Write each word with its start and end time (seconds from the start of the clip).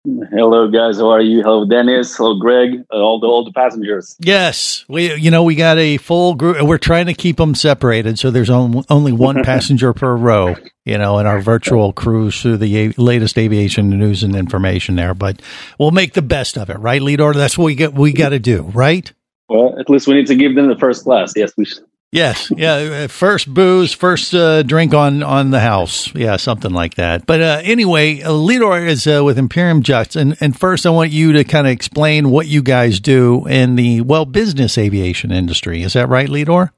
Hello, 0.05 0.67
guys. 0.67 0.97
How 0.97 1.11
are 1.11 1.21
you? 1.21 1.43
Hello, 1.43 1.63
Dennis. 1.63 2.15
Hello, 2.17 2.39
Greg. 2.39 2.83
uh, 2.91 2.95
All 2.97 3.19
the 3.19 3.27
all 3.27 3.45
the 3.45 3.51
passengers. 3.51 4.15
Yes, 4.19 4.83
we 4.89 5.13
you 5.13 5.29
know 5.29 5.43
we 5.43 5.53
got 5.53 5.77
a 5.77 5.97
full 5.97 6.33
group. 6.33 6.59
We're 6.63 6.79
trying 6.79 7.05
to 7.05 7.13
keep 7.13 7.37
them 7.37 7.53
separated, 7.53 8.17
so 8.17 8.31
there's 8.31 8.49
on, 8.49 8.83
only 8.89 9.11
one 9.11 9.43
passenger 9.43 9.93
per 9.93 10.15
row. 10.15 10.55
You 10.85 10.97
know, 10.97 11.19
in 11.19 11.27
our 11.27 11.39
virtual 11.39 11.93
cruise 11.93 12.41
through 12.41 12.57
the 12.57 12.77
a- 12.87 12.93
latest 12.97 13.37
aviation 13.37 13.91
news 13.91 14.23
and 14.23 14.35
information 14.35 14.95
there. 14.95 15.13
But 15.13 15.39
we'll 15.77 15.91
make 15.91 16.13
the 16.13 16.23
best 16.23 16.57
of 16.57 16.71
it, 16.71 16.79
right, 16.79 16.99
Lidor? 17.01 17.35
That's 17.35 17.55
what 17.55 17.65
we 17.65 17.75
get. 17.75 17.93
We 17.93 18.11
got 18.11 18.29
to 18.29 18.39
do, 18.39 18.63
right? 18.73 19.11
Well, 19.49 19.77
at 19.79 19.87
least 19.87 20.07
we 20.07 20.15
need 20.15 20.27
to 20.27 20.35
give 20.35 20.55
them 20.55 20.67
the 20.67 20.77
first 20.77 21.03
class. 21.03 21.33
Yes, 21.35 21.51
we 21.55 21.65
should. 21.65 21.83
Yes, 22.11 22.51
yeah. 22.57 23.03
uh, 23.03 23.07
First 23.07 23.53
booze, 23.53 23.93
first 23.93 24.33
uh, 24.33 24.63
drink 24.63 24.93
on 24.93 25.23
on 25.23 25.51
the 25.51 25.61
house, 25.61 26.13
yeah, 26.13 26.35
something 26.35 26.71
like 26.73 26.95
that. 26.95 27.25
But 27.25 27.41
uh, 27.41 27.61
anyway, 27.63 28.21
uh, 28.21 28.31
Lidor 28.31 28.85
is 28.85 29.07
uh, 29.07 29.23
with 29.23 29.37
Imperium 29.37 29.81
Jets, 29.81 30.17
and 30.17 30.35
and 30.41 30.57
first 30.57 30.85
I 30.85 30.89
want 30.89 31.11
you 31.11 31.31
to 31.31 31.45
kind 31.45 31.67
of 31.67 31.71
explain 31.71 32.29
what 32.29 32.47
you 32.47 32.61
guys 32.61 32.99
do 32.99 33.47
in 33.47 33.75
the 33.75 34.01
well 34.01 34.25
business 34.25 34.77
aviation 34.77 35.31
industry. 35.31 35.83
Is 35.83 35.93
that 35.93 36.09
right, 36.09 36.27
Lidor? 36.27 36.71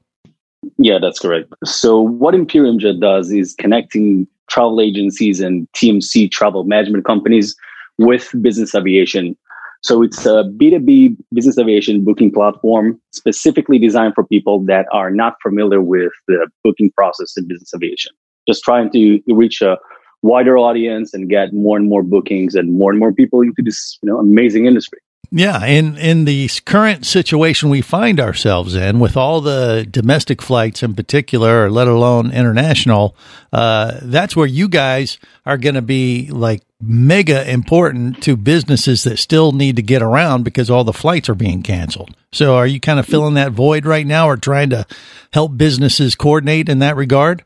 Yeah, 0.78 0.98
that's 1.00 1.18
correct. 1.18 1.52
So, 1.64 2.00
what 2.00 2.36
Imperium 2.36 2.78
Jet 2.78 3.00
does 3.00 3.32
is 3.32 3.54
connecting 3.58 4.28
travel 4.48 4.80
agencies 4.80 5.40
and 5.40 5.66
TMC 5.72 6.30
travel 6.30 6.62
management 6.62 7.04
companies 7.04 7.56
with 7.98 8.30
business 8.40 8.72
aviation. 8.72 9.36
So, 9.84 10.02
it's 10.02 10.24
a 10.24 10.44
B2B 10.56 11.14
business 11.34 11.58
aviation 11.58 12.04
booking 12.04 12.32
platform 12.32 12.98
specifically 13.12 13.78
designed 13.78 14.14
for 14.14 14.24
people 14.26 14.64
that 14.64 14.86
are 14.92 15.10
not 15.10 15.34
familiar 15.42 15.82
with 15.82 16.10
the 16.26 16.48
booking 16.64 16.90
process 16.96 17.36
in 17.36 17.46
business 17.46 17.70
aviation. 17.74 18.12
Just 18.48 18.64
trying 18.64 18.90
to 18.92 19.20
reach 19.28 19.60
a 19.60 19.76
wider 20.22 20.56
audience 20.56 21.12
and 21.12 21.28
get 21.28 21.52
more 21.52 21.76
and 21.76 21.86
more 21.86 22.02
bookings 22.02 22.54
and 22.54 22.72
more 22.72 22.90
and 22.92 22.98
more 22.98 23.12
people 23.12 23.42
into 23.42 23.62
this 23.62 23.98
you 24.02 24.08
know, 24.08 24.18
amazing 24.18 24.64
industry. 24.64 24.98
Yeah, 25.30 25.64
in 25.64 25.96
in 25.96 26.24
the 26.24 26.48
current 26.64 27.06
situation 27.06 27.68
we 27.68 27.80
find 27.80 28.20
ourselves 28.20 28.74
in, 28.74 29.00
with 29.00 29.16
all 29.16 29.40
the 29.40 29.86
domestic 29.90 30.40
flights 30.40 30.82
in 30.82 30.94
particular, 30.94 31.64
or 31.64 31.70
let 31.70 31.88
alone 31.88 32.30
international, 32.30 33.16
uh, 33.52 33.98
that's 34.02 34.36
where 34.36 34.46
you 34.46 34.68
guys 34.68 35.18
are 35.44 35.58
going 35.58 35.74
to 35.74 35.82
be 35.82 36.28
like 36.30 36.62
mega 36.80 37.50
important 37.50 38.22
to 38.22 38.36
businesses 38.36 39.04
that 39.04 39.18
still 39.18 39.52
need 39.52 39.76
to 39.76 39.82
get 39.82 40.02
around 40.02 40.44
because 40.44 40.70
all 40.70 40.84
the 40.84 40.92
flights 40.92 41.28
are 41.28 41.34
being 41.34 41.62
canceled. 41.62 42.14
So, 42.32 42.56
are 42.56 42.66
you 42.66 42.80
kind 42.80 42.98
of 42.98 43.06
filling 43.06 43.34
that 43.34 43.52
void 43.52 43.86
right 43.86 44.06
now, 44.06 44.28
or 44.28 44.36
trying 44.36 44.70
to 44.70 44.86
help 45.32 45.56
businesses 45.56 46.14
coordinate 46.14 46.68
in 46.68 46.78
that 46.80 46.96
regard? 46.96 47.44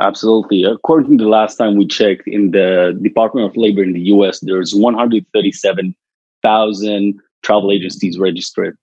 Absolutely. 0.00 0.64
According 0.64 1.18
to 1.18 1.24
the 1.24 1.30
last 1.30 1.56
time 1.56 1.76
we 1.76 1.86
checked 1.86 2.26
in 2.26 2.52
the 2.52 2.98
Department 3.02 3.50
of 3.50 3.56
Labor 3.56 3.82
in 3.82 3.92
the 3.92 4.00
US, 4.12 4.40
there's 4.40 4.74
137,000 6.42 7.20
travel 7.42 7.72
agencies 7.72 8.18
registered. 8.18 8.76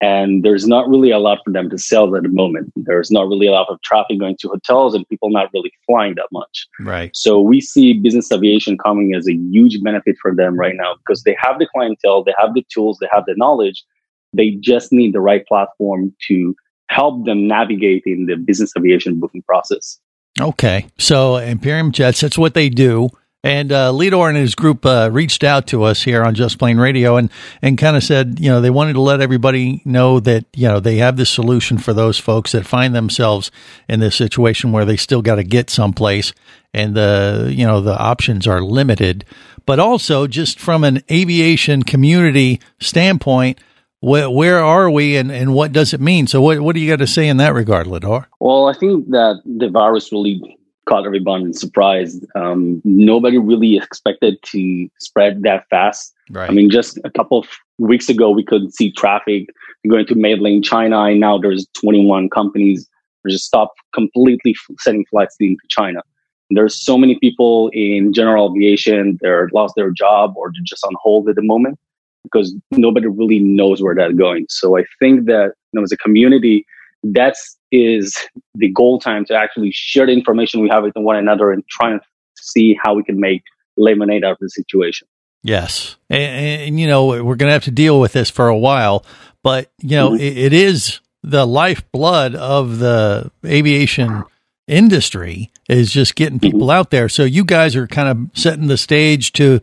And 0.00 0.42
there's 0.42 0.66
not 0.66 0.88
really 0.88 1.12
a 1.12 1.20
lot 1.20 1.38
for 1.44 1.52
them 1.52 1.70
to 1.70 1.78
sell 1.78 2.16
at 2.16 2.24
the 2.24 2.28
moment. 2.28 2.72
There's 2.74 3.12
not 3.12 3.28
really 3.28 3.46
a 3.46 3.52
lot 3.52 3.68
of 3.68 3.80
traffic 3.82 4.18
going 4.18 4.36
to 4.40 4.48
hotels 4.48 4.94
and 4.94 5.08
people 5.08 5.30
not 5.30 5.50
really 5.54 5.72
flying 5.86 6.16
that 6.16 6.26
much. 6.32 6.66
Right. 6.80 7.14
So 7.14 7.40
we 7.40 7.60
see 7.60 7.92
business 7.92 8.32
aviation 8.32 8.76
coming 8.78 9.14
as 9.14 9.28
a 9.28 9.34
huge 9.34 9.80
benefit 9.80 10.16
for 10.20 10.34
them 10.34 10.56
right 10.58 10.74
now 10.74 10.96
because 10.96 11.22
they 11.22 11.36
have 11.40 11.60
the 11.60 11.68
clientele, 11.72 12.24
they 12.24 12.34
have 12.36 12.52
the 12.54 12.66
tools, 12.68 12.98
they 13.00 13.06
have 13.12 13.26
the 13.26 13.34
knowledge. 13.36 13.84
They 14.32 14.52
just 14.60 14.92
need 14.92 15.14
the 15.14 15.20
right 15.20 15.46
platform 15.46 16.12
to 16.26 16.56
help 16.88 17.24
them 17.24 17.46
navigate 17.46 18.02
in 18.04 18.26
the 18.26 18.34
business 18.36 18.72
aviation 18.76 19.20
booking 19.20 19.42
process. 19.42 20.00
Okay. 20.40 20.86
So 20.98 21.36
Imperium 21.36 21.92
Jets, 21.92 22.20
that's 22.22 22.38
what 22.38 22.54
they 22.54 22.68
do. 22.68 23.10
And 23.44 23.72
uh, 23.72 23.90
Lidor 23.90 24.28
and 24.28 24.36
his 24.36 24.54
group 24.54 24.86
uh, 24.86 25.10
reached 25.12 25.42
out 25.42 25.66
to 25.68 25.82
us 25.82 26.02
here 26.02 26.22
on 26.22 26.36
Just 26.36 26.58
Plane 26.58 26.78
Radio 26.78 27.16
and, 27.16 27.28
and 27.60 27.76
kind 27.76 27.96
of 27.96 28.04
said, 28.04 28.38
you 28.38 28.48
know, 28.48 28.60
they 28.60 28.70
wanted 28.70 28.92
to 28.92 29.00
let 29.00 29.20
everybody 29.20 29.82
know 29.84 30.20
that, 30.20 30.44
you 30.54 30.68
know, 30.68 30.78
they 30.78 30.98
have 30.98 31.16
the 31.16 31.26
solution 31.26 31.78
for 31.78 31.92
those 31.92 32.18
folks 32.18 32.52
that 32.52 32.66
find 32.66 32.94
themselves 32.94 33.50
in 33.88 33.98
this 33.98 34.14
situation 34.14 34.70
where 34.70 34.84
they 34.84 34.96
still 34.96 35.22
got 35.22 35.36
to 35.36 35.44
get 35.44 35.70
someplace 35.70 36.32
and 36.72 36.94
the, 36.94 37.52
you 37.52 37.66
know, 37.66 37.80
the 37.80 37.98
options 37.98 38.46
are 38.46 38.62
limited. 38.62 39.24
But 39.66 39.80
also, 39.80 40.26
just 40.26 40.60
from 40.60 40.84
an 40.84 41.02
aviation 41.10 41.82
community 41.82 42.60
standpoint, 42.80 43.58
where, 44.00 44.30
where 44.30 44.58
are 44.62 44.90
we 44.90 45.16
and, 45.16 45.30
and 45.30 45.52
what 45.54 45.72
does 45.72 45.92
it 45.94 46.00
mean? 46.00 46.26
So, 46.26 46.40
what, 46.40 46.60
what 46.60 46.74
do 46.74 46.80
you 46.80 46.90
got 46.90 46.98
to 46.98 47.06
say 47.06 47.28
in 47.28 47.36
that 47.36 47.54
regard, 47.54 47.86
Lidor? 47.86 48.26
Well, 48.40 48.68
I 48.68 48.72
think 48.72 49.10
that 49.10 49.40
the 49.44 49.68
virus 49.68 50.10
really 50.10 50.58
caught 50.88 51.06
everyone 51.06 51.52
surprised. 51.52 52.24
Um, 52.34 52.80
nobody 52.84 53.38
really 53.38 53.76
expected 53.76 54.42
to 54.44 54.88
spread 54.98 55.42
that 55.42 55.68
fast. 55.70 56.14
Right. 56.30 56.50
I 56.50 56.52
mean, 56.52 56.70
just 56.70 56.98
a 57.04 57.10
couple 57.10 57.38
of 57.38 57.48
weeks 57.78 58.08
ago, 58.08 58.30
we 58.30 58.44
could 58.44 58.72
see 58.74 58.90
traffic 58.92 59.48
going 59.88 60.06
to 60.06 60.14
mainland 60.14 60.64
China, 60.64 61.02
and 61.02 61.20
now 61.20 61.38
there's 61.38 61.66
21 61.80 62.30
companies 62.30 62.88
that 63.24 63.30
just 63.30 63.44
stopped 63.44 63.80
completely 63.94 64.54
sending 64.78 65.04
flights 65.10 65.36
into 65.40 65.62
China. 65.68 66.02
And 66.50 66.56
there's 66.56 66.80
so 66.80 66.98
many 66.98 67.18
people 67.18 67.70
in 67.72 68.12
general 68.12 68.50
aviation 68.50 69.18
they're 69.22 69.48
lost 69.52 69.74
their 69.74 69.90
job 69.90 70.34
or 70.36 70.50
they're 70.52 70.62
just 70.64 70.84
on 70.84 70.92
hold 71.00 71.28
at 71.28 71.36
the 71.36 71.42
moment 71.42 71.78
because 72.24 72.54
nobody 72.70 73.06
really 73.06 73.38
knows 73.38 73.82
where 73.82 73.94
that's 73.94 74.14
going. 74.14 74.46
So 74.48 74.78
I 74.78 74.84
think 74.98 75.26
that 75.26 75.52
you 75.72 75.80
know, 75.80 75.82
as 75.82 75.92
a 75.92 75.96
community, 75.96 76.66
that's 77.02 77.56
the 77.72 78.72
goal 78.74 79.00
time 79.00 79.24
to 79.26 79.34
actually 79.34 79.70
share 79.72 80.06
the 80.06 80.12
information 80.12 80.60
we 80.60 80.68
have 80.68 80.82
with 80.82 80.94
one 80.94 81.16
another 81.16 81.50
and 81.50 81.66
try 81.68 81.90
and 81.90 82.00
see 82.36 82.76
how 82.82 82.94
we 82.94 83.02
can 83.02 83.18
make 83.18 83.42
lemonade 83.76 84.24
out 84.24 84.32
of 84.32 84.38
the 84.40 84.48
situation. 84.48 85.08
Yes. 85.42 85.96
And, 86.08 86.62
and 86.62 86.80
you 86.80 86.86
know, 86.86 87.06
we're 87.06 87.36
going 87.36 87.48
to 87.48 87.52
have 87.52 87.64
to 87.64 87.70
deal 87.70 87.98
with 87.98 88.12
this 88.12 88.30
for 88.30 88.48
a 88.48 88.56
while, 88.56 89.04
but, 89.42 89.72
you 89.80 89.96
know, 89.96 90.10
mm-hmm. 90.10 90.22
it, 90.22 90.38
it 90.38 90.52
is 90.52 91.00
the 91.22 91.46
lifeblood 91.46 92.34
of 92.34 92.78
the 92.78 93.30
aviation 93.44 94.24
industry 94.68 95.50
is 95.68 95.90
just 95.90 96.14
getting 96.14 96.38
mm-hmm. 96.38 96.50
people 96.50 96.70
out 96.70 96.90
there. 96.90 97.08
So 97.08 97.24
you 97.24 97.44
guys 97.44 97.74
are 97.74 97.86
kind 97.86 98.08
of 98.08 98.38
setting 98.38 98.68
the 98.68 98.76
stage 98.76 99.32
to, 99.32 99.60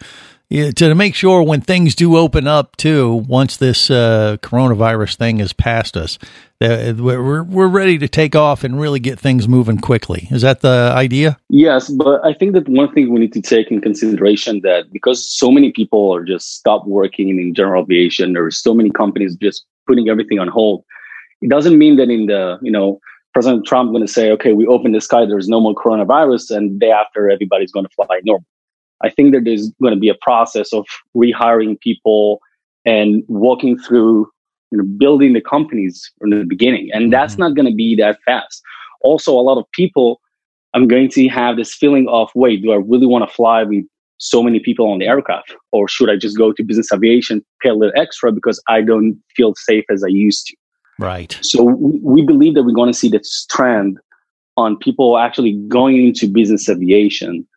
to 0.49 0.95
make 0.95 1.13
sure 1.13 1.43
when 1.43 1.61
things 1.61 1.93
do 1.93 2.17
open 2.17 2.47
up 2.47 2.75
too, 2.75 3.13
once 3.27 3.57
this 3.57 3.91
uh, 3.91 4.37
coronavirus 4.41 5.15
thing 5.15 5.39
is 5.39 5.53
past 5.53 5.95
us, 5.95 6.17
that 6.59 6.97
we're 6.97 7.43
we're 7.43 7.67
ready 7.67 7.97
to 7.99 8.07
take 8.07 8.35
off 8.35 8.63
and 8.63 8.79
really 8.79 8.99
get 8.99 9.19
things 9.19 9.47
moving 9.47 9.77
quickly. 9.77 10.27
Is 10.31 10.41
that 10.41 10.61
the 10.61 10.91
idea? 10.95 11.37
Yes, 11.49 11.89
but 11.89 12.25
I 12.25 12.33
think 12.33 12.53
that 12.53 12.67
one 12.67 12.91
thing 12.93 13.13
we 13.13 13.19
need 13.19 13.33
to 13.33 13.41
take 13.41 13.69
in 13.69 13.79
consideration 13.79 14.61
that 14.63 14.91
because 14.91 15.23
so 15.23 15.51
many 15.51 15.71
people 15.71 16.13
are 16.13 16.23
just 16.23 16.55
stopped 16.55 16.87
working 16.87 17.29
in 17.29 17.53
general 17.53 17.83
aviation, 17.83 18.33
there 18.33 18.43
are 18.43 18.51
so 18.51 18.73
many 18.73 18.89
companies 18.89 19.35
just 19.35 19.65
putting 19.85 20.09
everything 20.09 20.39
on 20.39 20.47
hold. 20.47 20.83
It 21.41 21.49
doesn't 21.49 21.77
mean 21.77 21.95
that 21.97 22.09
in 22.09 22.25
the 22.25 22.57
you 22.61 22.71
know 22.71 22.99
President 23.33 23.67
Trump 23.67 23.91
going 23.91 24.05
to 24.05 24.11
say, 24.11 24.31
okay, 24.31 24.53
we 24.53 24.65
open 24.65 24.91
the 24.91 25.01
sky, 25.01 25.25
there's 25.25 25.47
no 25.47 25.61
more 25.61 25.75
coronavirus, 25.75 26.57
and 26.57 26.79
day 26.79 26.89
after 26.89 27.29
everybody's 27.29 27.71
going 27.71 27.85
to 27.85 27.91
fly 27.93 28.19
normal. 28.23 28.45
I 29.01 29.09
think 29.09 29.33
that 29.33 29.45
there's 29.45 29.69
going 29.81 29.93
to 29.93 29.99
be 29.99 30.09
a 30.09 30.15
process 30.21 30.73
of 30.73 30.85
rehiring 31.15 31.79
people 31.79 32.41
and 32.85 33.23
walking 33.27 33.77
through, 33.77 34.29
you 34.71 34.77
know, 34.77 34.83
building 34.97 35.33
the 35.33 35.41
companies 35.41 36.11
from 36.19 36.31
the 36.31 36.43
beginning. 36.43 36.89
And 36.93 37.11
that's 37.11 37.33
mm-hmm. 37.33 37.43
not 37.43 37.55
going 37.55 37.67
to 37.67 37.75
be 37.75 37.95
that 37.95 38.19
fast. 38.25 38.61
Also, 39.01 39.31
a 39.31 39.41
lot 39.41 39.57
of 39.57 39.65
people, 39.73 40.19
I'm 40.73 40.87
going 40.87 41.09
to 41.11 41.27
have 41.29 41.55
this 41.55 41.73
feeling 41.73 42.07
of, 42.09 42.29
wait, 42.35 42.61
do 42.61 42.71
I 42.71 42.75
really 42.75 43.07
want 43.07 43.27
to 43.27 43.33
fly 43.33 43.63
with 43.63 43.85
so 44.17 44.43
many 44.43 44.59
people 44.59 44.91
on 44.91 44.99
the 44.99 45.07
aircraft? 45.07 45.55
Or 45.71 45.87
should 45.87 46.09
I 46.09 46.17
just 46.17 46.37
go 46.37 46.51
to 46.51 46.63
business 46.63 46.91
aviation, 46.91 47.43
pay 47.61 47.69
a 47.69 47.73
little 47.73 47.99
extra 47.99 48.31
because 48.31 48.61
I 48.67 48.81
don't 48.81 49.17
feel 49.35 49.53
safe 49.55 49.85
as 49.89 50.03
I 50.03 50.09
used 50.09 50.47
to? 50.47 50.57
Right. 50.99 51.39
So 51.41 51.63
we 51.63 52.25
believe 52.25 52.55
that 52.55 52.63
we're 52.63 52.73
going 52.73 52.91
to 52.91 52.97
see 52.97 53.07
this 53.07 53.45
trend 53.49 53.97
on 54.57 54.77
people 54.77 55.17
actually 55.17 55.53
going 55.69 56.05
into 56.05 56.27
business 56.27 56.67
aviation 56.67 57.47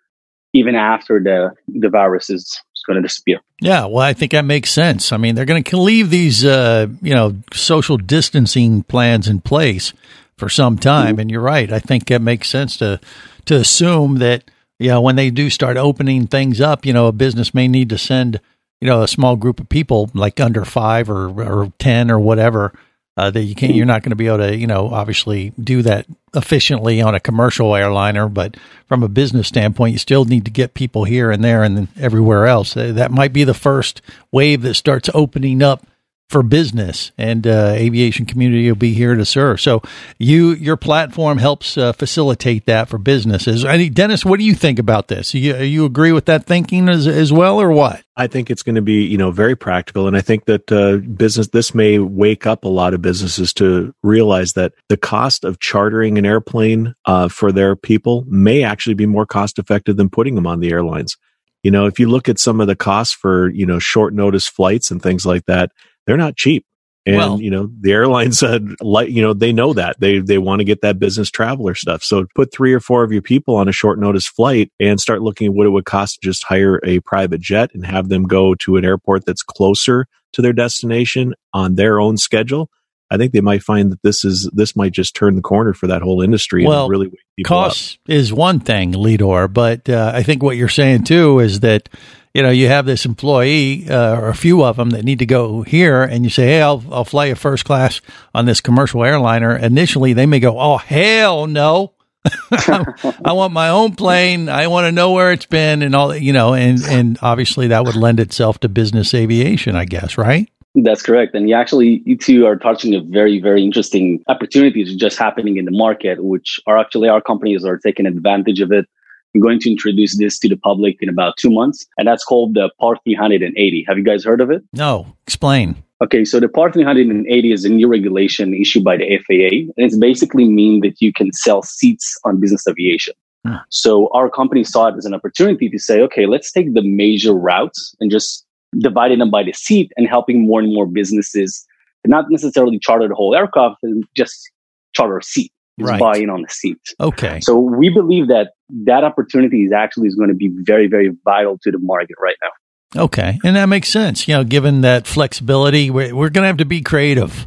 even 0.52 0.74
after 0.74 1.20
the 1.20 1.54
the 1.68 1.88
virus 1.88 2.30
is 2.30 2.60
going 2.86 2.96
to 2.96 3.02
disappear. 3.02 3.40
Yeah, 3.60 3.86
well, 3.86 4.04
I 4.04 4.12
think 4.12 4.32
that 4.32 4.44
makes 4.44 4.70
sense. 4.70 5.12
I 5.12 5.16
mean, 5.16 5.34
they're 5.34 5.44
going 5.44 5.62
to 5.62 5.76
leave 5.76 6.10
these, 6.10 6.44
uh, 6.44 6.88
you 7.00 7.14
know, 7.14 7.36
social 7.52 7.96
distancing 7.96 8.82
plans 8.82 9.28
in 9.28 9.40
place 9.40 9.92
for 10.36 10.48
some 10.48 10.78
time, 10.78 11.12
mm-hmm. 11.12 11.20
and 11.20 11.30
you're 11.30 11.40
right. 11.40 11.72
I 11.72 11.78
think 11.78 12.10
it 12.10 12.20
makes 12.20 12.48
sense 12.48 12.76
to 12.78 13.00
to 13.44 13.56
assume 13.56 14.16
that 14.16 14.44
you 14.78 14.88
know 14.88 15.00
when 15.00 15.16
they 15.16 15.30
do 15.30 15.50
start 15.50 15.76
opening 15.76 16.26
things 16.26 16.60
up, 16.60 16.84
you 16.84 16.92
know, 16.92 17.06
a 17.06 17.12
business 17.12 17.54
may 17.54 17.68
need 17.68 17.88
to 17.90 17.98
send 17.98 18.40
you 18.80 18.88
know 18.88 19.02
a 19.02 19.08
small 19.08 19.36
group 19.36 19.60
of 19.60 19.68
people, 19.68 20.10
like 20.14 20.40
under 20.40 20.64
five 20.64 21.08
or 21.08 21.28
or 21.40 21.72
ten 21.78 22.10
or 22.10 22.18
whatever, 22.18 22.72
uh, 23.16 23.30
that 23.30 23.42
you 23.42 23.54
can't, 23.54 23.74
you're 23.74 23.86
not 23.86 24.02
going 24.02 24.10
to 24.10 24.16
be 24.16 24.26
able 24.26 24.38
to, 24.38 24.56
you 24.56 24.66
know, 24.66 24.88
obviously 24.88 25.52
do 25.62 25.82
that 25.82 26.06
efficiently 26.34 27.02
on 27.02 27.14
a 27.14 27.20
commercial 27.20 27.76
airliner, 27.76 28.28
but 28.28 28.56
from 28.86 29.02
a 29.02 29.08
business 29.08 29.48
standpoint, 29.48 29.92
you 29.92 29.98
still 29.98 30.24
need 30.24 30.46
to 30.46 30.50
get 30.50 30.74
people 30.74 31.04
here 31.04 31.30
and 31.30 31.44
there 31.44 31.62
and 31.62 31.88
everywhere 31.98 32.46
else. 32.46 32.74
That 32.74 33.10
might 33.10 33.32
be 33.32 33.44
the 33.44 33.54
first 33.54 34.00
wave 34.30 34.62
that 34.62 34.74
starts 34.74 35.10
opening 35.12 35.62
up 35.62 35.86
for 36.32 36.42
business 36.42 37.12
and 37.18 37.46
uh, 37.46 37.72
aviation 37.74 38.24
community 38.24 38.66
will 38.66 38.74
be 38.74 38.94
here 38.94 39.14
to 39.14 39.24
serve. 39.24 39.60
So 39.60 39.82
you 40.18 40.52
your 40.52 40.78
platform 40.78 41.36
helps 41.36 41.76
uh, 41.76 41.92
facilitate 41.92 42.64
that 42.64 42.88
for 42.88 42.96
businesses. 42.96 43.66
I 43.66 43.88
Dennis, 43.88 44.24
what 44.24 44.38
do 44.38 44.46
you 44.46 44.54
think 44.54 44.78
about 44.78 45.08
this? 45.08 45.34
You 45.34 45.56
you 45.58 45.84
agree 45.84 46.10
with 46.10 46.24
that 46.24 46.46
thinking 46.46 46.88
as 46.88 47.06
as 47.06 47.32
well, 47.32 47.60
or 47.60 47.70
what? 47.70 48.02
I 48.16 48.28
think 48.28 48.50
it's 48.50 48.62
going 48.62 48.76
to 48.76 48.82
be 48.82 49.04
you 49.04 49.18
know 49.18 49.30
very 49.30 49.54
practical, 49.54 50.08
and 50.08 50.16
I 50.16 50.22
think 50.22 50.46
that 50.46 50.72
uh, 50.72 50.96
business 50.96 51.48
this 51.48 51.74
may 51.74 51.98
wake 51.98 52.46
up 52.46 52.64
a 52.64 52.68
lot 52.68 52.94
of 52.94 53.02
businesses 53.02 53.52
to 53.54 53.94
realize 54.02 54.54
that 54.54 54.72
the 54.88 54.96
cost 54.96 55.44
of 55.44 55.60
chartering 55.60 56.16
an 56.16 56.24
airplane 56.24 56.94
uh, 57.04 57.28
for 57.28 57.52
their 57.52 57.76
people 57.76 58.24
may 58.26 58.62
actually 58.62 58.94
be 58.94 59.06
more 59.06 59.26
cost 59.26 59.58
effective 59.58 59.98
than 59.98 60.08
putting 60.08 60.34
them 60.34 60.46
on 60.46 60.60
the 60.60 60.70
airlines. 60.70 61.18
You 61.62 61.70
know, 61.70 61.86
if 61.86 62.00
you 62.00 62.08
look 62.08 62.28
at 62.28 62.38
some 62.38 62.60
of 62.60 62.66
the 62.66 62.74
costs 62.74 63.14
for 63.14 63.50
you 63.50 63.66
know 63.66 63.78
short 63.78 64.14
notice 64.14 64.48
flights 64.48 64.90
and 64.90 65.02
things 65.02 65.26
like 65.26 65.44
that 65.44 65.72
they're 66.06 66.16
not 66.16 66.36
cheap. 66.36 66.66
And 67.04 67.16
well, 67.16 67.40
you 67.40 67.50
know 67.50 67.68
the 67.80 67.92
airlines 67.92 68.38
said, 68.40 68.76
like 68.80 69.10
you 69.10 69.22
know, 69.22 69.34
they 69.34 69.52
know 69.52 69.72
that 69.72 69.98
they 69.98 70.20
they 70.20 70.38
want 70.38 70.60
to 70.60 70.64
get 70.64 70.82
that 70.82 70.98
business 70.98 71.30
traveler 71.30 71.74
stuff. 71.74 72.02
So 72.02 72.26
put 72.34 72.52
three 72.52 72.72
or 72.72 72.80
four 72.80 73.02
of 73.02 73.12
your 73.12 73.22
people 73.22 73.56
on 73.56 73.68
a 73.68 73.72
short 73.72 73.98
notice 73.98 74.26
flight 74.26 74.70
and 74.78 75.00
start 75.00 75.22
looking 75.22 75.48
at 75.48 75.52
what 75.54 75.66
it 75.66 75.70
would 75.70 75.84
cost 75.84 76.20
to 76.20 76.28
just 76.28 76.44
hire 76.44 76.80
a 76.84 77.00
private 77.00 77.40
jet 77.40 77.70
and 77.74 77.84
have 77.84 78.08
them 78.08 78.24
go 78.24 78.54
to 78.56 78.76
an 78.76 78.84
airport 78.84 79.24
that's 79.26 79.42
closer 79.42 80.06
to 80.32 80.42
their 80.42 80.52
destination 80.52 81.34
on 81.52 81.74
their 81.74 82.00
own 82.00 82.16
schedule. 82.16 82.70
I 83.10 83.18
think 83.18 83.32
they 83.32 83.42
might 83.42 83.62
find 83.62 83.92
that 83.92 84.02
this 84.02 84.24
is 84.24 84.48
this 84.54 84.74
might 84.74 84.92
just 84.92 85.14
turn 85.14 85.34
the 85.34 85.42
corner 85.42 85.74
for 85.74 85.88
that 85.88 86.00
whole 86.00 86.22
industry. 86.22 86.64
Well, 86.64 86.84
and 86.84 86.90
really 86.90 87.10
cost 87.44 87.98
up. 88.04 88.10
is 88.10 88.32
one 88.32 88.58
thing, 88.60 88.92
Lidor, 88.94 89.52
but 89.52 89.88
uh, 89.90 90.12
I 90.14 90.22
think 90.22 90.42
what 90.42 90.56
you're 90.56 90.68
saying 90.68 91.04
too 91.04 91.40
is 91.40 91.60
that 91.60 91.90
you 92.34 92.42
know, 92.42 92.50
you 92.50 92.68
have 92.68 92.86
this 92.86 93.04
employee 93.04 93.88
uh, 93.88 94.18
or 94.18 94.28
a 94.28 94.34
few 94.34 94.64
of 94.64 94.76
them 94.76 94.90
that 94.90 95.04
need 95.04 95.18
to 95.18 95.26
go 95.26 95.62
here, 95.62 96.02
and 96.02 96.24
you 96.24 96.30
say, 96.30 96.46
"Hey, 96.46 96.62
I'll 96.62 96.82
I'll 96.90 97.04
fly 97.04 97.26
you 97.26 97.34
first 97.34 97.64
class 97.64 98.00
on 98.34 98.46
this 98.46 98.60
commercial 98.60 99.04
airliner." 99.04 99.56
Initially, 99.56 100.12
they 100.12 100.26
may 100.26 100.40
go, 100.40 100.58
"Oh, 100.58 100.78
hell 100.78 101.46
no." 101.46 101.92
I 102.52 103.32
want 103.32 103.52
my 103.52 103.68
own 103.68 103.96
plane. 103.96 104.48
I 104.48 104.68
want 104.68 104.86
to 104.86 104.92
know 104.92 105.12
where 105.12 105.32
it's 105.32 105.46
been 105.46 105.82
and 105.82 105.94
all 105.94 106.08
that, 106.08 106.22
you 106.22 106.32
know, 106.32 106.54
and, 106.54 106.80
and 106.84 107.18
obviously 107.20 107.68
that 107.68 107.84
would 107.84 107.96
lend 107.96 108.20
itself 108.20 108.60
to 108.60 108.68
business 108.68 109.12
aviation, 109.12 109.74
I 109.74 109.86
guess, 109.86 110.16
right? 110.16 110.48
That's 110.74 111.02
correct. 111.02 111.34
And 111.34 111.48
you 111.48 111.54
actually, 111.54 112.02
you 112.06 112.16
two 112.16 112.46
are 112.46 112.56
touching 112.56 112.94
a 112.94 113.00
very, 113.00 113.40
very 113.40 113.62
interesting 113.62 114.22
opportunities 114.28 114.94
just 114.94 115.18
happening 115.18 115.58
in 115.58 115.64
the 115.64 115.72
market, 115.72 116.22
which 116.22 116.60
are 116.66 116.78
actually 116.78 117.08
our 117.08 117.20
companies 117.20 117.64
are 117.64 117.76
taking 117.76 118.06
advantage 118.06 118.60
of 118.60 118.72
it. 118.72 118.86
I'm 119.34 119.40
going 119.40 119.60
to 119.60 119.70
introduce 119.70 120.18
this 120.18 120.38
to 120.40 120.48
the 120.48 120.56
public 120.56 120.98
in 121.00 121.08
about 121.08 121.36
two 121.36 121.50
months, 121.50 121.86
and 121.96 122.06
that's 122.06 122.24
called 122.24 122.54
the 122.54 122.70
Part 122.78 122.98
380. 123.04 123.84
Have 123.88 123.98
you 123.98 124.04
guys 124.04 124.24
heard 124.24 124.40
of 124.40 124.50
it? 124.50 124.62
No. 124.72 125.06
Explain. 125.26 125.82
Okay, 126.02 126.24
so 126.24 126.40
the 126.40 126.48
Part 126.48 126.74
380 126.74 127.52
is 127.52 127.64
a 127.64 127.68
new 127.68 127.88
regulation 127.88 128.54
issued 128.54 128.84
by 128.84 128.96
the 128.96 129.18
FAA, 129.18 129.72
and 129.76 129.86
it's 129.86 129.96
basically 129.96 130.48
mean 130.48 130.80
that 130.80 131.00
you 131.00 131.12
can 131.12 131.32
sell 131.32 131.62
seats 131.62 132.18
on 132.24 132.40
business 132.40 132.66
aviation. 132.68 133.14
Hmm. 133.46 133.56
So 133.70 134.08
our 134.12 134.28
company 134.28 134.64
saw 134.64 134.88
it 134.88 134.96
as 134.96 135.06
an 135.06 135.14
opportunity 135.14 135.68
to 135.68 135.78
say, 135.78 136.00
okay, 136.02 136.26
let's 136.26 136.52
take 136.52 136.74
the 136.74 136.82
major 136.82 137.32
routes 137.32 137.94
and 138.00 138.10
just 138.10 138.44
dividing 138.78 139.18
them 139.18 139.30
by 139.30 139.42
the 139.42 139.52
seat 139.52 139.92
and 139.96 140.06
helping 140.06 140.46
more 140.46 140.60
and 140.60 140.72
more 140.72 140.86
businesses 140.86 141.66
not 142.06 142.26
necessarily 142.30 142.78
charter 142.78 143.08
the 143.08 143.14
whole 143.14 143.34
aircraft 143.34 143.76
and 143.82 144.04
just 144.16 144.50
charter 144.92 145.18
a 145.18 145.22
seat 145.22 145.52
right. 145.86 146.00
buying 146.00 146.30
on 146.30 146.42
the 146.42 146.48
seat. 146.48 146.80
Okay. 147.00 147.40
So 147.40 147.58
we 147.58 147.88
believe 147.88 148.28
that 148.28 148.52
that 148.84 149.04
opportunity 149.04 149.64
is 149.64 149.72
actually 149.72 150.08
is 150.08 150.14
going 150.14 150.28
to 150.28 150.34
be 150.34 150.50
very, 150.52 150.88
very 150.88 151.10
vital 151.24 151.58
to 151.62 151.70
the 151.70 151.78
market 151.78 152.16
right 152.20 152.36
now. 152.42 153.02
Okay. 153.04 153.38
And 153.44 153.56
that 153.56 153.66
makes 153.66 153.88
sense. 153.88 154.28
You 154.28 154.34
know, 154.34 154.44
given 154.44 154.82
that 154.82 155.06
flexibility, 155.06 155.90
we're, 155.90 156.14
we're 156.14 156.30
going 156.30 156.42
to 156.42 156.48
have 156.48 156.58
to 156.58 156.64
be 156.64 156.82
creative, 156.82 157.46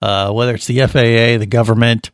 uh, 0.00 0.32
whether 0.32 0.54
it's 0.54 0.66
the 0.66 0.80
FAA, 0.86 1.38
the 1.38 1.46
government, 1.48 2.10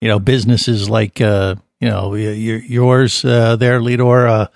you 0.00 0.08
know, 0.08 0.18
businesses 0.18 0.90
like, 0.90 1.20
uh, 1.20 1.54
you 1.80 1.88
know, 1.88 2.14
yours 2.14 3.24
uh, 3.24 3.56
there, 3.56 3.80
Lidor, 3.80 4.28
uh, 4.28 4.46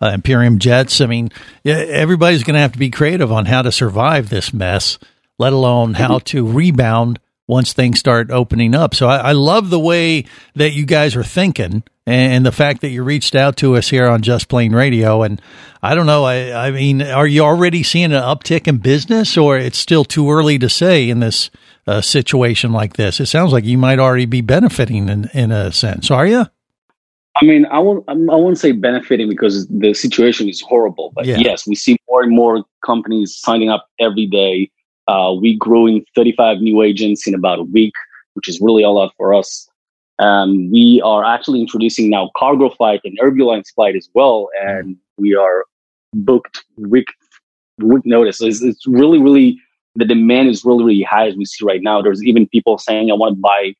uh, 0.00 0.08
Imperium 0.08 0.58
Jets. 0.58 1.00
I 1.00 1.06
mean, 1.06 1.30
everybody's 1.64 2.42
going 2.42 2.54
to 2.54 2.60
have 2.60 2.72
to 2.72 2.78
be 2.78 2.90
creative 2.90 3.30
on 3.30 3.44
how 3.46 3.62
to 3.62 3.70
survive 3.70 4.28
this 4.28 4.52
mess, 4.52 4.98
let 5.38 5.52
alone 5.52 5.94
how 5.94 6.18
to 6.20 6.46
rebound 6.46 7.20
once 7.50 7.72
things 7.72 7.98
start 7.98 8.30
opening 8.30 8.74
up. 8.74 8.94
So 8.94 9.08
I, 9.08 9.16
I, 9.16 9.32
love 9.32 9.70
the 9.70 9.78
way 9.78 10.24
that 10.54 10.70
you 10.70 10.86
guys 10.86 11.16
are 11.16 11.24
thinking 11.24 11.82
and 12.06 12.46
the 12.46 12.52
fact 12.52 12.80
that 12.80 12.90
you 12.90 13.02
reached 13.02 13.34
out 13.34 13.56
to 13.58 13.76
us 13.76 13.90
here 13.90 14.06
on 14.06 14.22
Just 14.22 14.48
Plane 14.48 14.72
Radio. 14.72 15.22
And 15.22 15.42
I 15.82 15.94
don't 15.94 16.06
know, 16.06 16.24
I, 16.24 16.68
I 16.68 16.70
mean, 16.70 17.02
are 17.02 17.26
you 17.26 17.42
already 17.42 17.82
seeing 17.82 18.12
an 18.12 18.22
uptick 18.22 18.68
in 18.68 18.78
business 18.78 19.36
or 19.36 19.58
it's 19.58 19.78
still 19.78 20.04
too 20.04 20.30
early 20.30 20.58
to 20.60 20.68
say 20.68 21.10
in 21.10 21.18
this 21.18 21.50
uh, 21.86 22.00
situation 22.00 22.72
like 22.72 22.94
this? 22.94 23.18
It 23.18 23.26
sounds 23.26 23.52
like 23.52 23.64
you 23.64 23.76
might 23.76 23.98
already 23.98 24.26
be 24.26 24.40
benefiting 24.40 25.08
in, 25.08 25.28
in 25.34 25.50
a 25.50 25.72
sense. 25.72 26.10
Are 26.10 26.26
you? 26.26 26.46
I 27.40 27.44
mean, 27.44 27.66
I 27.66 27.78
won't. 27.78 28.04
I 28.08 28.14
won't 28.14 28.58
say 28.58 28.72
benefiting 28.72 29.28
because 29.28 29.66
the 29.68 29.94
situation 29.94 30.48
is 30.48 30.60
horrible. 30.60 31.12
But 31.14 31.26
yeah. 31.26 31.36
yes, 31.38 31.66
we 31.66 31.76
see 31.76 31.96
more 32.08 32.22
and 32.22 32.34
more 32.34 32.64
companies 32.84 33.36
signing 33.36 33.70
up 33.70 33.88
every 34.00 34.26
day 34.26 34.70
uh, 35.10 35.32
we 35.32 35.56
grew 35.56 35.88
in 35.88 36.04
35 36.14 36.60
new 36.60 36.82
agents 36.82 37.26
in 37.26 37.34
about 37.34 37.58
a 37.58 37.64
week, 37.64 37.92
which 38.34 38.48
is 38.48 38.60
really 38.60 38.84
a 38.84 38.90
lot 38.90 39.12
for 39.16 39.34
us. 39.34 39.68
Um, 40.20 40.70
we 40.70 41.02
are 41.04 41.24
actually 41.24 41.60
introducing 41.60 42.10
now 42.10 42.30
cargo 42.36 42.70
flight 42.70 43.00
and 43.04 43.18
Airlines 43.20 43.70
flight 43.70 43.96
as 43.96 44.08
well, 44.14 44.48
and 44.62 44.96
we 45.16 45.34
are 45.34 45.64
booked 46.14 46.64
week 46.76 47.08
week 47.78 48.04
notice. 48.04 48.40
It's, 48.40 48.62
it's 48.62 48.86
really, 48.86 49.20
really 49.20 49.58
the 49.96 50.04
demand 50.04 50.48
is 50.48 50.64
really, 50.64 50.84
really 50.84 51.02
high 51.02 51.26
as 51.26 51.36
we 51.36 51.44
see 51.44 51.64
right 51.64 51.82
now. 51.82 52.02
There's 52.02 52.22
even 52.22 52.46
people 52.46 52.78
saying, 52.78 53.10
"I 53.10 53.14
want 53.14 53.36
to 53.36 53.40
buy, 53.40 53.74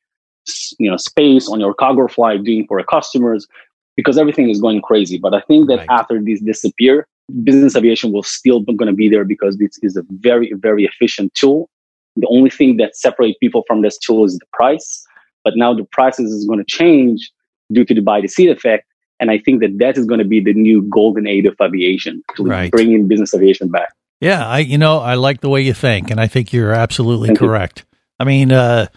you 0.79 0.89
know, 0.89 0.97
space 0.97 1.47
on 1.47 1.61
your 1.61 1.73
cargo 1.73 2.07
flight, 2.07 2.43
doing 2.43 2.65
for 2.67 2.79
our 2.79 2.85
customers," 2.85 3.47
because 3.95 4.17
everything 4.17 4.49
is 4.49 4.59
going 4.59 4.81
crazy. 4.81 5.17
But 5.17 5.33
I 5.33 5.41
think 5.41 5.67
that 5.67 5.79
right. 5.79 5.87
after 5.89 6.21
these 6.21 6.41
disappear, 6.41 7.07
business 7.43 7.75
aviation 7.75 8.11
will 8.11 8.23
still 8.23 8.61
going 8.61 8.87
to 8.87 8.93
be 8.93 9.09
there 9.09 9.25
because 9.25 9.57
this 9.57 9.77
is 9.81 9.97
a 9.97 10.03
very, 10.11 10.53
very 10.53 10.85
efficient 10.85 11.33
tool. 11.33 11.69
The 12.15 12.27
only 12.29 12.49
thing 12.49 12.77
that 12.77 12.95
separates 12.95 13.37
people 13.39 13.63
from 13.67 13.81
this 13.81 13.97
tool 13.97 14.25
is 14.25 14.37
the 14.37 14.45
price. 14.53 15.03
But 15.43 15.53
now 15.55 15.73
the 15.73 15.85
prices 15.85 16.31
is 16.31 16.45
going 16.45 16.59
to 16.59 16.65
change 16.65 17.31
due 17.71 17.85
to 17.85 17.93
the 17.93 18.01
buy 18.01 18.21
the 18.21 18.27
seat 18.27 18.49
effect. 18.49 18.85
And 19.19 19.31
I 19.31 19.37
think 19.37 19.61
that 19.61 19.77
that 19.79 19.97
is 19.97 20.05
going 20.05 20.19
to 20.19 20.25
be 20.25 20.39
the 20.39 20.53
new 20.53 20.81
golden 20.83 21.27
age 21.27 21.45
of 21.45 21.55
aviation, 21.61 22.23
to 22.35 22.43
Right. 22.43 22.71
bringing 22.71 23.07
business 23.07 23.33
aviation 23.33 23.69
back. 23.69 23.93
Yeah, 24.19 24.47
I 24.47 24.59
you 24.59 24.77
know 24.77 24.99
I 24.99 25.15
like 25.15 25.41
the 25.41 25.49
way 25.49 25.61
you 25.61 25.73
think, 25.73 26.11
and 26.11 26.19
I 26.19 26.27
think 26.27 26.53
you're 26.53 26.73
absolutely 26.73 27.29
Thank 27.29 27.41
you. 27.41 27.47
correct. 27.47 27.85
I 28.19 28.23
mean, 28.23 28.51
uh, 28.51 28.87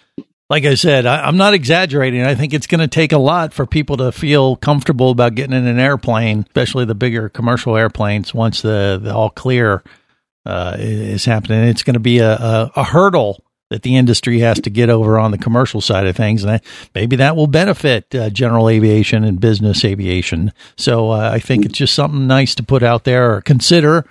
like 0.55 0.67
I 0.67 0.77
said, 0.77 1.05
I, 1.05 1.27
I'm 1.27 1.37
not 1.37 1.53
exaggerating. 1.53 2.23
I 2.23 2.37
think 2.37 2.55
it's 2.55 2.69
going 2.69 2.79
to 2.79 2.87
take 2.87 3.11
a 3.11 3.19
lot 3.19 3.53
for 3.53 3.67
people 3.67 3.97
to 3.97 4.13
feel 4.13 4.55
comfortable 4.55 5.11
about 5.11 5.35
getting 5.35 5.57
in 5.57 5.67
an 5.67 5.81
airplane, 5.81 6.45
especially 6.47 6.85
the 6.85 6.95
bigger 6.95 7.29
commercial 7.29 7.77
airplanes. 7.77 8.33
Once 8.33 8.63
the, 8.63 9.01
the 9.03 9.13
all 9.13 9.31
clear 9.31 9.83
uh, 10.47 10.77
is 10.79 11.25
happening, 11.25 11.65
it's 11.65 11.83
going 11.83 11.95
to 11.95 12.01
be 12.01 12.21
a, 12.21 12.35
a, 12.35 12.71
a 12.77 12.85
hurdle 12.85 13.43
that 13.71 13.83
the 13.83 13.97
industry 13.97 14.39
has 14.39 14.61
to 14.61 14.71
get 14.71 14.91
over 14.91 15.19
on 15.19 15.33
the 15.33 15.39
commercial 15.39 15.81
side 15.81 16.07
of 16.07 16.15
things, 16.15 16.45
and 16.45 16.53
I, 16.53 16.61
maybe 16.95 17.17
that 17.17 17.35
will 17.35 17.49
benefit 17.49 18.15
uh, 18.15 18.31
general 18.31 18.69
aviation 18.69 19.25
and 19.25 19.41
business 19.41 19.85
aviation. 19.85 20.53
So 20.77 21.11
uh, 21.11 21.31
I 21.33 21.41
think 21.41 21.65
it's 21.65 21.79
just 21.79 21.95
something 21.95 22.29
nice 22.29 22.55
to 22.55 22.63
put 22.63 22.85
out 22.85 23.03
there 23.03 23.35
or 23.35 23.41
consider 23.41 24.07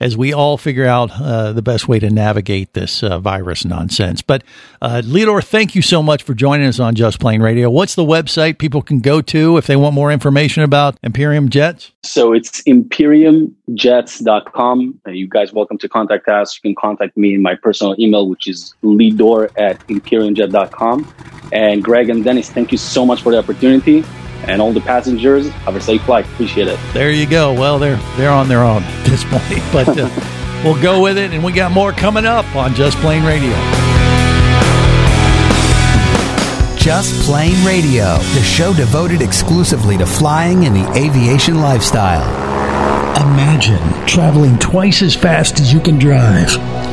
as 0.00 0.16
we 0.16 0.32
all 0.32 0.56
figure 0.56 0.86
out 0.86 1.10
uh, 1.12 1.52
the 1.52 1.62
best 1.62 1.88
way 1.88 1.98
to 1.98 2.10
navigate 2.10 2.72
this 2.74 3.02
uh, 3.02 3.18
virus 3.18 3.64
nonsense. 3.64 4.22
But 4.22 4.44
uh, 4.80 5.02
Lidor, 5.04 5.42
thank 5.42 5.74
you 5.74 5.82
so 5.82 6.02
much 6.02 6.22
for 6.22 6.34
joining 6.34 6.66
us 6.66 6.80
on 6.80 6.94
Just 6.94 7.20
Plane 7.20 7.42
Radio. 7.42 7.70
What's 7.70 7.94
the 7.94 8.04
website 8.04 8.58
people 8.58 8.82
can 8.82 9.00
go 9.00 9.20
to 9.22 9.56
if 9.56 9.66
they 9.66 9.76
want 9.76 9.94
more 9.94 10.12
information 10.12 10.62
about 10.62 10.96
Imperium 11.02 11.48
Jets? 11.48 11.92
So 12.04 12.32
it's 12.32 12.62
imperiumjets.com. 12.62 15.00
Uh, 15.06 15.10
you 15.10 15.28
guys 15.28 15.52
welcome 15.52 15.78
to 15.78 15.88
contact 15.88 16.28
us. 16.28 16.56
You 16.56 16.62
can 16.62 16.76
contact 16.76 17.16
me 17.16 17.34
in 17.34 17.42
my 17.42 17.56
personal 17.56 17.96
email, 17.98 18.28
which 18.28 18.46
is 18.46 18.72
leador 18.82 19.50
at 19.56 19.84
imperiumjet.com. 19.88 21.12
And 21.52 21.82
Greg 21.82 22.08
and 22.08 22.22
Dennis, 22.22 22.50
thank 22.50 22.70
you 22.70 22.78
so 22.78 23.04
much 23.04 23.22
for 23.22 23.32
the 23.32 23.38
opportunity. 23.38 24.04
And 24.44 24.62
all 24.62 24.72
the 24.72 24.80
passengers, 24.80 25.48
have 25.48 25.74
a 25.74 25.80
safe 25.80 26.00
flight. 26.02 26.24
Appreciate 26.26 26.68
it. 26.68 26.78
There 26.92 27.10
you 27.10 27.26
go. 27.26 27.52
Well, 27.52 27.80
they're 27.80 27.98
they're 28.16 28.30
on 28.30 28.46
their 28.48 28.62
own 28.62 28.84
at 28.84 29.04
this 29.04 29.24
point, 29.24 29.60
but 29.72 29.88
uh, 29.88 30.08
we'll 30.62 30.80
go 30.80 31.02
with 31.02 31.18
it, 31.18 31.32
and 31.32 31.42
we 31.42 31.50
got 31.50 31.72
more 31.72 31.90
coming 31.90 32.24
up 32.24 32.46
on 32.54 32.72
Just 32.74 32.96
Plane 32.98 33.24
Radio. 33.24 33.97
Just 36.88 37.12
Plane 37.26 37.66
Radio, 37.66 38.16
the 38.16 38.42
show 38.42 38.72
devoted 38.72 39.20
exclusively 39.20 39.98
to 39.98 40.06
flying 40.06 40.64
and 40.64 40.74
the 40.74 40.90
aviation 40.96 41.60
lifestyle. 41.60 42.24
Imagine 43.26 44.06
traveling 44.06 44.58
twice 44.58 45.02
as 45.02 45.14
fast 45.14 45.60
as 45.60 45.70
you 45.70 45.80
can 45.80 45.98
drive. 45.98 46.48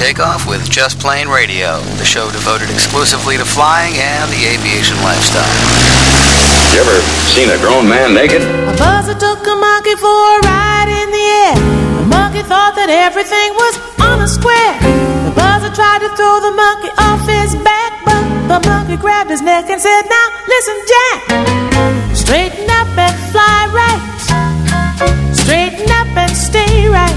Takeoff 0.00 0.48
with 0.48 0.70
Just 0.70 0.98
Plane 0.98 1.28
Radio, 1.28 1.78
the 1.98 2.04
show 2.04 2.30
devoted 2.30 2.70
exclusively 2.70 3.36
to 3.36 3.44
flying 3.44 3.94
and 3.94 4.30
the 4.32 4.46
aviation 4.46 4.96
lifestyle. 5.04 5.44
You 6.72 6.80
ever 6.80 7.00
seen 7.28 7.50
a 7.50 7.58
grown 7.58 7.86
man 7.86 8.14
naked? 8.14 8.40
A 8.40 8.76
buzzer 8.78 9.14
took 9.14 9.46
a 9.46 9.54
monkey 9.54 9.94
for 9.96 10.08
a 10.08 10.40
ride 10.42 10.88
in 10.88 11.10
the 11.12 11.26
air. 11.44 12.00
The 12.00 12.06
monkey 12.06 12.42
thought 12.42 12.74
that 12.76 12.88
everything 12.88 13.52
was 13.54 14.00
on 14.00 14.22
a 14.22 14.26
square. 14.26 15.09
Tried 15.80 16.00
to 16.00 16.14
throw 16.14 16.40
the 16.40 16.52
monkey 16.52 16.90
off 16.98 17.26
his 17.26 17.56
back, 17.64 18.04
but 18.04 18.20
the 18.52 18.68
monkey 18.68 18.98
grabbed 18.98 19.30
his 19.30 19.40
neck 19.40 19.70
and 19.70 19.80
said, 19.80 20.02
Now 20.10 20.28
listen, 20.46 20.76
Jack, 20.92 22.14
straighten 22.14 22.68
up 22.68 22.88
and 22.98 23.16
fly 23.32 23.64
right. 23.72 25.34
Straighten 25.34 25.90
up 25.90 26.06
and 26.18 26.36
stay 26.36 26.86
right. 26.86 27.16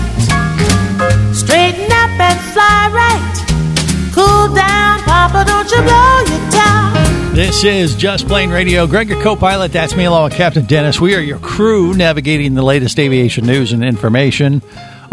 Straighten 1.35 1.91
up 1.91 2.17
and 2.17 2.39
fly 2.55 2.87
right. 2.95 4.13
Cool 4.15 4.55
down, 4.55 5.01
Papa, 5.01 5.43
don't 5.45 5.69
you 5.69 5.81
blow 5.81 6.19
your 6.31 6.51
top. 6.51 7.35
This 7.35 7.65
is 7.65 7.97
Just 7.97 8.29
Plane 8.29 8.49
Radio. 8.49 8.87
Greg, 8.87 9.09
your 9.09 9.21
co 9.21 9.35
pilot. 9.35 9.73
That's 9.73 9.93
me, 9.93 10.05
along 10.05 10.23
with 10.23 10.35
Captain 10.35 10.65
Dennis. 10.65 11.01
We 11.01 11.15
are 11.15 11.19
your 11.19 11.39
crew 11.39 11.93
navigating 11.95 12.53
the 12.53 12.63
latest 12.63 12.97
aviation 12.97 13.45
news 13.45 13.73
and 13.73 13.83
information. 13.83 14.61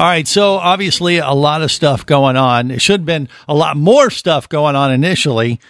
All 0.00 0.06
right, 0.06 0.26
so 0.26 0.54
obviously 0.54 1.18
a 1.18 1.32
lot 1.32 1.60
of 1.60 1.70
stuff 1.70 2.06
going 2.06 2.38
on. 2.38 2.70
It 2.70 2.80
should 2.80 3.00
have 3.00 3.06
been 3.06 3.28
a 3.46 3.52
lot 3.52 3.76
more 3.76 4.08
stuff 4.08 4.48
going 4.48 4.74
on 4.74 4.92
initially, 4.92 5.60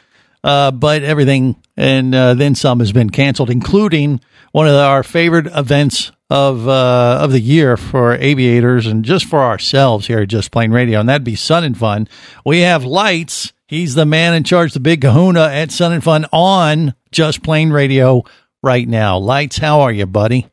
uh, 0.45 0.71
but 0.71 1.03
everything 1.03 1.57
and 1.77 2.15
uh, 2.15 2.35
then 2.35 2.55
some 2.55 2.79
has 2.79 2.93
been 2.93 3.11
canceled, 3.11 3.51
including 3.51 4.21
one 4.53 4.69
of 4.69 4.75
our 4.77 5.03
favorite 5.03 5.49
events 5.49 6.13
of 6.31 6.69
uh, 6.69 7.19
of 7.21 7.33
the 7.33 7.41
year 7.41 7.77
for 7.77 8.15
aviators 8.15 8.87
and 8.87 9.05
just 9.05 9.25
for 9.25 9.41
ourselves 9.41 10.07
here 10.07 10.21
at 10.21 10.29
Just 10.29 10.53
Plane 10.53 10.71
Radio, 10.71 11.01
and 11.01 11.09
that'd 11.09 11.25
be 11.25 11.35
Sun 11.35 11.65
and 11.65 11.77
Fun. 11.77 12.07
We 12.47 12.61
have 12.61 12.85
Lites. 12.85 13.53
He's 13.67 13.97
the 13.97 14.07
man 14.07 14.35
in 14.35 14.45
charge, 14.45 14.75
the 14.75 14.79
big 14.79 15.01
Kahuna 15.01 15.49
at 15.49 15.73
Sun 15.73 15.93
and 15.93 16.05
Fun 16.05 16.25
on 16.33 16.95
Just 17.11 17.43
Plane 17.43 17.73
Radio 17.73 18.23
right 18.63 18.87
now. 18.87 19.19
Lites, 19.19 19.59
how 19.59 19.81
are 19.81 19.91
you, 19.91 20.07
buddy? 20.07 20.47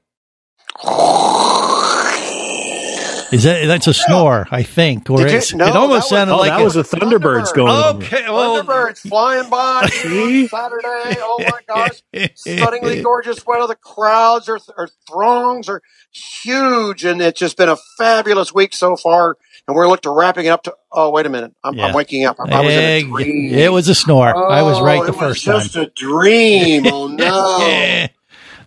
Is 3.32 3.44
that 3.44 3.66
that's 3.68 3.88
a 3.88 3.94
snore? 3.94 4.48
I 4.52 4.64
think, 4.64 5.10
or 5.10 5.20
you- 5.22 5.28
it's, 5.28 5.54
no, 5.54 5.66
it 5.68 5.76
almost 5.76 6.10
that 6.10 6.16
was- 6.16 6.28
sounded 6.30 6.34
Oh, 6.34 6.38
like 6.38 6.50
that 6.52 6.62
it- 6.62 6.64
was 6.64 6.74
the 6.76 6.84
Thunderbirds 6.84 7.54
going. 7.54 7.72
Okay, 8.04 8.30
well, 8.30 8.64
Thunderbirds 8.64 9.00
flying 9.08 9.50
by 9.50 9.86
Saturday. 9.92 11.18
Oh 11.20 11.38
my 11.40 11.60
gosh. 11.68 12.02
Stunningly 12.36 13.02
gorgeous 13.04 13.46
weather. 13.46 13.68
The 13.68 13.76
crowds 13.76 14.48
are, 14.50 14.60
or 14.78 14.90
throngs 15.10 15.68
are 15.70 15.82
huge. 16.12 17.04
And 17.04 17.22
it's 17.22 17.40
just 17.40 17.58
been 17.58 17.70
a 17.70 17.78
fabulous 17.98 18.54
week 18.54 18.74
so 18.74 18.96
far. 18.96 19.38
and 19.68 19.76
we're 19.76 19.88
looking 19.88 20.04
to 20.04 20.12
wrapping 20.12 20.46
it 20.46 20.50
up 20.50 20.64
to. 20.64 20.74
Oh, 20.92 21.10
wait 21.12 21.26
a 21.26 21.30
minute, 21.30 21.54
I'm, 21.64 21.74
Yeah. 21.76 21.88
I'm 21.88 21.94
waking 21.94 22.26
up. 22.26 22.38
I, 22.40 22.50
I 22.50 22.62
was 22.62 22.74
in 22.74 22.80
a 22.80 23.04
dream. 23.04 23.54
It 23.54 23.72
was 23.72 23.90
a 23.90 23.96
snore. 23.96 24.34
I 24.36 24.62
was 24.62 24.78
Oh, 24.80 24.84
right 24.86 25.02
the 25.06 25.10
it 25.12 25.16
first 25.20 25.46
was 25.48 25.54
time. 25.56 25.62
Just 25.64 25.76
a 25.76 25.92
dream. 25.94 26.88
Oh 26.88 27.08
no. 27.08 28.08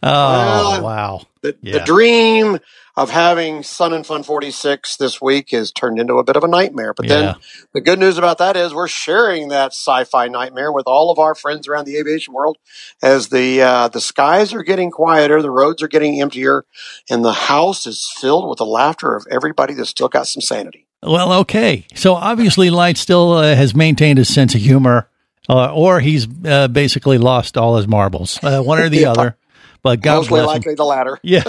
Oh 0.03 0.09
Well, 0.31 0.83
wow! 0.83 1.23
The, 1.43 1.57
Yeah. 1.63 1.79
the 1.79 1.85
dream 1.85 2.59
of 2.97 3.11
having 3.11 3.63
Sun 3.63 3.93
and 3.95 4.05
Fun 4.07 4.23
46 4.23 4.97
this 4.97 5.21
week 5.23 5.51
has 5.53 5.73
turned 5.73 5.99
into 5.99 6.15
a 6.15 6.25
bit 6.25 6.37
of 6.37 6.45
a 6.45 6.49
nightmare. 6.49 6.93
But 6.93 7.07
Yeah. 7.07 7.15
then 7.17 7.35
the 7.73 7.81
good 7.81 7.99
news 7.99 8.19
about 8.19 8.39
that 8.39 8.57
is 8.57 8.75
we're 8.75 8.89
sharing 8.89 9.49
that 9.49 9.73
sci-fi 9.73 10.29
nightmare 10.29 10.71
with 10.73 10.87
all 10.87 11.11
of 11.11 11.19
our 11.19 11.35
friends 11.35 11.67
around 11.69 11.87
the 11.87 11.97
aviation 11.97 12.35
world 12.35 12.59
as 13.03 13.29
the 13.29 13.63
uh, 13.63 13.89
the 13.89 14.01
skies 14.01 14.53
are 14.53 14.63
getting 14.63 14.91
quieter, 14.91 15.41
the 15.41 15.51
roads 15.51 15.83
are 15.83 15.89
getting 15.89 16.21
emptier, 16.21 16.65
and 17.09 17.25
the 17.25 17.33
house 17.33 17.87
is 17.87 18.07
filled 18.19 18.49
with 18.49 18.59
the 18.59 18.67
laughter 18.67 19.15
of 19.17 19.27
everybody 19.31 19.75
that's 19.75 19.91
still 19.91 20.09
got 20.09 20.27
some 20.27 20.41
sanity. 20.43 20.87
Well, 21.03 21.33
okay. 21.41 21.87
So 21.95 22.15
obviously, 22.15 22.69
Light 22.69 22.99
still 22.99 23.33
uh, 23.33 23.55
has 23.55 23.75
maintained 23.75 24.19
his 24.19 24.33
sense 24.33 24.55
of 24.55 24.61
humor, 24.61 25.09
uh, 25.49 25.73
or 25.73 26.01
he's 26.01 26.27
uh, 26.45 26.69
basically 26.69 27.17
lost 27.17 27.57
all 27.57 27.77
his 27.79 27.89
marbles, 27.89 28.39
uh, 28.43 28.61
one 28.63 28.79
or 28.79 28.91
the 28.91 28.99
Yeah. 29.03 29.11
other. 29.13 29.37
But 29.83 30.01
God 30.01 30.17
Mostly 30.17 30.29
bless 30.31 30.43
him. 30.43 30.47
likely 30.47 30.75
the 30.75 30.85
latter. 30.85 31.19
Yeah, 31.23 31.45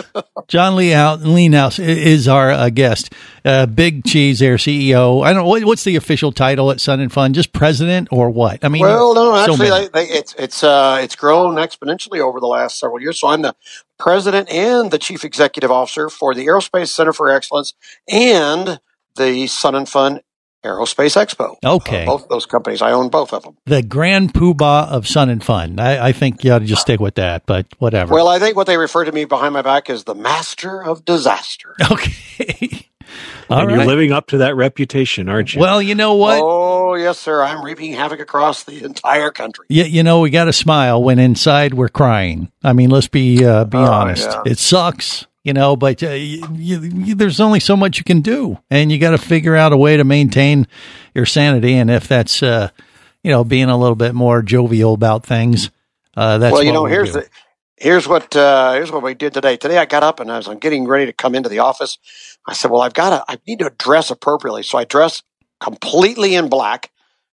John 0.47 0.75
Lee 0.75 0.93
Out 0.93 1.21
Leenhouts 1.21 1.79
is 1.79 2.27
our 2.27 2.51
uh, 2.51 2.69
guest. 2.69 3.13
Uh, 3.43 3.65
Big 3.65 4.03
Cheese, 4.05 4.39
their 4.39 4.55
CEO. 4.57 5.23
I 5.23 5.33
don't 5.33 5.43
know 5.43 5.49
what, 5.49 5.63
what's 5.65 5.83
the 5.83 5.95
official 5.95 6.31
title 6.31 6.69
at 6.71 6.79
Sun 6.79 6.99
and 6.99 7.11
Fun. 7.11 7.33
Just 7.33 7.51
president 7.53 8.09
or 8.11 8.29
what? 8.29 8.63
I 8.63 8.69
mean, 8.69 8.81
well, 8.83 9.13
no, 9.15 9.35
actually, 9.35 9.69
many. 9.69 9.87
they, 9.87 10.05
they, 10.05 10.09
it's 10.13 10.35
it's 10.37 10.63
uh, 10.63 10.99
it's 11.01 11.15
grown 11.15 11.55
exponentially 11.55 12.19
over 12.19 12.39
the 12.39 12.47
last 12.47 12.79
several 12.79 13.01
years. 13.01 13.19
So 13.19 13.27
I'm 13.29 13.41
the 13.41 13.55
president 13.97 14.49
and 14.49 14.91
the 14.91 14.97
chief 14.97 15.23
executive 15.23 15.71
officer 15.71 16.09
for 16.09 16.33
the 16.33 16.45
Aerospace 16.45 16.89
Center 16.89 17.13
for 17.13 17.29
Excellence 17.29 17.73
and 18.09 18.79
the 19.15 19.47
Sun 19.47 19.75
and 19.75 19.89
Fun 19.89 20.21
Aerospace 20.63 21.15
Expo. 21.15 21.55
Okay. 21.63 22.03
Uh, 22.03 22.05
both 22.05 22.27
those 22.29 22.45
companies, 22.45 22.81
I 22.81 22.91
own 22.91 23.09
both 23.09 23.33
of 23.33 23.43
them. 23.43 23.57
the 23.65 23.81
grand 23.81 24.33
poobah 24.33 24.87
of 24.89 25.07
Sun 25.07 25.29
and 25.29 25.43
Fun. 25.43 25.79
I, 25.79 26.07
I 26.07 26.11
think 26.11 26.43
you 26.43 26.51
ought 26.53 26.59
to 26.59 26.65
just 26.65 26.81
stick 26.83 26.99
with 26.99 27.15
that. 27.15 27.45
But 27.45 27.65
whatever. 27.79 28.13
Well, 28.13 28.27
I 28.27 28.37
think 28.39 28.55
what 28.55 28.67
they 28.67 28.77
refer 28.77 29.03
to 29.05 29.11
me 29.11 29.25
behind 29.25 29.53
my 29.53 29.61
back 29.63 29.89
is 29.89 30.03
the 30.03 30.15
master 30.15 30.83
of 30.83 31.03
disaster. 31.05 31.75
Okay. 31.91 32.87
All 33.49 33.59
and 33.59 33.71
you're 33.71 33.83
living 33.85 34.13
up 34.13 34.27
to 34.27 34.37
that 34.37 34.55
reputation, 34.55 35.27
aren't 35.27 35.53
you? 35.53 35.59
Well, 35.59 35.81
you 35.81 35.95
know 35.95 36.13
what? 36.13 36.39
Oh, 36.41 36.95
yes, 36.95 37.19
sir. 37.19 37.43
I'm 37.43 37.61
reaping 37.65 37.91
havoc 37.91 38.21
across 38.21 38.63
the 38.63 38.85
entire 38.85 39.31
country. 39.31 39.65
You, 39.67 39.83
you 39.83 40.03
know, 40.03 40.21
we 40.21 40.29
got 40.29 40.45
to 40.45 40.53
smile 40.53 41.03
when 41.03 41.19
inside 41.19 41.73
we're 41.73 41.89
crying. 41.89 42.49
I 42.63 42.71
mean, 42.71 42.89
let's 42.89 43.09
be 43.09 43.43
uh, 43.43 43.65
be 43.65 43.77
Oh, 43.77 43.83
honest. 43.91 44.29
yeah. 44.29 44.43
It 44.45 44.59
sucks, 44.59 45.27
you 45.43 45.53
know, 45.53 45.75
but 45.75 46.01
uh, 46.03 46.09
you, 46.09 46.45
you, 46.53 47.15
there's 47.15 47.39
only 47.39 47.59
so 47.59 47.75
much 47.75 47.97
you 47.97 48.03
can 48.03 48.21
do, 48.21 48.59
and 48.69 48.91
you 48.91 48.99
got 48.99 49.11
to 49.11 49.17
figure 49.17 49.55
out 49.55 49.73
a 49.73 49.77
way 49.77 49.97
to 49.97 50.03
maintain 50.03 50.67
your 51.15 51.25
sanity. 51.25 51.73
And 51.75 51.89
if 51.89 52.07
that's, 52.07 52.43
uh, 52.43 52.69
you 53.23 53.31
know, 53.31 53.43
being 53.43 53.69
a 53.69 53.77
little 53.77 53.95
bit 53.95 54.13
more 54.13 54.41
jovial 54.41 54.93
about 54.93 55.25
things, 55.25 55.71
uh, 56.15 56.37
that's 56.37 56.53
well, 56.53 56.63
you 56.63 56.69
what 56.69 56.73
know, 56.73 56.83
we 56.83 56.91
here's 56.91 57.13
do. 57.13 57.21
the 57.21 57.29
here's 57.77 58.07
what 58.07 58.35
uh, 58.35 58.73
here's 58.73 58.91
what 58.91 59.01
we 59.03 59.13
did 59.13 59.33
today. 59.33 59.57
Today, 59.57 59.77
I 59.77 59.85
got 59.85 60.03
up 60.03 60.19
and 60.19 60.29
as 60.29 60.47
I'm 60.47 60.59
getting 60.59 60.87
ready 60.87 61.05
to 61.07 61.13
come 61.13 61.35
into 61.35 61.49
the 61.49 61.59
office, 61.59 61.97
I 62.47 62.53
said, 62.53 62.69
"Well, 62.71 62.81
I've 62.81 62.93
got 62.93 63.09
to 63.09 63.25
I 63.31 63.37
need 63.47 63.59
to 63.59 63.71
dress 63.77 64.11
appropriately." 64.11 64.63
So 64.63 64.77
I 64.77 64.83
dressed 64.85 65.23
completely 65.59 66.35
in 66.35 66.49
black, 66.49 66.91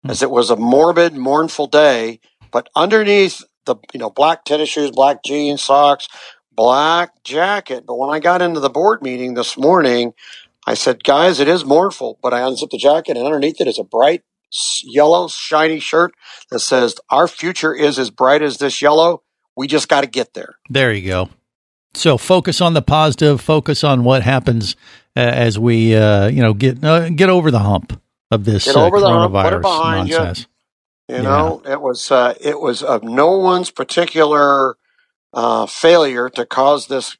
Hmm. 0.03 0.11
as 0.11 0.21
it 0.21 0.29
was 0.31 0.49
a 0.49 0.55
morbid, 0.57 1.13
mournful 1.13 1.67
day. 1.67 2.19
But 2.51 2.67
underneath 2.75 3.41
the 3.65 3.75
you 3.93 3.99
know 3.99 4.09
black 4.09 4.43
tennis 4.43 4.69
shoes, 4.69 4.91
black 4.91 5.23
jeans, 5.23 5.61
socks, 5.63 6.07
black 6.55 7.23
jacket. 7.23 7.85
But 7.85 7.97
when 7.97 8.09
I 8.09 8.19
got 8.19 8.41
into 8.41 8.59
the 8.59 8.69
board 8.69 9.01
meeting 9.01 9.33
this 9.33 9.57
morning, 9.57 10.13
I 10.65 10.73
said, 10.73 11.03
"Guys, 11.03 11.39
it 11.39 11.47
is 11.47 11.65
mournful." 11.65 12.19
But 12.21 12.33
I 12.33 12.41
unzipped 12.41 12.71
the 12.71 12.77
jacket, 12.77 13.17
and 13.17 13.25
underneath 13.25 13.59
it 13.59 13.67
is 13.67 13.79
a 13.79 13.83
bright 13.83 14.23
yellow, 14.83 15.27
shiny 15.27 15.79
shirt 15.79 16.13
that 16.49 16.59
says, 16.59 16.95
"Our 17.09 17.27
future 17.27 17.73
is 17.73 17.99
as 17.99 18.09
bright 18.09 18.41
as 18.41 18.57
this 18.57 18.81
yellow." 18.81 19.23
We 19.55 19.67
just 19.67 19.87
got 19.87 20.01
to 20.01 20.07
get 20.07 20.33
there. 20.33 20.55
There 20.69 20.91
you 20.91 21.07
go. 21.07 21.29
So 21.93 22.17
focus 22.17 22.59
on 22.59 22.73
the 22.73 22.81
positive. 22.81 23.39
Focus 23.39 23.83
on 23.83 24.03
what 24.03 24.23
happens 24.23 24.75
uh, 25.15 25.19
as 25.19 25.59
we, 25.59 25.95
uh, 25.95 26.27
you 26.27 26.41
know, 26.41 26.53
get 26.53 26.83
uh, 26.83 27.09
get 27.09 27.29
over 27.29 27.51
the 27.51 27.59
hump 27.59 27.99
of 28.31 28.45
this 28.45 28.65
Get 28.65 28.75
uh, 28.75 28.85
over 28.85 28.99
the 28.99 29.07
hump, 29.07 29.33
put 29.33 29.45
it 29.45 29.57
coronavirus 29.57 29.61
behind 29.61 30.09
you. 30.09 30.17
nonsense. 30.17 30.47
You 31.09 31.21
know, 31.21 31.61
it 31.65 31.81
was 31.81 32.09
uh, 32.11 32.33
it 32.39 32.59
was 32.59 32.81
of 32.81 33.03
no 33.03 33.37
one's 33.37 33.69
particular 33.69 34.77
uh, 35.33 35.65
failure 35.65 36.29
to 36.29 36.45
cause 36.45 36.87
this 36.87 37.17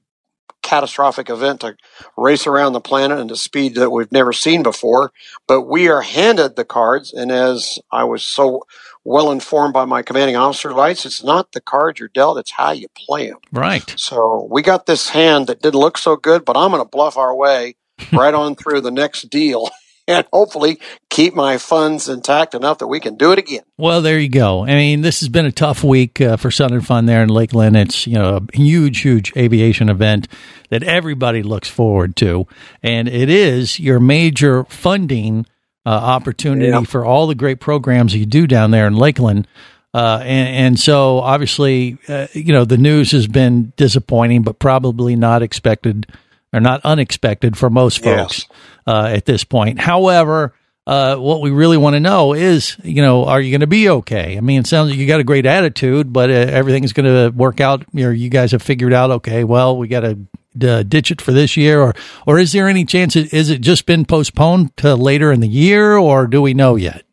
catastrophic 0.62 1.30
event 1.30 1.60
to 1.60 1.76
race 2.18 2.48
around 2.48 2.74
the 2.74 2.82
planet 2.82 3.20
at 3.20 3.30
a 3.30 3.36
speed 3.36 3.76
that 3.76 3.92
we've 3.92 4.12
never 4.12 4.34
seen 4.34 4.64
before. 4.64 5.12
But 5.48 5.64
we 5.64 5.90
are 5.90 6.02
handed 6.02 6.56
the 6.56 6.66
cards, 6.66 7.14
and 7.14 7.32
as 7.32 7.78
I 7.92 8.06
was 8.06 8.24
so 8.24 8.64
well 9.04 9.32
informed 9.32 9.74
by 9.74 9.86
my 9.86 10.02
commanding 10.02 10.38
officer, 10.38 10.72
lights, 10.72 11.06
it's 11.06 11.24
not 11.24 11.52
the 11.52 11.62
cards 11.62 12.00
you're 12.00 12.10
dealt; 12.10 12.40
it's 12.40 12.52
how 12.52 12.72
you 12.72 12.88
play 12.96 13.30
them. 13.30 13.40
Right. 13.52 13.94
So 13.98 14.48
we 14.50 14.62
got 14.62 14.86
this 14.86 15.10
hand 15.10 15.48
that 15.48 15.62
didn't 15.62 15.80
look 15.80 15.98
so 15.98 16.16
good, 16.16 16.46
but 16.46 16.58
I'm 16.58 16.72
going 16.72 16.82
to 16.82 16.90
bluff 16.90 17.18
our 17.18 17.36
way 17.36 17.76
right 18.14 18.34
on 18.34 18.56
through 18.56 18.82
the 18.82 18.92
next 18.92 19.30
deal. 19.30 19.70
And 20.06 20.26
hopefully 20.34 20.80
keep 21.10 21.34
my 21.34 21.58
funds 21.58 22.10
intact 22.10 22.54
enough 22.54 22.80
that 22.80 22.88
we 22.88 23.00
can 23.00 23.16
do 23.16 23.32
it 23.32 23.40
again. 23.40 23.62
Well, 23.78 24.02
there 24.02 24.20
you 24.20 24.28
go. 24.28 24.64
I 24.66 24.74
mean, 24.76 25.00
this 25.02 25.22
has 25.22 25.30
been 25.30 25.46
a 25.46 25.52
tough 25.52 25.82
week 25.82 26.20
uh, 26.20 26.36
for 26.36 26.52
Sun 26.52 26.74
and 26.74 26.86
Fun 26.86 27.06
there 27.06 27.24
in 27.24 27.30
Lakeland. 27.30 27.78
It's 27.78 28.06
you 28.06 28.16
know 28.16 28.38
a 28.38 28.58
huge, 28.58 29.00
huge 29.00 29.32
aviation 29.38 29.88
event 29.88 30.28
that 30.70 30.84
everybody 30.84 31.42
looks 31.42 31.70
forward 31.70 32.18
to, 32.18 32.48
and 32.82 33.08
it 33.08 33.30
is 33.30 33.80
your 33.80 34.02
major 34.02 34.66
funding 34.66 35.46
uh, 35.86 35.90
opportunity 35.92 36.68
Yeah. 36.68 36.82
for 36.84 37.06
all 37.06 37.28
the 37.28 37.36
great 37.36 37.62
programs 37.62 38.14
you 38.14 38.26
do 38.26 38.46
down 38.46 38.72
there 38.72 38.88
in 38.88 38.96
Lakeland. 38.98 39.48
Uh, 39.94 40.20
and, 40.24 40.56
and 40.56 40.80
so, 40.80 41.20
obviously, 41.20 41.98
uh, 42.10 42.28
you 42.34 42.52
know 42.52 42.66
the 42.66 42.78
news 42.78 43.12
has 43.12 43.28
been 43.28 43.72
disappointing, 43.78 44.42
but 44.42 44.60
probably 44.60 45.16
not 45.16 45.42
expected 45.42 46.08
or 46.54 46.60
not 46.60 46.82
unexpected 46.84 47.58
for 47.58 47.70
most 47.70 48.04
folks 48.04 48.48
uh, 48.88 49.06
at 49.06 49.26
this 49.26 49.44
point. 49.44 49.80
However, 49.80 50.54
uh, 50.86 51.16
what 51.16 51.42
we 51.42 51.50
really 51.50 51.78
want 51.78 51.96
to 51.96 52.00
know 52.00 52.34
is, 52.34 52.78
you 52.84 53.02
know, 53.02 53.26
are 53.26 53.42
you 53.42 53.52
going 53.52 53.62
to 53.62 53.68
be 53.68 53.90
okay? 53.90 54.38
I 54.38 54.42
mean, 54.42 54.60
it 54.60 54.68
sounds 54.68 54.90
like 54.90 55.00
you 55.00 55.08
got 55.08 55.20
a 55.20 55.26
great 55.26 55.46
attitude, 55.46 56.12
but 56.12 56.30
uh, 56.30 56.34
everything's 56.34 56.94
going 56.94 57.06
to 57.06 57.36
work 57.36 57.62
out. 57.62 57.86
You, 57.94 58.06
know, 58.06 58.10
you 58.12 58.30
guys 58.30 58.52
have 58.52 58.62
figured 58.62 58.94
out, 58.94 59.10
okay, 59.12 59.44
well, 59.44 59.78
we 59.78 59.88
got 59.88 60.02
to 60.02 60.20
uh, 60.62 60.84
ditch 60.84 61.10
it 61.10 61.22
for 61.22 61.32
this 61.32 61.58
year, 61.58 61.82
or 61.82 61.96
or 62.28 62.38
is 62.38 62.52
there 62.52 62.68
any 62.68 62.86
chance? 62.86 63.16
It, 63.16 63.34
is 63.34 63.50
it 63.50 63.62
just 63.62 63.86
been 63.86 64.06
postponed 64.06 64.76
to 64.78 64.94
later 64.96 65.32
in 65.32 65.40
the 65.40 65.48
year, 65.48 65.98
or 65.98 66.28
do 66.28 66.42
we 66.42 66.54
know 66.54 66.76
yet? 66.76 67.04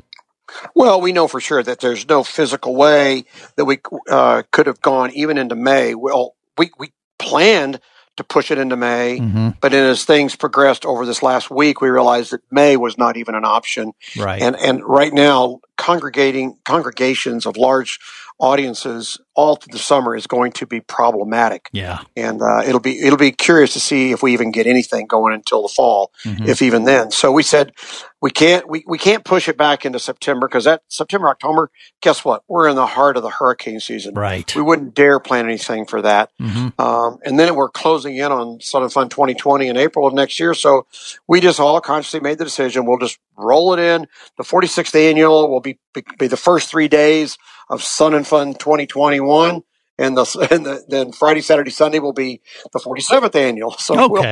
Well, 0.75 1.01
we 1.01 1.13
know 1.13 1.29
for 1.29 1.41
sure 1.41 1.63
that 1.63 1.81
there's 1.81 2.09
no 2.09 2.23
physical 2.23 2.75
way 2.75 3.25
that 3.57 3.65
we 3.65 3.79
uh, 4.11 4.43
could 4.51 4.67
have 4.67 4.81
gone 4.81 5.11
even 5.13 5.39
into 5.39 5.55
May. 5.55 5.95
Well, 5.95 6.35
we, 6.59 6.71
we 6.79 6.93
planned 7.19 7.81
to 8.21 8.25
push 8.25 8.51
it 8.51 8.59
into 8.59 8.77
May, 8.77 9.19
Mhm. 9.19 9.57
but 9.61 9.73
then 9.73 9.87
as 9.87 10.05
things 10.05 10.37
progressed 10.37 10.85
over 10.85 11.07
this 11.07 11.23
last 11.23 11.51
week, 11.51 11.81
we 11.81 11.89
realized 11.89 12.33
that 12.33 12.43
May 12.51 12.77
was 12.77 12.99
not 12.99 13.17
even 13.17 13.35
an 13.35 13.45
option. 13.47 13.93
Right. 14.17 14.43
And 14.43 14.57
and 14.57 14.85
right 14.85 15.13
now, 15.13 15.61
congregating 15.77 16.57
congregations 16.65 17.47
of 17.47 17.57
large 17.57 17.99
audiences 18.41 19.21
all 19.35 19.57
through 19.57 19.73
the 19.73 19.79
summer 19.79 20.17
is 20.17 20.27
going 20.27 20.53
to 20.53 20.67
be 20.67 20.81
problematic. 20.81 21.69
Yeah. 21.73 22.01
And 22.17 22.43
uh, 22.43 22.63
it'll 22.67 22.81
be 22.81 23.01
it'll 23.01 23.19
be 23.19 23.33
curious 23.33 23.73
to 23.75 23.81
see 23.81 24.11
if 24.13 24.23
we 24.23 24.33
even 24.33 24.51
get 24.51 24.67
anything 24.67 25.07
going 25.07 25.33
until 25.35 25.63
the 25.63 25.69
fall, 25.69 26.11
Mhm. 26.25 26.47
if 26.49 26.61
even 26.63 26.85
then. 26.85 27.11
So 27.11 27.31
we 27.33 27.43
said 27.43 27.73
we 28.21 28.31
can't 28.31 28.69
we, 28.69 28.85
we 28.87 28.99
can't 28.99 29.25
push 29.25 29.49
it 29.49 29.57
back 29.57 29.87
into 29.87 29.99
September 29.99 30.47
because 30.49 30.65
that 30.65 30.83
September 30.89 31.29
October. 31.29 31.71
Guess 32.03 32.25
what? 32.25 32.43
We're 32.49 32.69
in 32.69 32.77
the 32.77 32.87
heart 32.87 33.17
of 33.17 33.23
the 33.23 33.31
hurricane 33.31 33.81
season. 33.81 34.15
Right. 34.15 34.55
We 34.55 34.63
wouldn't 34.63 34.95
dare 34.95 35.21
plan 35.21 35.45
anything 35.47 35.87
for 35.87 36.03
that. 36.03 36.31
Mhm. 36.41 36.79
Um, 36.79 37.19
and 37.25 37.39
then 37.39 37.55
we're 37.55 37.69
closing 37.71 38.17
in 38.17 38.33
on 38.33 38.61
Sun 38.61 38.83
and 38.83 38.93
Fun 38.93 39.09
2020 39.09 39.69
in 39.69 39.77
April 39.77 40.07
of 40.07 40.13
next 40.15 40.41
year. 40.41 40.55
So 40.55 40.87
we 41.29 41.41
just 41.41 41.61
all 41.61 41.81
consciously 41.81 42.21
made 42.21 42.39
the 42.39 42.45
decision. 42.45 42.85
We'll 42.87 42.99
just 42.99 43.19
roll 43.37 43.73
it 43.75 43.81
in. 43.81 44.07
The 44.37 44.45
46th 44.45 44.95
annual 44.95 45.51
will 45.51 45.61
be, 45.61 45.79
be, 45.95 46.03
be 46.19 46.27
the 46.27 46.37
first 46.37 46.69
three 46.71 46.89
days 46.89 47.39
of 47.71 47.85
Sun 47.85 48.15
and 48.15 48.29
Fun 48.29 48.55
2021. 48.55 49.63
And 49.99 50.19
the, 50.19 50.49
and 50.53 50.67
the, 50.67 50.85
then 50.89 51.13
Friday, 51.13 51.43
Saturday, 51.43 51.73
Sunday 51.73 52.01
will 52.01 52.15
be 52.15 52.43
the 52.75 52.81
47th 52.81 53.37
annual. 53.37 53.73
So 53.81 54.05
we'll, 54.09 54.25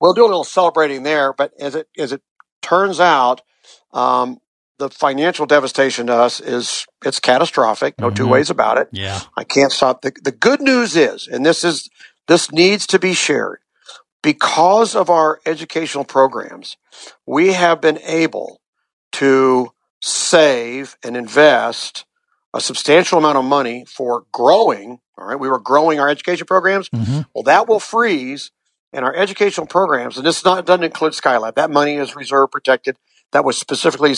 we'll 0.00 0.14
do 0.14 0.24
a 0.24 0.28
little 0.28 0.44
celebrating 0.44 1.04
there. 1.04 1.34
But 1.34 1.54
as 1.60 1.76
it, 1.76 1.88
as 1.98 2.12
it 2.12 2.22
turns 2.62 3.00
out, 3.00 3.42
um, 3.94 4.40
the 4.78 4.90
financial 4.90 5.46
devastation 5.46 6.08
to 6.08 6.14
us 6.14 6.40
is 6.40 6.86
it's 7.04 7.20
catastrophic. 7.20 7.96
No 8.00 8.10
two 8.10 8.26
Mhm. 8.26 8.30
ways 8.30 8.50
about 8.50 8.78
it. 8.78 8.90
Yeah. 8.92 9.22
I 9.38 9.44
can't 9.44 9.72
stop. 9.72 10.02
The, 10.02 10.12
the 10.24 10.32
good 10.32 10.62
news 10.62 10.96
is, 10.96 11.28
and 11.28 11.46
this 11.46 11.64
is, 11.64 11.90
this 12.28 12.52
needs 12.52 12.86
to 12.88 13.00
be 13.00 13.14
shared 13.14 13.58
because 14.22 14.96
of 14.96 15.10
our 15.10 15.40
educational 15.46 16.04
programs, 16.04 16.76
we 17.26 17.54
have 17.54 17.80
been 17.82 18.00
able 18.00 18.60
to 19.14 19.70
save 20.02 20.96
and 21.04 21.16
invest 21.16 22.06
a 22.54 22.60
substantial 22.60 23.18
amount 23.18 23.36
of 23.36 23.44
money 23.44 23.84
for 23.84 24.24
growing. 24.32 25.00
All 25.18 25.26
right. 25.26 25.38
We 25.38 25.48
were 25.48 25.58
growing 25.58 26.00
our 26.00 26.08
education 26.08 26.46
programs. 26.46 26.88
Mhm. 26.88 27.26
Well, 27.34 27.42
that 27.44 27.68
will 27.68 27.80
freeze 27.80 28.50
and 28.92 29.04
our 29.04 29.14
educational 29.14 29.66
programs, 29.66 30.16
and 30.16 30.24
this 30.24 30.44
not, 30.44 30.64
doesn't 30.64 30.84
include 30.84 31.14
Skylab. 31.14 31.56
That 31.56 31.70
money 31.70 31.96
is 31.96 32.14
reserved, 32.14 32.52
protected. 32.52 32.96
That 33.32 33.44
was 33.44 33.58
specifically 33.58 34.14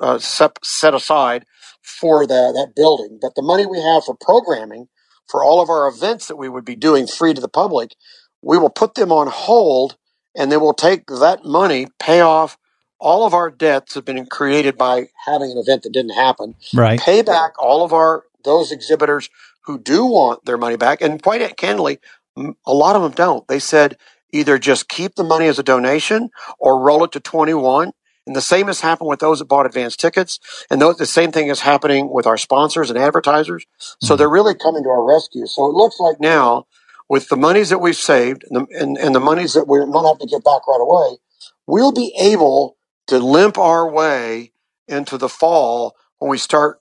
uh, 0.00 0.18
set 0.18 0.94
aside 0.94 1.44
for 1.82 2.26
the, 2.26 2.34
that 2.54 2.72
building. 2.74 3.18
But 3.20 3.34
the 3.34 3.42
money 3.42 3.66
we 3.66 3.78
have 3.82 4.04
for 4.04 4.16
programming, 4.18 4.88
for 5.28 5.44
all 5.44 5.60
of 5.60 5.68
our 5.68 5.86
events 5.86 6.28
that 6.28 6.36
we 6.36 6.48
would 6.48 6.64
be 6.64 6.76
doing 6.76 7.06
free 7.06 7.34
to 7.34 7.40
the 7.42 7.48
public, 7.48 7.94
we 8.40 8.56
will 8.56 8.70
put 8.70 8.94
them 8.94 9.12
on 9.12 9.26
hold, 9.26 9.98
and 10.34 10.50
then 10.50 10.62
we'll 10.62 10.72
take 10.72 11.06
that 11.08 11.44
money, 11.44 11.88
pay 11.98 12.22
off 12.22 12.56
all 12.98 13.26
of 13.26 13.34
our 13.34 13.50
debts 13.50 13.94
have 13.94 14.04
been 14.04 14.24
created 14.26 14.76
by 14.76 15.08
having 15.26 15.50
an 15.50 15.58
event 15.58 15.82
that 15.82 15.92
didn't 15.92 16.14
happen, 16.14 16.54
Right. 16.72 17.00
pay 17.00 17.22
back 17.22 17.52
all 17.60 17.84
of 17.84 17.92
our 17.92 18.24
those 18.44 18.70
exhibitors 18.70 19.30
who 19.62 19.78
do 19.78 20.04
want 20.04 20.44
their 20.44 20.58
money 20.58 20.76
back, 20.76 21.00
and 21.00 21.22
quite 21.22 21.56
candidly, 21.56 21.98
m- 22.36 22.56
a 22.66 22.74
lot 22.74 22.96
of 22.96 23.02
them 23.02 23.12
don't. 23.12 23.48
They 23.48 23.58
said 23.58 23.96
either 24.32 24.58
just 24.58 24.88
keep 24.88 25.14
the 25.14 25.24
money 25.24 25.46
as 25.46 25.58
a 25.58 25.62
donation 25.62 26.30
or 26.58 26.80
roll 26.80 27.04
it 27.04 27.12
to 27.12 27.20
21. 27.20 27.92
And 28.26 28.34
the 28.34 28.40
same 28.40 28.66
has 28.66 28.80
happened 28.80 29.08
with 29.08 29.20
those 29.20 29.38
that 29.38 29.46
bought 29.46 29.66
advance 29.66 29.96
tickets. 29.96 30.40
And 30.70 30.80
those, 30.80 30.96
the 30.96 31.06
same 31.06 31.30
thing 31.30 31.48
is 31.48 31.60
happening 31.60 32.10
with 32.12 32.26
our 32.26 32.38
sponsors 32.38 32.90
and 32.90 32.98
advertisers. 32.98 33.66
So 34.00 34.14
hmm. 34.14 34.18
they're 34.18 34.30
really 34.30 34.54
coming 34.54 34.82
to 34.82 34.88
our 34.88 35.04
rescue. 35.04 35.46
So 35.46 35.68
it 35.68 35.74
looks 35.74 36.00
like 36.00 36.20
now, 36.20 36.66
with 37.08 37.28
the 37.28 37.36
monies 37.36 37.68
that 37.68 37.78
we've 37.78 37.96
saved 37.96 38.44
and 38.50 38.66
the, 38.66 38.80
and, 38.80 38.96
and 38.96 39.14
the 39.14 39.20
monies 39.20 39.52
that 39.52 39.68
we 39.68 39.84
might 39.84 40.08
have 40.08 40.18
to 40.18 40.26
get 40.26 40.42
back 40.42 40.66
right 40.66 40.80
away, 40.80 41.18
we'll 41.66 41.92
be 41.92 42.14
able 42.18 42.76
to 43.06 43.18
limp 43.18 43.58
our 43.58 43.88
way 43.90 44.52
into 44.88 45.18
the 45.18 45.28
fall 45.28 45.96
when 46.18 46.30
we 46.30 46.38
start 46.38 46.80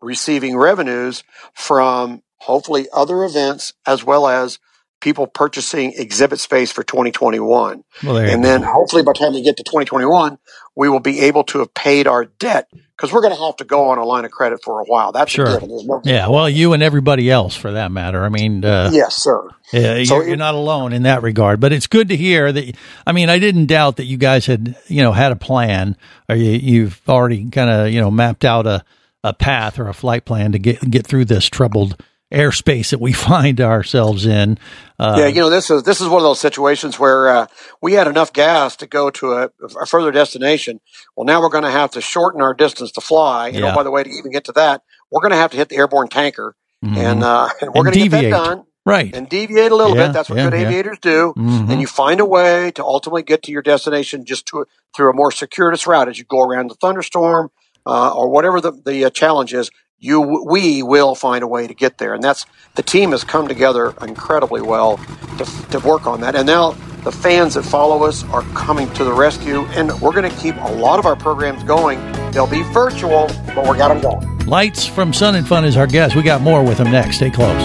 receiving 0.00 0.56
revenues 0.56 1.24
from 1.52 2.22
hopefully 2.38 2.86
other 2.92 3.24
events 3.24 3.72
as 3.86 4.04
well 4.04 4.28
as 4.28 4.58
people 5.04 5.26
purchasing 5.26 5.92
exhibit 5.92 6.40
space 6.40 6.72
for 6.72 6.82
2021. 6.82 7.84
Well, 8.02 8.16
and 8.16 8.42
go. 8.42 8.48
then 8.48 8.62
hopefully 8.62 9.02
by 9.02 9.12
the 9.12 9.18
time 9.18 9.34
we 9.34 9.42
get 9.42 9.58
to 9.58 9.62
2021, 9.62 10.38
we 10.74 10.88
will 10.88 10.98
be 10.98 11.20
able 11.20 11.44
to 11.44 11.58
have 11.58 11.74
paid 11.74 12.06
our 12.06 12.24
debt 12.24 12.68
because 12.96 13.12
we're 13.12 13.20
going 13.20 13.34
to 13.34 13.40
have 13.40 13.56
to 13.56 13.64
go 13.64 13.90
on 13.90 13.98
a 13.98 14.04
line 14.04 14.24
of 14.24 14.30
credit 14.30 14.60
for 14.64 14.80
a 14.80 14.84
while. 14.84 15.12
That's 15.12 15.30
Sure. 15.30 15.60
No 15.60 16.00
Yeah. 16.04 16.28
Well, 16.28 16.48
you 16.48 16.72
and 16.72 16.82
everybody 16.82 17.30
else 17.30 17.54
for 17.54 17.72
that 17.72 17.92
matter. 17.92 18.24
I 18.24 18.30
mean, 18.30 18.64
uh, 18.64 18.90
yes, 18.94 19.14
sir. 19.14 19.50
Yeah, 19.74 19.96
you're, 19.96 20.04
So 20.06 20.22
you're 20.22 20.36
not 20.36 20.54
alone 20.54 20.94
in 20.94 21.02
that 21.02 21.22
regard, 21.22 21.60
but 21.60 21.72
it's 21.72 21.86
good 21.86 22.08
to 22.08 22.16
hear 22.16 22.50
that. 22.50 22.74
I 23.06 23.12
mean, 23.12 23.28
I 23.28 23.38
didn't 23.38 23.66
doubt 23.66 23.96
that 23.96 24.06
you 24.06 24.16
guys 24.16 24.46
had, 24.46 24.74
you 24.86 25.02
know, 25.02 25.12
had 25.12 25.32
a 25.32 25.36
plan, 25.36 25.98
or 26.30 26.36
you, 26.36 26.52
you've 26.52 27.00
already 27.06 27.50
kind 27.50 27.68
of, 27.68 27.92
you 27.92 28.00
know, 28.00 28.10
mapped 28.10 28.46
out 28.46 28.66
a, 28.66 28.84
a 29.22 29.34
path 29.34 29.78
or 29.78 29.88
a 29.88 29.94
flight 29.94 30.24
plan 30.24 30.52
to 30.52 30.58
get 30.58 30.80
get 30.90 31.06
through 31.06 31.26
this 31.26 31.46
troubled 31.46 32.02
airspace 32.34 32.90
that 32.90 33.00
we 33.00 33.12
find 33.30 33.60
ourselves 33.60 34.26
in. 34.26 34.58
Uh, 34.98 35.16
yeah, 35.18 35.26
you 35.26 35.40
know, 35.40 35.50
this 35.50 35.70
is 35.70 35.82
this 35.84 36.00
is 36.00 36.08
one 36.08 36.18
of 36.18 36.24
those 36.24 36.40
situations 36.40 36.98
where 36.98 37.28
uh, 37.28 37.46
we 37.82 37.94
had 37.94 38.06
enough 38.06 38.32
gas 38.32 38.76
to 38.76 38.86
go 38.86 39.10
to 39.10 39.32
a, 39.32 39.50
a 39.80 39.86
further 39.86 40.12
destination. 40.12 40.80
Well, 41.16 41.24
now 41.24 41.40
we're 41.40 41.48
going 41.48 41.64
to 41.64 41.70
have 41.70 41.92
to 41.92 42.00
shorten 42.00 42.40
our 42.42 42.54
distance 42.54 42.92
to 42.92 43.00
fly. 43.00 43.48
And 43.48 43.56
Yeah. 43.58 43.72
oh, 43.72 43.74
by 43.74 43.82
the 43.82 43.90
way, 43.90 44.02
to 44.04 44.10
even 44.10 44.30
get 44.32 44.44
to 44.44 44.52
that, 44.52 44.82
we're 45.10 45.20
going 45.22 45.32
to 45.32 45.36
have 45.38 45.50
to 45.52 45.56
hit 45.56 45.68
the 45.68 45.76
airborne 45.76 46.08
tanker, 46.08 46.54
Mhm. 46.84 46.96
and 46.96 47.22
uh, 47.24 47.48
and 47.60 47.70
we're 47.74 47.82
going 47.84 47.94
to 47.94 48.00
get 48.00 48.10
that 48.10 48.20
deviate. 48.22 48.32
done. 48.32 48.64
Right. 48.86 49.14
And 49.16 49.26
deviate 49.28 49.72
a 49.72 49.74
little 49.74 49.96
Yeah, 49.96 50.08
bit. 50.08 50.12
That's 50.12 50.28
what 50.28 50.36
yeah, 50.36 50.44
good 50.50 50.54
aviators 50.54 50.98
do. 51.00 51.32
Mhm. 51.38 51.70
And 51.70 51.80
you 51.80 51.86
find 51.86 52.20
a 52.20 52.24
way 52.26 52.70
to 52.72 52.84
ultimately 52.84 53.22
get 53.22 53.42
to 53.44 53.50
your 53.52 53.62
destination 53.62 54.26
just 54.26 54.44
to, 54.48 54.66
through 54.94 55.08
a 55.10 55.14
more 55.14 55.32
circuitous 55.32 55.86
route 55.86 56.06
as 56.10 56.18
you 56.18 56.24
go 56.26 56.42
around 56.42 56.68
the 56.68 56.74
thunderstorm 56.74 57.50
uh, 57.86 58.14
or 58.14 58.28
whatever 58.28 58.60
the, 58.60 58.72
the 58.84 59.06
uh, 59.06 59.10
challenge 59.10 59.54
is. 59.54 59.70
You, 59.98 60.20
we 60.44 60.82
will 60.82 61.14
find 61.14 61.42
a 61.42 61.46
way 61.46 61.66
to 61.66 61.74
get 61.74 61.98
there, 61.98 62.14
and 62.14 62.22
that's 62.22 62.44
the 62.74 62.82
team 62.82 63.12
has 63.12 63.24
come 63.24 63.48
together 63.48 63.94
incredibly 64.02 64.60
well 64.60 64.98
to, 65.38 65.44
to 65.70 65.78
work 65.80 66.06
on 66.06 66.20
that. 66.20 66.34
And 66.34 66.46
now 66.46 66.72
the 67.04 67.12
fans 67.12 67.54
that 67.54 67.62
follow 67.62 68.04
us 68.04 68.24
are 68.24 68.42
coming 68.54 68.92
to 68.94 69.04
the 69.04 69.12
rescue, 69.12 69.60
and 69.66 69.98
we're 70.00 70.12
going 70.12 70.30
to 70.30 70.36
keep 70.38 70.56
a 70.56 70.72
lot 70.74 70.98
of 70.98 71.06
our 71.06 71.16
programs 71.16 71.62
going. 71.64 72.00
They'll 72.32 72.46
be 72.46 72.62
virtual, 72.72 73.28
but 73.54 73.68
we 73.68 73.78
got 73.78 73.88
them 73.88 74.00
going. 74.00 74.46
Lites 74.46 74.84
from 74.84 75.12
Sun 75.12 75.36
and 75.36 75.46
Fun 75.48 75.64
is 75.64 75.76
our 75.76 75.86
guest. 75.86 76.16
We 76.16 76.22
got 76.22 76.42
more 76.42 76.62
with 76.62 76.78
him 76.78 76.90
next. 76.90 77.16
Stay 77.16 77.30
close. 77.30 77.62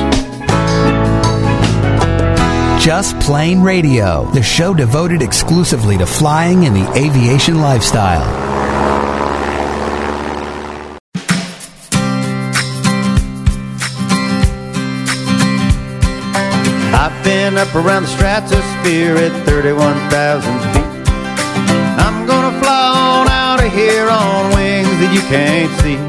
Just 2.84 3.20
Plane 3.20 3.62
Radio, 3.62 4.24
the 4.32 4.42
show 4.42 4.74
devoted 4.74 5.22
exclusively 5.22 5.98
to 5.98 6.06
flying 6.06 6.66
and 6.66 6.76
the 6.76 6.90
aviation 6.98 7.60
lifestyle. 7.60 8.59
Up 17.30 17.76
around 17.76 18.04
the 18.04 18.10
stratosphere 18.10 19.18
at 19.18 19.34
31,000 19.46 20.48
feet. 20.72 21.10
I'm 22.00 22.26
gonna 22.26 22.58
fly 22.62 22.88
on 22.96 23.28
out 23.28 23.60
of 23.60 23.74
here 23.74 24.08
on 24.08 24.56
wings 24.56 24.88
that 24.88 25.12
you 25.12 25.20
can't 25.28 25.70
see. 25.82 26.00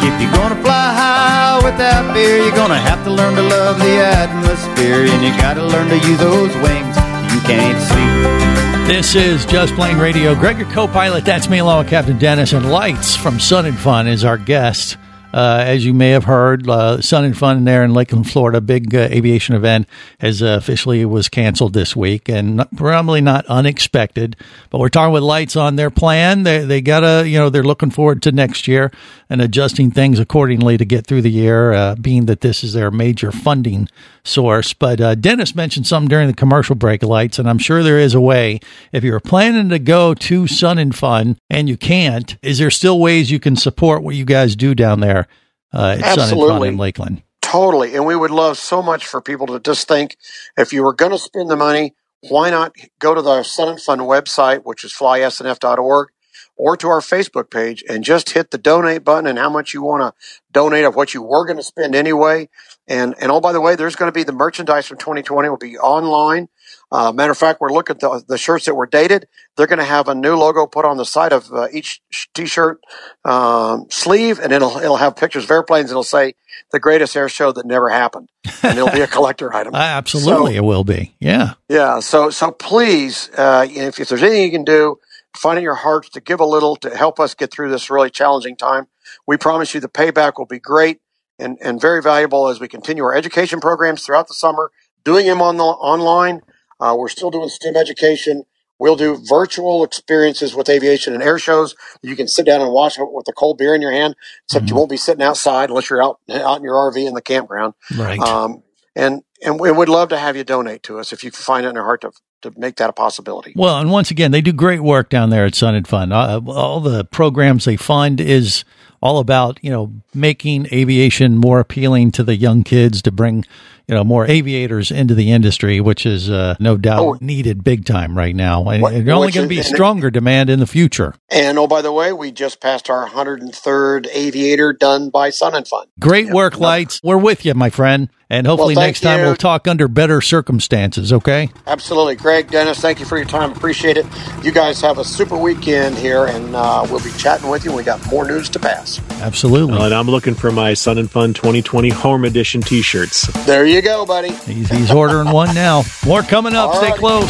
If 0.00 0.14
you're 0.18 0.32
gonna 0.32 0.56
fly 0.62 0.94
high 0.96 1.60
without 1.62 2.14
fear, 2.14 2.38
you're 2.42 2.56
gonna 2.56 2.78
have 2.78 3.04
to 3.04 3.10
learn 3.10 3.36
to 3.36 3.42
love 3.42 3.78
the 3.78 4.00
atmosphere, 4.00 5.04
and 5.04 5.22
you 5.22 5.30
gotta 5.36 5.62
learn 5.62 5.90
to 5.90 5.96
use 5.96 6.18
those 6.18 6.54
wings 6.64 6.96
you 7.34 7.40
can't 7.44 7.78
see. 7.84 8.88
This 8.90 9.14
is 9.14 9.44
Just 9.44 9.74
Plane 9.74 9.98
Radio. 9.98 10.34
Greg, 10.34 10.56
your 10.56 10.70
co-pilot. 10.70 11.26
That's 11.26 11.50
me, 11.50 11.58
along 11.58 11.80
with 11.80 11.88
Captain 11.88 12.16
Dennis. 12.18 12.54
And 12.54 12.70
Lites 12.70 13.14
from 13.14 13.38
Sun 13.38 13.66
and 13.66 13.78
Fun 13.78 14.06
is 14.06 14.24
our 14.24 14.38
guest. 14.38 14.96
Uh, 15.38 15.62
as 15.64 15.86
you 15.86 15.94
may 15.94 16.10
have 16.10 16.24
heard, 16.24 16.68
uh, 16.68 17.00
Sun 17.00 17.24
and 17.24 17.38
Fun 17.38 17.62
there 17.62 17.84
in 17.84 17.94
Lakeland, 17.94 18.28
Florida, 18.28 18.60
big 18.60 18.92
uh, 18.92 19.06
aviation 19.12 19.54
event, 19.54 19.86
has 20.18 20.42
uh, 20.42 20.56
officially 20.58 21.04
was 21.04 21.28
canceled 21.28 21.74
this 21.74 21.94
week, 21.94 22.28
and 22.28 22.56
not, 22.56 22.74
probably 22.74 23.20
not 23.20 23.46
unexpected. 23.46 24.34
But 24.68 24.78
we're 24.80 24.88
talking 24.88 25.12
with 25.12 25.22
Lites 25.22 25.54
on 25.54 25.76
their 25.76 25.90
plan. 25.90 26.42
They 26.42 26.64
they 26.64 26.80
gotta, 26.80 27.28
you 27.28 27.38
know, 27.38 27.50
they're 27.50 27.62
looking 27.62 27.92
forward 27.92 28.20
to 28.22 28.32
next 28.32 28.66
year 28.66 28.90
and 29.30 29.40
adjusting 29.40 29.92
things 29.92 30.18
accordingly 30.18 30.76
to 30.76 30.84
get 30.84 31.06
through 31.06 31.22
the 31.22 31.30
year, 31.30 31.72
uh, 31.72 31.94
being 31.94 32.26
that 32.26 32.40
this 32.40 32.64
is 32.64 32.72
their 32.72 32.90
major 32.90 33.30
funding 33.30 33.88
source. 34.24 34.72
But 34.72 35.00
uh, 35.00 35.14
Dennis 35.14 35.54
mentioned 35.54 35.86
something 35.86 36.08
during 36.08 36.26
the 36.26 36.34
commercial 36.34 36.74
break, 36.74 37.04
Lites, 37.04 37.38
and 37.38 37.48
I'm 37.48 37.58
sure 37.58 37.84
there 37.84 38.00
is 38.00 38.14
a 38.14 38.20
way. 38.20 38.58
If 38.90 39.04
you're 39.04 39.20
planning 39.20 39.68
to 39.68 39.78
go 39.78 40.14
to 40.14 40.48
Sun 40.48 40.78
and 40.78 40.96
Fun 40.96 41.36
and 41.48 41.68
you 41.68 41.76
can't, 41.76 42.36
is 42.42 42.58
there 42.58 42.72
still 42.72 42.98
ways 42.98 43.30
you 43.30 43.38
can 43.38 43.54
support 43.54 44.02
what 44.02 44.16
you 44.16 44.24
guys 44.24 44.56
do 44.56 44.74
down 44.74 44.98
there 44.98 45.27
uh, 45.72 45.96
and 45.96 46.04
Fun 46.04 46.18
Absolutely. 46.18 46.68
in 46.68 46.76
Lakeland? 46.76 47.22
Totally. 47.40 47.94
And 47.94 48.04
we 48.04 48.14
would 48.14 48.30
love 48.30 48.58
so 48.58 48.82
much 48.82 49.06
for 49.06 49.20
people 49.20 49.46
to 49.48 49.60
just 49.60 49.88
think 49.88 50.16
if 50.56 50.72
you 50.72 50.82
were 50.82 50.94
going 50.94 51.12
to 51.12 51.18
spend 51.18 51.48
the 51.48 51.56
money, 51.56 51.94
why 52.28 52.50
not 52.50 52.74
go 52.98 53.14
to 53.14 53.22
the 53.22 53.42
Sun 53.42 53.68
and 53.68 53.80
Fun 53.80 54.00
website, 54.00 54.64
which 54.64 54.84
is 54.84 54.92
flysnf.org, 54.92 56.08
or 56.56 56.76
to 56.76 56.88
our 56.88 57.00
Facebook 57.00 57.50
page 57.50 57.84
and 57.88 58.04
just 58.04 58.30
hit 58.30 58.50
the 58.50 58.58
donate 58.58 59.04
button 59.04 59.26
and 59.26 59.38
how 59.38 59.48
much 59.48 59.72
you 59.72 59.82
want 59.82 60.02
to 60.02 60.12
donate 60.52 60.84
of 60.84 60.96
what 60.96 61.14
you 61.14 61.22
were 61.22 61.46
going 61.46 61.56
to 61.56 61.62
spend 61.62 61.94
anyway. 61.94 62.48
And, 62.86 63.14
and 63.20 63.30
oh, 63.30 63.40
by 63.40 63.52
the 63.52 63.60
way, 63.60 63.76
there's 63.76 63.96
going 63.96 64.12
to 64.12 64.18
be 64.18 64.24
the 64.24 64.32
merchandise 64.32 64.86
from 64.86 64.98
2020 64.98 65.48
will 65.48 65.56
be 65.56 65.78
online. 65.78 66.48
Uh, 66.90 67.12
matter 67.12 67.32
of 67.32 67.38
fact, 67.38 67.60
we're 67.60 67.72
looking 67.72 67.94
at 67.94 68.00
the, 68.00 68.24
the 68.26 68.38
shirts 68.38 68.64
that 68.64 68.74
were 68.74 68.86
dated. 68.86 69.28
They're 69.56 69.66
going 69.66 69.78
to 69.78 69.84
have 69.84 70.08
a 70.08 70.14
new 70.14 70.36
logo 70.36 70.66
put 70.66 70.86
on 70.86 70.96
the 70.96 71.04
side 71.04 71.32
of 71.32 71.52
uh, 71.52 71.68
each 71.70 72.00
sh- 72.10 72.26
t-shirt 72.32 72.80
um, 73.24 73.86
sleeve, 73.90 74.38
and 74.38 74.52
it'll 74.52 74.78
it'll 74.78 74.96
have 74.96 75.14
pictures 75.14 75.44
of 75.44 75.50
airplanes. 75.50 75.90
It'll 75.90 76.02
say 76.02 76.34
the 76.72 76.80
greatest 76.80 77.14
air 77.14 77.28
show 77.28 77.52
that 77.52 77.66
never 77.66 77.90
happened, 77.90 78.30
and 78.62 78.78
it'll 78.78 78.90
be 78.90 79.02
a 79.02 79.06
collector 79.18 79.52
item. 79.52 79.74
Uh, 79.74 79.78
absolutely, 79.78 80.56
it 80.56 80.64
will 80.64 80.84
be. 80.84 81.14
Yeah. 81.20 81.54
Yeah. 81.68 82.00
So 82.00 82.30
so 82.30 82.50
please, 82.52 83.30
uh, 83.36 83.66
if, 83.68 84.00
if 84.00 84.08
there's 84.08 84.22
anything 84.22 84.44
you 84.44 84.50
can 84.50 84.64
do, 84.64 84.98
find 85.36 85.58
in 85.58 85.64
your 85.64 85.74
hearts 85.74 86.08
to 86.10 86.20
give 86.22 86.40
a 86.40 86.46
little 86.46 86.76
to 86.76 86.96
help 86.96 87.20
us 87.20 87.34
get 87.34 87.50
through 87.50 87.70
this 87.70 87.90
really 87.90 88.10
challenging 88.10 88.56
time. 88.56 88.86
We 89.26 89.36
promise 89.36 89.74
you 89.74 89.80
the 89.80 89.88
payback 89.88 90.38
will 90.38 90.46
be 90.46 90.58
great 90.58 91.00
and 91.38 91.58
and 91.60 91.80
very 91.80 92.02
valuable 92.02 92.48
as 92.48 92.60
we 92.60 92.68
continue 92.68 93.04
our 93.04 93.14
education 93.14 93.60
programs 93.60 94.04
throughout 94.06 94.28
the 94.28 94.34
summer, 94.34 94.70
doing 95.04 95.26
them 95.26 95.42
on 95.42 95.58
the 95.58 95.64
online. 95.64 96.40
Uh, 96.80 96.94
we're 96.98 97.08
still 97.08 97.30
doing 97.30 97.48
STEM 97.48 97.76
education. 97.76 98.44
We'll 98.78 98.96
do 98.96 99.16
virtual 99.16 99.82
experiences 99.82 100.54
with 100.54 100.68
aviation 100.68 101.12
and 101.12 101.22
air 101.22 101.38
shows. 101.38 101.74
You 102.00 102.14
can 102.14 102.28
sit 102.28 102.46
down 102.46 102.60
and 102.60 102.72
watch 102.72 102.98
it 102.98 103.04
with 103.10 103.26
a 103.28 103.32
cold 103.32 103.58
beer 103.58 103.74
in 103.74 103.82
your 103.82 103.90
hand, 103.90 104.14
except 104.44 104.68
you 104.68 104.76
won't 104.76 104.90
be 104.90 104.96
sitting 104.96 105.22
outside 105.22 105.68
unless 105.68 105.90
you're 105.90 106.02
out 106.02 106.20
out 106.30 106.58
in 106.58 106.62
your 106.62 106.74
RV 106.74 107.04
in 107.04 107.14
the 107.14 107.22
campground. 107.22 107.74
Right. 107.96 108.20
Um, 108.20 108.62
and 108.94 109.22
and 109.44 109.58
we 109.58 109.70
would 109.70 109.88
love 109.88 110.10
to 110.10 110.18
have 110.18 110.36
you 110.36 110.44
donate 110.44 110.84
to 110.84 110.98
us 110.98 111.12
if 111.12 111.24
you 111.24 111.30
find 111.32 111.66
it 111.66 111.70
in 111.70 111.74
your 111.74 111.84
heart 111.84 112.02
to 112.02 112.12
to 112.42 112.52
make 112.56 112.76
that 112.76 112.88
a 112.88 112.92
possibility. 112.92 113.52
Well, 113.56 113.78
and 113.80 113.90
once 113.90 114.12
again, 114.12 114.30
they 114.30 114.40
do 114.40 114.52
great 114.52 114.80
work 114.80 115.08
down 115.08 115.30
there 115.30 115.44
at 115.44 115.56
Sun 115.56 115.74
and 115.74 115.88
Fun. 115.88 116.12
Uh, 116.12 116.40
all 116.46 116.78
the 116.78 117.04
programs 117.04 117.64
they 117.64 117.76
fund 117.76 118.20
is 118.20 118.64
all 119.00 119.18
about 119.18 119.58
you 119.62 119.70
know 119.70 119.92
making 120.14 120.66
aviation 120.72 121.36
more 121.36 121.60
appealing 121.60 122.12
to 122.12 122.22
the 122.22 122.36
young 122.36 122.62
kids 122.62 123.02
to 123.02 123.12
bring 123.12 123.44
you 123.88 123.94
know 123.94 124.04
more 124.04 124.26
aviators 124.26 124.90
into 124.90 125.14
the 125.14 125.32
industry, 125.32 125.80
which 125.80 126.06
is 126.06 126.30
uh, 126.30 126.54
no 126.60 126.76
doubt 126.76 127.00
Oh. 127.00 127.18
needed 127.20 127.64
big 127.64 127.84
time 127.84 128.16
right 128.16 128.34
now. 128.36 128.68
And 128.68 128.82
What- 128.82 128.92
it's 128.94 129.08
only 129.08 129.32
going 129.32 129.44
to 129.44 129.48
be 129.48 129.58
and 129.58 129.66
it- 129.66 129.68
stronger 129.68 130.10
demand 130.10 130.50
in 130.50 130.58
the 130.60 130.66
future. 130.66 131.14
And 131.30 131.58
oh, 131.58 131.66
by 131.66 131.82
the 131.82 131.92
way, 131.92 132.12
we 132.12 132.30
just 132.30 132.60
passed 132.60 132.88
our 132.90 133.06
103rd 133.08 134.06
aviator 134.12 134.72
done 134.72 135.10
by 135.10 135.30
Sun 135.30 135.54
and 135.54 135.66
Fun. 135.66 135.86
Great 135.98 136.30
work, 136.30 136.58
Lites. 136.58 137.00
We're 137.02 137.16
with 137.18 137.44
you, 137.44 137.54
my 137.54 137.70
friend. 137.70 138.08
And 138.30 138.46
hopefully 138.46 138.76
Well, 138.76 138.84
next 138.84 139.00
time 139.00 139.20
you. 139.20 139.24
we'll 139.24 139.36
talk 139.36 139.66
under 139.66 139.88
better 139.88 140.20
circumstances, 140.20 141.14
okay? 141.14 141.48
Absolutely. 141.66 142.14
Greg, 142.16 142.50
Dennis, 142.50 142.78
thank 142.78 143.00
you 143.00 143.06
for 143.06 143.16
your 143.16 143.24
time. 143.26 143.52
Appreciate 143.52 143.96
it. 143.96 144.04
You 144.42 144.52
guys 144.52 144.82
have 144.82 144.98
a 144.98 145.04
super 145.04 145.34
weekend 145.38 145.96
here, 145.96 146.26
and 146.26 146.54
uh, 146.54 146.86
we'll 146.90 147.02
be 147.02 147.10
chatting 147.12 147.48
with 147.48 147.64
you. 147.64 147.72
We 147.72 147.84
got 147.84 148.04
more 148.10 148.26
news 148.26 148.50
to 148.50 148.58
pass. 148.58 149.00
Absolutely. 149.22 149.72
Well, 149.72 149.84
and 149.86 149.94
I'm 149.94 150.08
looking 150.10 150.34
for 150.34 150.50
my 150.52 150.74
Sun 150.74 150.98
and 150.98 151.10
Fun 151.10 151.32
2020 151.32 151.88
Home 151.88 152.26
Edition 152.26 152.60
T-shirts. 152.60 153.28
There 153.46 153.64
you 153.64 153.77
go, 153.82 154.06
buddy. 154.06 154.32
He's, 154.32 154.68
he's 154.70 154.90
ordering 154.90 155.30
one 155.30 155.54
now. 155.54 155.82
More 156.06 156.22
coming 156.22 156.54
up. 156.54 156.74
Stay 156.74 156.92
close. 156.92 157.28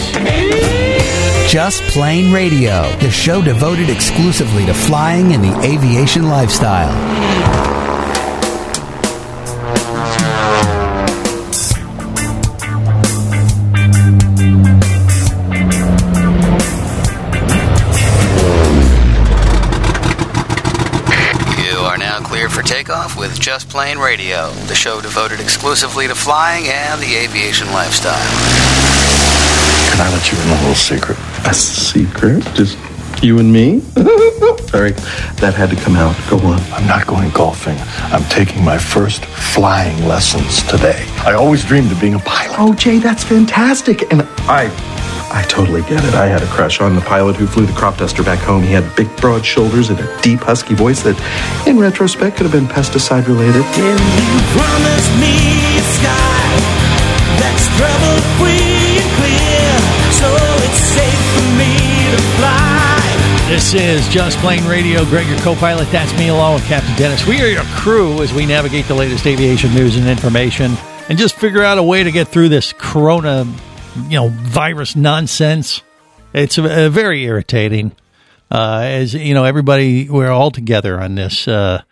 Just 1.50 1.82
Plane 1.84 2.32
Radio, 2.32 2.94
the 2.98 3.10
show 3.10 3.42
devoted 3.42 3.88
exclusively 3.88 4.66
to 4.66 4.74
flying 4.74 5.32
and 5.32 5.42
the 5.42 5.58
aviation 5.62 6.28
lifestyle. 6.28 6.94
For 22.58 22.64
takeoff 22.64 23.16
with 23.16 23.38
Just 23.38 23.68
Plane 23.68 23.98
Radio, 23.98 24.50
the 24.66 24.74
show 24.74 25.00
devoted 25.00 25.38
exclusively 25.38 26.08
to 26.08 26.14
flying 26.16 26.66
and 26.66 27.00
the 27.00 27.14
aviation 27.14 27.68
lifestyle. 27.68 28.18
Can 29.92 30.00
I 30.00 30.10
let 30.12 30.32
you 30.32 30.36
in 30.38 30.48
on 30.48 30.56
a 30.56 30.60
little 30.62 30.74
secret? 30.74 31.16
A 31.46 31.54
secret? 31.54 32.42
Just 32.56 32.76
you 33.22 33.38
and 33.38 33.52
me? 33.52 33.78
Sorry, 34.70 34.90
that 35.38 35.54
had 35.56 35.70
to 35.70 35.76
come 35.76 35.94
out. 35.94 36.16
Go 36.28 36.38
on. 36.38 36.58
I'm 36.72 36.84
not 36.88 37.06
going 37.06 37.30
golfing. 37.30 37.76
I'm 38.12 38.24
taking 38.24 38.64
my 38.64 38.76
first 38.76 39.24
flying 39.24 40.08
lessons 40.08 40.64
today. 40.64 41.06
I 41.18 41.34
always 41.34 41.64
dreamed 41.64 41.92
of 41.92 42.00
being 42.00 42.14
a 42.14 42.18
pilot. 42.18 42.56
Oh, 42.58 42.74
Jay, 42.74 42.98
that's 42.98 43.22
fantastic. 43.22 44.10
And 44.10 44.22
I, 44.48 44.66
I 45.30 45.44
totally 45.48 45.82
get 45.82 46.04
it. 46.04 46.14
I 46.14 46.26
had 46.26 46.42
a 46.42 46.46
crush 46.46 46.80
on 46.80 46.94
the 46.94 47.02
pilot 47.02 47.36
who 47.36 47.46
flew 47.46 47.66
the 47.66 47.72
crop 47.72 47.98
duster 47.98 48.22
back 48.22 48.38
home. 48.38 48.62
He 48.62 48.72
had 48.72 48.84
big, 48.96 49.14
broad 49.16 49.44
shoulders 49.44 49.90
and 49.90 50.00
a 50.00 50.20
deep, 50.22 50.40
husky 50.40 50.74
voice 50.74 51.02
that, 51.02 51.16
in 51.68 51.78
retrospect, 51.78 52.36
could 52.36 52.46
have 52.46 52.52
been 52.52 52.66
pesticide 52.66 53.26
related. 53.28 53.62
Can 53.76 53.98
you 53.98 54.32
promise 54.56 55.06
me 55.20 55.36
a 55.76 55.84
sky 56.00 56.48
that's 57.36 57.68
trouble 57.76 58.16
free 58.40 58.96
and 59.04 59.10
clear 59.20 59.68
so 60.16 60.28
it's 60.64 60.80
safe 60.96 61.22
for 61.36 61.48
me 61.60 61.76
to 62.16 62.20
fly? 62.40 62.96
This 63.52 63.74
is 63.74 64.08
Just 64.08 64.38
Plane 64.38 64.64
Radio. 64.66 65.04
Greg, 65.04 65.26
your 65.26 65.38
co-pilot. 65.40 65.90
That's 65.90 66.12
me 66.18 66.28
along 66.28 66.54
with 66.54 66.64
Captain 66.64 66.94
Dennis. 66.96 67.26
We 67.26 67.40
are 67.42 67.48
your 67.48 67.64
crew 67.76 68.22
as 68.22 68.32
we 68.32 68.46
navigate 68.46 68.86
the 68.86 68.94
latest 68.94 69.26
aviation 69.26 69.74
news 69.74 69.96
and 69.96 70.08
information 70.08 70.72
and 71.08 71.18
just 71.18 71.36
figure 71.36 71.62
out 71.62 71.78
a 71.78 71.82
way 71.82 72.02
to 72.02 72.10
get 72.10 72.28
through 72.28 72.48
this 72.50 72.72
corona, 72.72 73.46
you 74.04 74.16
know, 74.16 74.28
virus 74.28 74.96
nonsense. 74.96 75.82
It's 76.32 76.58
uh, 76.58 76.88
very 76.90 77.24
irritating. 77.24 77.92
Uh, 78.50 78.80
as 78.84 79.14
you 79.14 79.34
know, 79.34 79.44
everybody, 79.44 80.08
we're 80.08 80.30
all 80.30 80.50
together 80.50 81.00
on 81.00 81.14
this, 81.14 81.46
uh, 81.46 81.82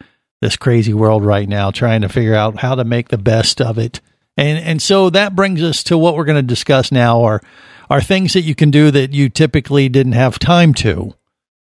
this 0.40 0.56
crazy 0.56 0.94
world 0.94 1.24
right 1.24 1.48
now, 1.48 1.70
trying 1.70 2.02
to 2.02 2.08
figure 2.08 2.34
out 2.34 2.58
how 2.58 2.74
to 2.74 2.84
make 2.84 3.08
the 3.08 3.18
best 3.18 3.60
of 3.60 3.78
it. 3.78 4.00
And, 4.36 4.58
and 4.58 4.82
so 4.82 5.10
that 5.10 5.36
brings 5.36 5.62
us 5.62 5.82
to 5.84 5.98
what 5.98 6.16
we're 6.16 6.24
going 6.24 6.36
to 6.36 6.42
discuss 6.42 6.92
now 6.92 7.24
are, 7.24 7.42
are 7.90 8.00
things 8.00 8.32
that 8.34 8.42
you 8.42 8.54
can 8.54 8.70
do 8.70 8.90
that 8.90 9.12
you 9.12 9.28
typically 9.28 9.88
didn't 9.88 10.12
have 10.12 10.38
time 10.38 10.74
to 10.74 11.14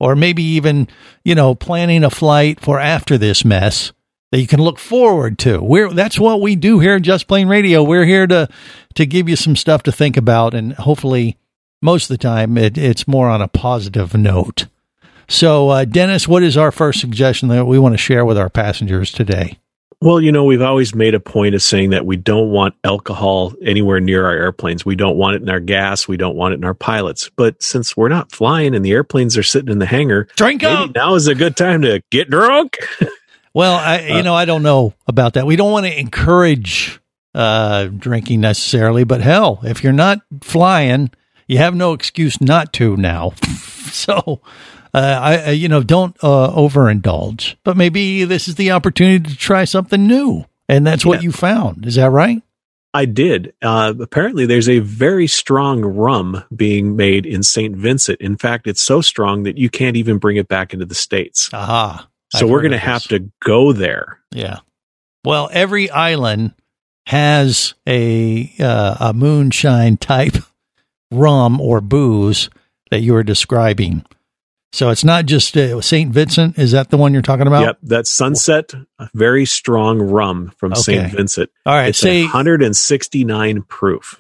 or 0.02 0.16
maybe 0.16 0.42
even 0.42 0.88
you 1.24 1.35
know 1.35 1.55
planning 1.55 2.05
a 2.05 2.11
flight 2.11 2.61
for 2.61 2.78
after 2.78 3.16
this 3.16 3.44
mess 3.44 3.92
that 4.33 4.40
you 4.40 4.47
can 4.47 4.61
look 4.61 4.79
forward 4.79 5.38
to. 5.40 5.62
We're 5.62 5.90
that's 5.90 6.18
what 6.18 6.40
we 6.40 6.57
do 6.57 6.81
here 6.81 6.97
at 6.97 7.03
Just 7.03 7.29
Plane 7.29 7.49
Radio. 7.49 7.85
We're 7.85 8.07
here 8.07 8.27
to 8.27 8.49
to 8.95 9.07
give 9.07 9.29
you 9.29 9.37
some 9.37 9.55
stuff 9.55 9.85
to 9.85 9.92
think 9.92 10.16
about, 10.16 10.55
and 10.55 10.73
hopefully, 10.73 11.37
most 11.81 12.05
of 12.05 12.09
the 12.09 12.23
time, 12.23 12.59
it, 12.59 12.77
it's 12.77 13.07
more 13.07 13.29
on 13.29 13.40
a 13.40 13.49
positive 13.49 14.14
note. 14.14 14.66
So, 15.29 15.68
uh, 15.68 15.85
Dennis, 15.85 16.27
what 16.27 16.42
is 16.42 16.57
our 16.57 16.73
first 16.73 17.01
suggestion 17.01 17.49
that 17.51 17.66
we 17.66 17.79
want 17.79 17.95
to 17.95 17.99
share 17.99 18.25
with 18.25 18.37
our 18.37 18.51
passengers 18.51 19.12
today? 19.12 19.59
Well, 20.01 20.21
you 20.21 20.33
know, 20.33 20.45
we've 20.45 20.62
always 20.62 20.97
made 20.97 21.14
a 21.14 21.21
point 21.21 21.55
of 21.55 21.62
saying 21.62 21.90
that 21.90 22.05
we 22.05 22.16
don't 22.16 22.51
want 22.51 22.75
alcohol 22.83 23.53
anywhere 23.62 24.01
near 24.01 24.27
our 24.27 24.35
airplanes. 24.35 24.85
We 24.85 24.97
don't 24.97 25.16
want 25.16 25.37
it 25.37 25.42
in 25.42 25.49
our 25.49 25.61
gas. 25.61 26.09
We 26.09 26.16
don't 26.16 26.35
want 26.35 26.55
it 26.55 26.57
in 26.57 26.64
our 26.64 26.75
pilots. 26.75 27.31
But 27.37 27.62
since 27.62 27.97
we're 27.97 28.09
not 28.09 28.33
flying 28.33 28.75
and 28.75 28.85
the 28.85 28.90
airplanes 28.90 29.38
are 29.38 29.45
sitting 29.45 29.71
in 29.71 29.79
the 29.79 29.87
hangar, 29.87 30.27
drink 30.37 30.64
up. 30.64 30.92
now 30.97 31.14
is 31.14 31.29
a 31.29 31.37
good 31.37 31.57
time 31.57 31.83
to 31.83 32.03
get 32.11 32.29
drunk. 32.29 32.79
Well, 33.55 33.75
I, 33.75 34.01
you 34.17 34.23
know, 34.23 34.35
I 34.35 34.45
don't 34.45 34.62
know 34.62 34.95
about 35.07 35.35
that. 35.35 35.47
We 35.47 35.57
don't 35.57 35.73
want 35.73 35.87
to 35.87 35.99
encourage 35.99 37.01
uh, 37.35 37.85
drinking 37.87 38.41
necessarily, 38.41 39.05
but 39.05 39.21
hell, 39.21 39.61
if 39.62 39.85
you're 39.85 39.93
not 39.93 40.21
flying, 40.41 41.11
you 41.47 41.59
have 41.59 41.75
no 41.75 41.93
excuse 41.93 42.41
not 42.41 42.73
to 42.75 42.97
now. 42.97 43.31
so, 43.91 44.41
uh, 44.95 44.99
I, 45.47 45.51
you 45.51 45.69
know, 45.69 45.83
don't 45.83 46.17
uh, 46.23 46.51
overindulge. 46.51 47.57
But 47.65 47.77
maybe 47.77 48.25
this 48.25 48.49
is 48.49 48.55
the 48.55 48.71
opportunity 48.71 49.31
to 49.31 49.37
try 49.37 49.65
something 49.65 50.07
new, 50.07 50.47
and 50.69 50.87
that's 50.87 51.05
what 51.05 51.23
you 51.23 51.33
found. 51.33 51.87
Is 51.87 51.97
that 51.97 52.11
right? 52.11 52.43
I 52.95 53.07
did. 53.07 53.55
Uh, 53.62 53.95
apparently, 54.01 54.45
there's 54.45 54.69
a 54.69 54.81
very 54.81 55.27
strong 55.27 55.83
rum 55.83 56.45
being 56.55 56.95
made 56.95 57.25
in 57.25 57.43
St. 57.43 57.75
Vincent. 57.75 58.21
In 58.21 58.37
fact, 58.37 58.67
it's 58.67 58.83
so 58.83 59.01
strong 59.01 59.45
that 59.45 59.57
you 59.57 59.71
can't 59.71 59.97
even 59.97 60.19
bring 60.19 60.37
it 60.37 60.47
back 60.47 60.75
into 60.75 60.85
the 60.85 60.95
States. 60.95 61.49
Aha. 61.55 62.09
So 62.35 62.47
I've 62.47 62.51
we're 62.51 62.61
going 62.62 62.73
to 62.73 62.79
have 62.79 63.05
to 63.09 63.31
go 63.45 63.73
there. 63.73 64.18
Yeah. 64.33 64.59
Well, 65.25 65.49
every 65.53 65.90
island 65.90 66.55
has 67.07 67.75
a 67.87 68.53
uh, 68.59 68.97
a 69.01 69.12
moonshine 69.12 69.97
type 69.99 70.37
rum 71.11 71.61
or 71.61 71.81
booze 71.81 72.49
that 72.90 73.01
you 73.01 73.12
were 73.12 73.23
describing. 73.23 74.05
So 74.75 74.88
it's 74.88 75.05
not 75.05 75.27
just 75.27 75.55
uh, 75.57 75.83
St. 75.83 76.11
Vincent. 76.11 76.59
Is 76.59 76.73
that 76.73 76.88
the 76.88 76.97
one 76.97 77.12
you're 77.12 77.21
talking 77.21 77.47
about? 77.47 77.62
Yep, 77.62 77.79
that's 77.83 78.11
Sunset, 78.11 78.73
a 78.99 79.11
very 79.12 79.45
strong 79.45 80.01
rum 80.01 80.51
from 80.57 80.73
Okay. 80.73 80.81
St. 80.81 81.12
Vincent. 81.12 81.51
All 81.66 81.75
right, 81.75 81.88
it's 81.90 81.99
say- 81.99 82.23
169 82.23 83.62
proof. 83.62 84.16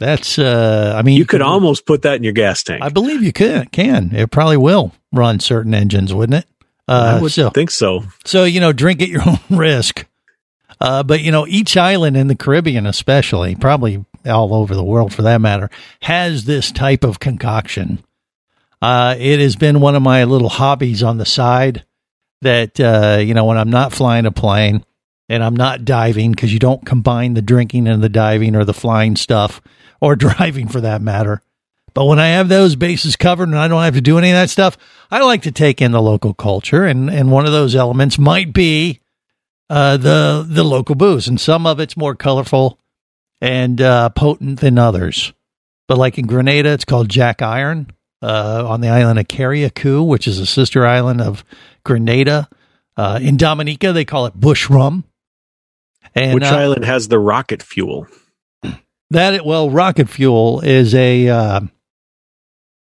That's 0.00 0.38
uh 0.38 0.94
I 0.96 1.02
mean 1.02 1.16
You 1.16 1.24
could 1.24 1.40
almost 1.40 1.86
put 1.86 2.02
that 2.02 2.16
in 2.16 2.24
your 2.24 2.32
gas 2.32 2.62
tank. 2.62 2.82
I 2.82 2.88
believe 2.88 3.22
you 3.22 3.32
can 3.32 3.66
can. 3.66 4.14
It 4.14 4.30
probably 4.30 4.56
will 4.56 4.92
run 5.12 5.40
certain 5.40 5.72
engines, 5.74 6.12
wouldn't 6.12 6.44
it? 6.44 6.48
Uh 6.86 7.16
I 7.18 7.22
would 7.22 7.32
so 7.32 7.50
think 7.50 7.70
so. 7.70 8.04
So, 8.24 8.44
you 8.44 8.60
know, 8.60 8.72
drink 8.72 9.02
at 9.02 9.08
your 9.08 9.22
own 9.28 9.38
risk. 9.50 10.06
Uh, 10.80 11.02
but, 11.02 11.22
you 11.22 11.30
know, 11.30 11.46
each 11.46 11.76
island 11.76 12.16
in 12.16 12.26
the 12.26 12.34
Caribbean, 12.34 12.86
especially, 12.86 13.54
probably 13.54 14.04
all 14.26 14.54
over 14.54 14.74
the 14.74 14.84
world 14.84 15.14
for 15.14 15.22
that 15.22 15.40
matter, 15.40 15.70
has 16.02 16.44
this 16.44 16.72
type 16.72 17.04
of 17.04 17.20
concoction. 17.20 18.02
Uh, 18.82 19.14
it 19.18 19.40
has 19.40 19.56
been 19.56 19.80
one 19.80 19.94
of 19.94 20.02
my 20.02 20.24
little 20.24 20.48
hobbies 20.48 21.02
on 21.02 21.16
the 21.16 21.24
side 21.24 21.84
that, 22.42 22.78
uh, 22.80 23.18
you 23.20 23.34
know, 23.34 23.44
when 23.46 23.56
I'm 23.56 23.70
not 23.70 23.92
flying 23.92 24.26
a 24.26 24.32
plane 24.32 24.84
and 25.28 25.42
I'm 25.42 25.56
not 25.56 25.84
diving, 25.84 26.32
because 26.32 26.52
you 26.52 26.58
don't 26.58 26.84
combine 26.84 27.34
the 27.34 27.40
drinking 27.40 27.88
and 27.88 28.02
the 28.02 28.10
diving 28.10 28.54
or 28.54 28.64
the 28.64 28.74
flying 28.74 29.16
stuff 29.16 29.62
or 30.00 30.16
driving 30.16 30.68
for 30.68 30.82
that 30.82 31.00
matter. 31.00 31.40
But 31.94 32.06
when 32.06 32.18
I 32.18 32.28
have 32.28 32.48
those 32.48 32.74
bases 32.74 33.14
covered 33.16 33.48
and 33.48 33.58
I 33.58 33.68
don't 33.68 33.82
have 33.82 33.94
to 33.94 34.00
do 34.00 34.18
any 34.18 34.30
of 34.30 34.34
that 34.34 34.50
stuff, 34.50 34.76
I 35.10 35.22
like 35.22 35.42
to 35.42 35.52
take 35.52 35.80
in 35.80 35.92
the 35.92 36.02
local 36.02 36.34
culture, 36.34 36.84
and 36.84 37.08
and 37.08 37.30
one 37.30 37.46
of 37.46 37.52
those 37.52 37.76
elements 37.76 38.18
might 38.18 38.52
be 38.52 39.00
uh, 39.70 39.96
the 39.96 40.44
the 40.46 40.64
local 40.64 40.96
booze, 40.96 41.28
and 41.28 41.40
some 41.40 41.66
of 41.66 41.78
it's 41.80 41.96
more 41.96 42.14
colorful 42.14 42.78
and 43.40 43.80
uh, 43.80 44.08
potent 44.10 44.60
than 44.60 44.78
others. 44.78 45.32
But 45.86 45.98
like 45.98 46.18
in 46.18 46.26
Grenada, 46.26 46.70
it's 46.70 46.84
called 46.84 47.08
Jack 47.08 47.42
Iron. 47.42 47.90
Uh, 48.22 48.64
on 48.66 48.80
the 48.80 48.88
island 48.88 49.18
of 49.18 49.28
Carriacou, 49.28 50.06
which 50.06 50.26
is 50.26 50.38
a 50.38 50.46
sister 50.46 50.86
island 50.86 51.20
of 51.20 51.44
Grenada. 51.84 52.48
Uh, 52.96 53.18
in 53.20 53.36
Dominica, 53.36 53.92
they 53.92 54.06
call 54.06 54.24
it 54.24 54.32
bush 54.32 54.70
rum. 54.70 55.04
And 56.14 56.32
Which 56.32 56.44
uh, 56.44 56.56
island 56.56 56.86
has 56.86 57.08
the 57.08 57.18
rocket 57.18 57.62
fuel? 57.62 58.06
that 59.10 59.44
well, 59.44 59.68
rocket 59.68 60.08
fuel 60.08 60.60
is 60.60 60.94
a 60.94 61.28
uh, 61.28 61.60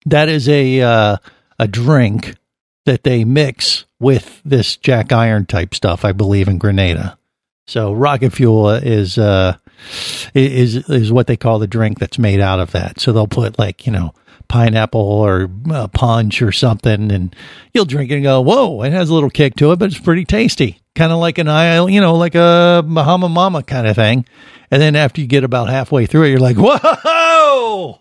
that 0.07 0.29
is 0.29 0.49
a 0.49 0.81
uh, 0.81 1.17
a 1.59 1.69
drink 1.69 2.35
that 2.87 3.05
they 3.05 3.25
mix 3.25 3.85
with 4.01 4.41
this 4.45 4.77
Jack 4.77 5.13
Iron 5.13 5.47
type 5.47 5.75
stuff, 5.75 6.05
I 6.05 6.13
believe, 6.13 6.49
in 6.49 6.59
Grenada. 6.59 7.19
So 7.67 7.93
rocket 7.93 8.33
fuel 8.33 8.71
is 8.71 9.19
uh, 9.19 9.57
is 10.35 10.77
is 10.89 11.13
what 11.13 11.27
they 11.27 11.37
call 11.37 11.59
the 11.59 11.67
drink 11.67 11.99
that's 11.99 12.19
made 12.19 12.41
out 12.41 12.61
of 12.61 12.73
that. 12.73 12.99
So 13.01 13.13
they'll 13.13 13.27
put 13.27 13.59
like 13.59 13.87
you 13.87 13.93
know 13.93 14.15
pineapple 14.49 15.01
or 15.01 15.51
uh, 15.71 15.89
punch 15.89 16.41
or 16.41 16.51
something, 16.51 17.13
and 17.13 17.37
you'll 17.75 17.85
drink 17.85 18.11
it 18.11 18.15
and 18.15 18.23
go, 18.23 18.41
"Whoa!" 18.41 18.83
It 18.83 18.93
has 18.93 19.11
a 19.11 19.15
little 19.15 19.29
kick 19.29 19.57
to 19.57 19.73
it, 19.73 19.79
but 19.79 19.91
it's 19.91 20.01
pretty 20.01 20.25
tasty. 20.25 20.81
Kind 20.95 21.13
of 21.13 21.19
like 21.19 21.37
an 21.37 21.49
aisle, 21.49 21.91
you 21.91 22.01
know, 22.01 22.15
like 22.15 22.35
a 22.35 22.83
Bahama 22.87 23.29
Mama 23.29 23.63
kind 23.63 23.87
of 23.87 23.95
thing. 23.95 24.25
And 24.71 24.81
then 24.81 24.97
after 24.97 25.21
you 25.21 25.27
get 25.27 25.45
about 25.45 25.69
halfway 25.69 26.07
through 26.07 26.25
it, 26.25 26.31
you're 26.31 26.41
like, 26.41 26.57
"Whoa! 26.57 28.01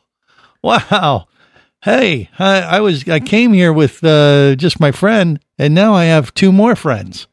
Wow!" 0.63 1.27
Hey, 1.83 2.29
I, 2.39 2.61
I 2.61 2.79
was 2.79 3.07
I 3.07 3.19
came 3.19 3.53
here 3.53 3.71
with 3.71 4.03
uh, 4.03 4.55
just 4.55 4.79
my 4.79 4.91
friend, 4.91 5.39
and 5.57 5.73
now 5.75 5.93
I 5.93 6.05
have 6.05 6.33
two 6.33 6.51
more 6.51 6.75
friends, 6.75 7.27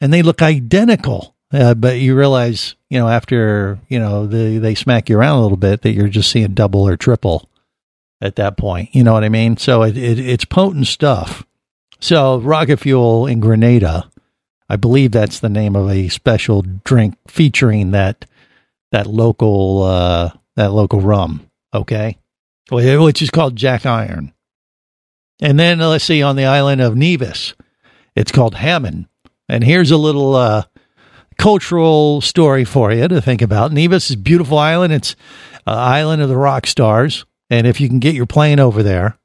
and 0.00 0.12
they 0.12 0.22
look 0.22 0.42
identical. 0.42 1.34
uh, 1.52 1.74
but 1.74 1.98
you 1.98 2.16
realize, 2.16 2.76
you 2.88 2.98
know, 2.98 3.08
after 3.08 3.78
you 3.88 3.98
know 3.98 4.26
the, 4.26 4.58
they 4.58 4.74
smack 4.74 5.08
you 5.08 5.18
around 5.18 5.38
a 5.38 5.42
little 5.42 5.56
bit, 5.56 5.82
that 5.82 5.92
you're 5.92 6.08
just 6.08 6.30
seeing 6.30 6.54
double 6.54 6.86
or 6.86 6.96
triple 6.96 7.48
at 8.20 8.36
that 8.36 8.56
point. 8.56 8.94
You 8.94 9.04
know 9.04 9.12
what 9.12 9.24
I 9.24 9.28
mean? 9.28 9.56
So 9.56 9.82
it, 9.82 9.96
it 9.96 10.18
it's 10.18 10.44
potent 10.44 10.86
stuff. 10.86 11.44
So 12.00 12.40
rocket 12.40 12.78
fuel 12.78 13.26
in 13.26 13.40
Grenada, 13.40 14.10
I 14.68 14.76
believe 14.76 15.12
that's 15.12 15.40
the 15.40 15.48
name 15.48 15.76
of 15.76 15.88
a 15.90 16.08
special 16.08 16.62
drink 16.84 17.16
featuring 17.28 17.90
that 17.92 18.24
that 18.92 19.06
local 19.06 19.82
uh, 19.82 20.30
that 20.56 20.72
local 20.72 21.00
rum. 21.00 21.48
Okay, 21.74 22.18
which 22.70 23.22
is 23.22 23.30
called 23.30 23.56
Jack 23.56 23.86
Iron. 23.86 24.32
And 25.40 25.58
then 25.58 25.80
uh, 25.80 25.88
let's 25.88 26.04
see 26.04 26.22
on 26.22 26.36
the 26.36 26.44
island 26.44 26.80
of 26.80 26.96
Nevis, 26.96 27.54
it's 28.14 28.32
called 28.32 28.54
Hammond. 28.54 29.06
And 29.48 29.64
here's 29.64 29.90
a 29.90 29.96
little 29.96 30.36
uh, 30.36 30.64
cultural 31.36 32.20
story 32.20 32.64
for 32.64 32.92
you 32.92 33.08
to 33.08 33.20
think 33.20 33.42
about. 33.42 33.72
Nevis 33.72 34.10
is 34.10 34.16
a 34.16 34.20
beautiful 34.20 34.58
island. 34.58 34.92
It's 34.92 35.16
an 35.66 35.76
island 35.76 36.22
of 36.22 36.28
the 36.28 36.36
rock 36.36 36.66
stars. 36.66 37.26
And 37.50 37.66
if 37.66 37.80
you 37.80 37.88
can 37.88 37.98
get 37.98 38.14
your 38.14 38.26
plane 38.26 38.60
over 38.60 38.82
there, 38.82 39.18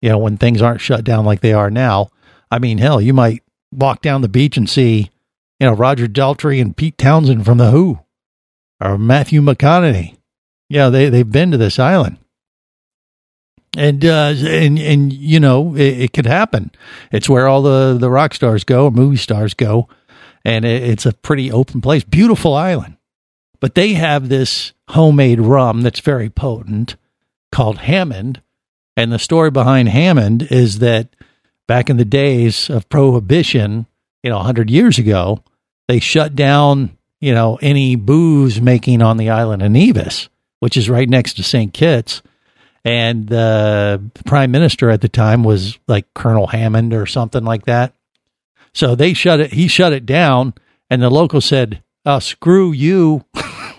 you 0.00 0.08
know, 0.10 0.18
when 0.18 0.36
things 0.36 0.62
aren't 0.62 0.80
shut 0.80 1.04
down 1.04 1.24
like 1.24 1.40
they 1.40 1.52
are 1.52 1.70
now, 1.70 2.10
I 2.50 2.58
mean, 2.58 2.78
hell, 2.78 3.00
you 3.00 3.12
might 3.12 3.42
walk 3.72 4.00
down 4.00 4.22
the 4.22 4.28
beach 4.28 4.56
and 4.56 4.70
see, 4.70 5.10
you 5.58 5.66
know, 5.66 5.72
Roger 5.72 6.06
Daltrey 6.06 6.60
and 6.60 6.76
Pete 6.76 6.96
Townshend 6.96 7.44
from 7.44 7.58
The 7.58 7.70
Who 7.70 7.98
or 8.80 8.96
Matthew 8.96 9.40
McConaughey. 9.40 10.16
Yeah, 10.68 10.88
they, 10.88 11.08
they've 11.08 11.30
been 11.30 11.50
to 11.50 11.56
this 11.56 11.78
island. 11.78 12.18
And, 13.76 14.04
uh, 14.04 14.34
and, 14.36 14.78
and, 14.78 15.12
you 15.12 15.40
know, 15.40 15.74
it, 15.74 16.00
it 16.00 16.12
could 16.12 16.26
happen. 16.26 16.70
It's 17.10 17.28
where 17.28 17.48
all 17.48 17.62
the, 17.62 17.96
the 17.98 18.10
rock 18.10 18.34
stars 18.34 18.64
go 18.64 18.86
or 18.86 18.90
movie 18.90 19.16
stars 19.16 19.54
go. 19.54 19.88
And 20.44 20.64
it, 20.64 20.82
it's 20.82 21.06
a 21.06 21.12
pretty 21.12 21.50
open 21.50 21.80
place, 21.80 22.04
beautiful 22.04 22.54
island. 22.54 22.96
But 23.60 23.74
they 23.74 23.94
have 23.94 24.28
this 24.28 24.72
homemade 24.88 25.40
rum 25.40 25.80
that's 25.80 26.00
very 26.00 26.30
potent 26.30 26.96
called 27.50 27.78
Hammond. 27.78 28.42
And 28.96 29.10
the 29.10 29.18
story 29.18 29.50
behind 29.50 29.88
Hammond 29.88 30.48
is 30.50 30.80
that 30.80 31.08
back 31.66 31.88
in 31.88 31.96
the 31.96 32.04
days 32.04 32.68
of 32.68 32.88
prohibition, 32.88 33.86
you 34.22 34.30
know, 34.30 34.36
100 34.36 34.70
years 34.70 34.98
ago, 34.98 35.42
they 35.88 35.98
shut 35.98 36.34
down, 36.34 36.96
you 37.20 37.32
know, 37.34 37.58
any 37.62 37.96
booze 37.96 38.60
making 38.60 39.02
on 39.02 39.16
the 39.16 39.30
island 39.30 39.62
of 39.62 39.70
Nevis, 39.70 40.28
which 40.60 40.76
is 40.76 40.90
right 40.90 41.08
next 41.08 41.34
to 41.34 41.42
St. 41.42 41.72
Kitts 41.72 42.22
and 42.84 43.26
the 43.28 44.02
prime 44.26 44.50
minister 44.50 44.90
at 44.90 45.00
the 45.00 45.08
time 45.08 45.42
was 45.42 45.78
like 45.88 46.12
Colonel 46.14 46.48
Hammond 46.48 46.92
or 46.92 47.06
something 47.06 47.44
like 47.44 47.64
that. 47.64 47.94
So 48.74 48.94
they 48.94 49.14
shut 49.14 49.40
it. 49.40 49.52
He 49.52 49.68
shut 49.68 49.92
it 49.92 50.04
down, 50.04 50.54
and 50.90 51.00
the 51.00 51.10
local 51.10 51.40
said, 51.40 51.82
oh, 52.04 52.18
"Screw 52.18 52.72
you! 52.72 53.24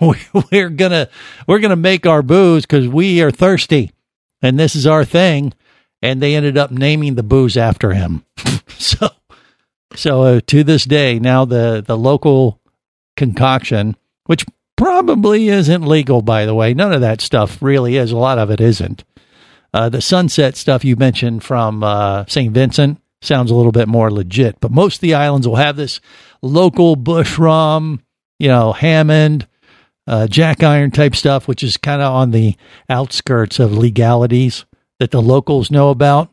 we're 0.50 0.70
gonna 0.70 1.08
we're 1.46 1.58
gonna 1.58 1.76
make 1.76 2.06
our 2.06 2.22
booze 2.22 2.64
because 2.64 2.88
we 2.88 3.22
are 3.22 3.30
thirsty, 3.30 3.92
and 4.42 4.58
this 4.58 4.74
is 4.74 4.86
our 4.86 5.04
thing." 5.04 5.52
And 6.02 6.20
they 6.20 6.34
ended 6.34 6.58
up 6.58 6.70
naming 6.70 7.14
the 7.14 7.22
booze 7.22 7.56
after 7.56 7.92
him. 7.92 8.24
so, 8.68 9.08
so 9.94 10.22
uh, 10.22 10.40
to 10.46 10.62
this 10.62 10.84
day, 10.84 11.18
now 11.18 11.44
the 11.44 11.82
the 11.86 11.96
local 11.96 12.60
concoction, 13.16 13.96
which 14.26 14.44
probably 14.76 15.48
isn't 15.48 15.86
legal, 15.86 16.22
by 16.22 16.46
the 16.46 16.54
way. 16.54 16.74
None 16.74 16.92
of 16.92 17.00
that 17.00 17.20
stuff 17.20 17.60
really 17.60 17.96
is. 17.96 18.12
A 18.12 18.16
lot 18.16 18.38
of 18.38 18.50
it 18.50 18.60
isn't. 18.60 19.04
Uh, 19.74 19.88
the 19.88 20.00
sunset 20.00 20.56
stuff 20.56 20.84
you 20.84 20.96
mentioned 20.96 21.42
from 21.42 21.82
uh, 21.82 22.24
St. 22.28 22.52
Vincent 22.52 23.00
sounds 23.20 23.50
a 23.50 23.54
little 23.54 23.72
bit 23.72 23.88
more 23.88 24.10
legit, 24.10 24.58
but 24.60 24.70
most 24.70 24.96
of 24.96 25.00
the 25.00 25.14
islands 25.14 25.46
will 25.46 25.56
have 25.56 25.76
this 25.76 26.00
local 26.42 26.96
bush 26.96 27.38
rum, 27.38 28.02
you 28.38 28.48
know, 28.48 28.72
Hammond, 28.72 29.46
uh, 30.06 30.26
Jack 30.28 30.62
Iron 30.62 30.90
type 30.90 31.16
stuff, 31.16 31.48
which 31.48 31.62
is 31.62 31.76
kind 31.76 32.00
of 32.00 32.12
on 32.12 32.30
the 32.30 32.56
outskirts 32.88 33.58
of 33.58 33.76
legalities 33.76 34.64
that 34.98 35.10
the 35.10 35.20
locals 35.20 35.70
know 35.70 35.90
about. 35.90 36.30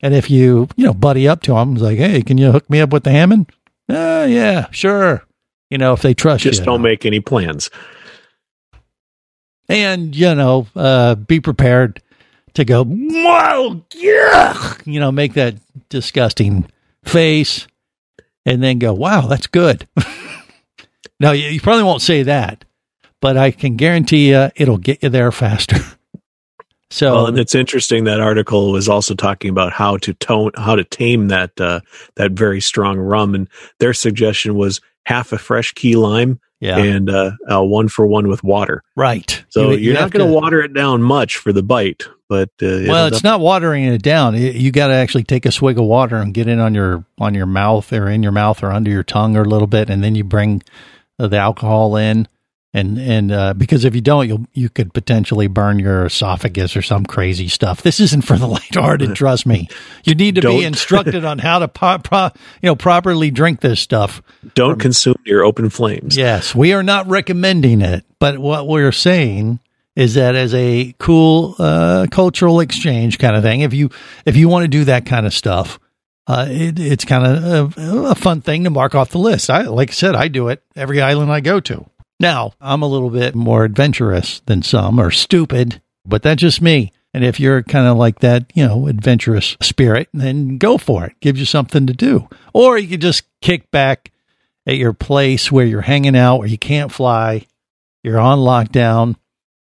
And 0.00 0.14
if 0.14 0.30
you, 0.30 0.68
you 0.76 0.84
know, 0.84 0.94
buddy 0.94 1.26
up 1.26 1.42
to 1.42 1.54
them, 1.54 1.74
it's 1.74 1.82
like, 1.82 1.98
hey, 1.98 2.22
can 2.22 2.38
you 2.38 2.52
hook 2.52 2.68
me 2.70 2.80
up 2.80 2.92
with 2.92 3.04
the 3.04 3.10
Hammond? 3.10 3.50
Uh, 3.88 4.26
yeah, 4.28 4.68
sure. 4.70 5.24
You 5.70 5.78
know, 5.78 5.92
if 5.92 6.02
they 6.02 6.14
trust 6.14 6.44
Just 6.44 6.44
you. 6.44 6.58
Just 6.58 6.66
don't 6.66 6.82
make 6.82 7.04
any 7.04 7.20
plans. 7.20 7.70
And, 9.68 10.14
you 10.14 10.34
know, 10.34 10.66
uh, 10.76 11.16
be 11.16 11.40
prepared 11.40 12.00
to 12.54 12.64
go, 12.64 12.84
whoa, 12.84 13.84
yeah, 13.94 14.74
you 14.84 15.00
know, 15.00 15.10
make 15.12 15.34
that 15.34 15.56
disgusting 15.88 16.66
face 17.04 17.66
and 18.44 18.62
then 18.62 18.78
go, 18.78 18.94
wow, 18.94 19.22
that's 19.22 19.46
good. 19.48 19.88
now, 21.20 21.32
you, 21.32 21.48
you 21.48 21.60
probably 21.60 21.82
won't 21.82 22.00
say 22.00 22.22
that, 22.22 22.64
but 23.20 23.36
I 23.36 23.50
can 23.50 23.76
guarantee 23.76 24.30
you 24.30 24.50
it'll 24.54 24.78
get 24.78 25.02
you 25.02 25.08
there 25.08 25.32
faster. 25.32 25.76
So 26.90 27.14
well, 27.14 27.26
and 27.26 27.38
it's 27.38 27.54
interesting 27.54 28.04
that 28.04 28.20
article 28.20 28.70
was 28.70 28.88
also 28.88 29.14
talking 29.14 29.50
about 29.50 29.72
how 29.72 29.96
to 29.98 30.14
tone, 30.14 30.52
how 30.56 30.76
to 30.76 30.84
tame 30.84 31.28
that 31.28 31.60
uh, 31.60 31.80
that 32.14 32.32
very 32.32 32.60
strong 32.60 32.98
rum, 32.98 33.34
and 33.34 33.48
their 33.80 33.92
suggestion 33.92 34.54
was 34.54 34.80
half 35.04 35.32
a 35.32 35.38
fresh 35.38 35.72
key 35.72 35.96
lime, 35.96 36.38
yeah. 36.60 36.78
and 36.78 37.10
uh, 37.10 37.32
uh, 37.50 37.62
one 37.62 37.88
for 37.88 38.06
one 38.06 38.28
with 38.28 38.42
water. 38.44 38.82
Right. 38.94 39.44
So 39.48 39.72
You- 39.72 39.92
are 39.92 39.94
not 39.94 40.10
going 40.12 40.26
to- 40.26 40.32
water 40.32 40.60
it 40.62 40.74
down 40.74 41.02
much 41.02 41.36
for 41.38 41.52
the 41.52 41.62
bite, 41.62 42.04
but 42.28 42.50
uh, 42.62 42.86
well, 42.86 43.06
it's 43.06 43.16
def- 43.18 43.24
not 43.24 43.40
watering 43.40 43.84
it 43.84 44.02
down. 44.02 44.34
It- 44.36 44.54
You 44.56 44.70
got 44.70 44.88
to 44.88 44.94
actually 44.94 45.24
take 45.24 45.44
a 45.44 45.52
swig 45.52 45.78
of 45.78 45.84
water 45.84 46.16
and 46.16 46.32
get 46.32 46.46
it 46.46 46.58
on 46.60 46.74
your 46.74 47.04
on 47.18 47.34
your 47.34 47.46
mouth 47.46 47.92
or 47.92 48.08
in 48.08 48.22
your 48.22 48.32
mouth 48.32 48.62
or 48.62 48.70
under 48.70 48.90
your 48.90 49.02
tongue 49.04 49.36
or 49.36 49.42
a 49.42 49.48
little 49.48 49.66
bit, 49.68 49.90
and 49.90 50.04
then 50.04 50.14
you 50.14 50.22
bring 50.22 50.62
uh, 51.18 51.26
the 51.26 51.38
alcohol 51.38 51.96
in. 51.96 52.28
And 52.76 52.98
and 52.98 53.32
uh, 53.32 53.54
because 53.54 53.86
if 53.86 53.94
you 53.94 54.02
don't, 54.02 54.28
you'll 54.28 54.46
you 54.52 54.68
could 54.68 54.92
potentially 54.92 55.46
burn 55.46 55.78
your 55.78 56.04
esophagus 56.04 56.76
or 56.76 56.82
some 56.82 57.06
crazy 57.06 57.48
stuff. 57.48 57.80
This 57.80 58.00
isn't 58.00 58.20
for 58.26 58.36
the 58.36 58.46
lighthearted. 58.56 59.16
trust 59.16 59.46
me. 59.46 59.68
You 60.04 60.14
need 60.14 60.34
to 60.34 60.42
Don't. 60.42 60.58
be 60.58 60.64
instructed 60.64 61.24
on 61.24 61.38
how 61.38 61.60
to 61.60 61.68
po- 61.68 62.00
pro- 62.04 62.30
you 62.60 62.66
know 62.66 62.76
properly 62.76 63.30
drink 63.30 63.62
this 63.62 63.80
stuff. 63.80 64.20
don't 64.54 64.78
consume 64.78 65.16
your 65.24 65.42
open 65.42 65.70
flames. 65.70 66.18
Yes, 66.18 66.54
we 66.54 66.74
are 66.74 66.82
not 66.82 67.08
recommending 67.08 67.80
it, 67.80 68.04
but 68.18 68.38
what 68.38 68.68
we're 68.68 68.92
saying 68.92 69.58
is 69.94 70.12
that 70.12 70.34
as 70.34 70.52
a 70.52 70.94
cool 70.98 71.54
uh, 71.58 72.06
cultural 72.10 72.60
exchange 72.60 73.18
kind 73.18 73.34
of 73.36 73.42
thing, 73.42 73.62
if 73.62 73.72
you 73.72 73.88
if 74.26 74.36
you 74.36 74.50
want 74.50 74.64
to 74.64 74.68
do 74.68 74.84
that 74.84 75.06
kind 75.06 75.24
of 75.24 75.32
stuff, 75.32 75.78
uh, 76.26 76.46
it, 76.50 76.78
it's 76.78 77.06
kind 77.06 77.24
of 77.26 77.78
a, 77.78 78.10
a 78.10 78.14
fun 78.14 78.42
thing 78.42 78.64
to 78.64 78.70
mark 78.70 78.94
off 78.94 79.08
the 79.12 79.18
list. 79.18 79.48
I 79.48 79.62
like 79.62 79.88
I 79.88 79.92
said, 79.94 80.14
I 80.14 80.28
do 80.28 80.48
it 80.48 80.62
every 80.76 81.00
island 81.00 81.32
I 81.32 81.40
go 81.40 81.58
to. 81.60 81.86
Now 82.18 82.52
I'm 82.60 82.82
a 82.82 82.88
little 82.88 83.10
bit 83.10 83.34
more 83.34 83.64
adventurous 83.64 84.40
than 84.46 84.62
some, 84.62 84.98
or 84.98 85.10
stupid, 85.10 85.80
but 86.04 86.22
that's 86.22 86.40
just 86.40 86.62
me. 86.62 86.92
And 87.12 87.24
if 87.24 87.40
you're 87.40 87.62
kind 87.62 87.86
of 87.86 87.96
like 87.96 88.20
that, 88.20 88.50
you 88.54 88.66
know, 88.66 88.88
adventurous 88.88 89.56
spirit, 89.62 90.08
then 90.12 90.58
go 90.58 90.76
for 90.76 91.06
it. 91.06 91.20
Gives 91.20 91.40
you 91.40 91.46
something 91.46 91.86
to 91.86 91.94
do. 91.94 92.28
Or 92.52 92.76
you 92.76 92.88
could 92.88 93.00
just 93.00 93.24
kick 93.40 93.70
back 93.70 94.12
at 94.66 94.76
your 94.76 94.92
place 94.92 95.50
where 95.50 95.64
you're 95.64 95.80
hanging 95.82 96.16
out, 96.16 96.38
where 96.38 96.48
you 96.48 96.58
can't 96.58 96.92
fly, 96.92 97.46
you're 98.02 98.18
on 98.18 98.38
lockdown, 98.38 99.16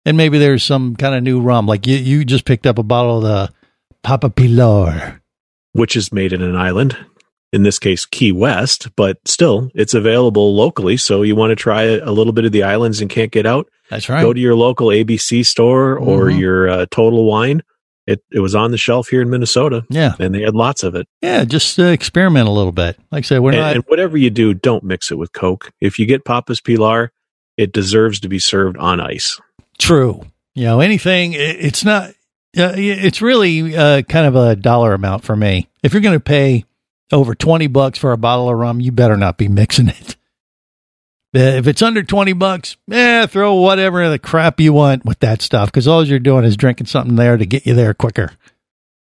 and 0.05 0.15
maybe 0.15 0.37
there's 0.37 0.63
some 0.63 0.95
kind 0.95 1.15
of 1.15 1.23
new 1.23 1.41
rum. 1.41 1.65
Like 1.65 1.87
you, 1.87 1.97
you 1.97 2.23
just 2.25 2.45
picked 2.45 2.67
up 2.67 2.77
a 2.77 2.83
bottle 2.83 3.17
of 3.17 3.23
the 3.23 3.53
Papa 4.03 4.29
Pilar. 4.29 5.21
which 5.71 5.95
is 5.95 6.11
made 6.11 6.33
in 6.33 6.41
an 6.41 6.55
island, 6.55 6.97
in 7.51 7.63
this 7.63 7.79
case, 7.79 8.05
Key 8.05 8.31
West, 8.31 8.89
but 8.95 9.17
still 9.25 9.69
it's 9.73 9.93
available 9.93 10.55
locally. 10.55 10.97
So 10.97 11.23
you 11.23 11.35
want 11.35 11.51
to 11.51 11.55
try 11.55 11.83
a, 11.83 12.11
little 12.11 12.33
bit 12.33 12.45
of 12.45 12.51
the 12.51 12.63
islands 12.63 13.01
and 13.01 13.09
can't 13.09 13.31
get 13.31 13.45
out? 13.45 13.67
That's 13.89 14.07
right. 14.09 14.21
Go 14.21 14.33
to 14.33 14.39
your 14.39 14.55
local 14.55 14.87
ABC 14.87 15.43
store 15.45 15.97
or 15.97 16.25
Mhm. 16.25 16.39
your 16.39 16.69
uh, 16.69 16.85
Total 16.91 17.25
Wine. 17.25 17.63
It, 18.05 18.23
it 18.31 18.39
was 18.39 18.55
on 18.55 18.71
the 18.71 18.77
shelf 18.77 19.07
here 19.09 19.21
in 19.21 19.29
Minnesota. 19.29 19.85
Yeah. 19.89 20.13
And 20.19 20.33
they 20.33 20.41
had 20.41 20.55
lots 20.55 20.81
of 20.83 20.95
it. 20.95 21.07
Yeah, 21.21 21.43
just 21.45 21.77
uh, 21.79 21.83
experiment 21.83 22.47
a 22.47 22.51
little 22.51 22.71
bit. 22.71 22.97
Like 23.11 23.23
I 23.23 23.27
said, 23.27 23.39
we're 23.39 23.51
and, 23.51 23.59
not. 23.59 23.75
and 23.75 23.83
whatever 23.87 24.17
you 24.17 24.29
do, 24.31 24.53
don't 24.55 24.83
mix 24.83 25.11
it 25.11 25.15
with 25.19 25.31
Coke. 25.31 25.71
If 25.79 25.99
you 25.99 26.07
get 26.07 26.25
Papa's 26.25 26.59
Pilar, 26.61 27.11
it 27.57 27.71
deserves 27.71 28.19
to 28.21 28.29
be 28.29 28.39
served 28.39 28.77
on 28.77 28.99
ice. 28.99 29.39
True. 29.77 30.23
You 30.55 30.63
know, 30.65 30.79
anything, 30.79 31.33
it- 31.33 31.39
it's 31.59 31.85
not, 31.85 32.09
uh, 32.57 32.73
it's 32.75 33.21
really 33.21 33.75
uh, 33.75 34.01
kind 34.03 34.25
of 34.25 34.35
a 34.35 34.55
dollar 34.55 34.93
amount 34.95 35.23
for 35.23 35.35
me. 35.35 35.67
If 35.83 35.93
you're 35.93 36.01
going 36.01 36.15
to 36.17 36.19
pay 36.19 36.65
over 37.11 37.35
20 37.35 37.67
bucks 37.67 37.97
for 37.97 38.11
a 38.11 38.17
bottle 38.17 38.49
of 38.49 38.57
rum, 38.57 38.79
you 38.79 38.91
better 38.91 39.17
not 39.17 39.37
be 39.37 39.47
mixing 39.47 39.87
it. 39.89 40.15
Uh, 41.35 41.39
If 41.39 41.67
it's 41.67 41.81
under 41.81 42.03
20 42.03 42.33
bucks, 42.33 42.77
eh, 42.91 43.25
throw 43.27 43.55
whatever 43.55 44.09
the 44.09 44.19
crap 44.19 44.59
you 44.59 44.73
want 44.73 45.05
with 45.05 45.19
that 45.19 45.41
stuff 45.41 45.69
because 45.69 45.87
all 45.87 46.03
you're 46.03 46.19
doing 46.19 46.43
is 46.43 46.57
drinking 46.57 46.87
something 46.87 47.15
there 47.15 47.37
to 47.37 47.45
get 47.45 47.65
you 47.65 47.73
there 47.73 47.93
quicker. 47.93 48.31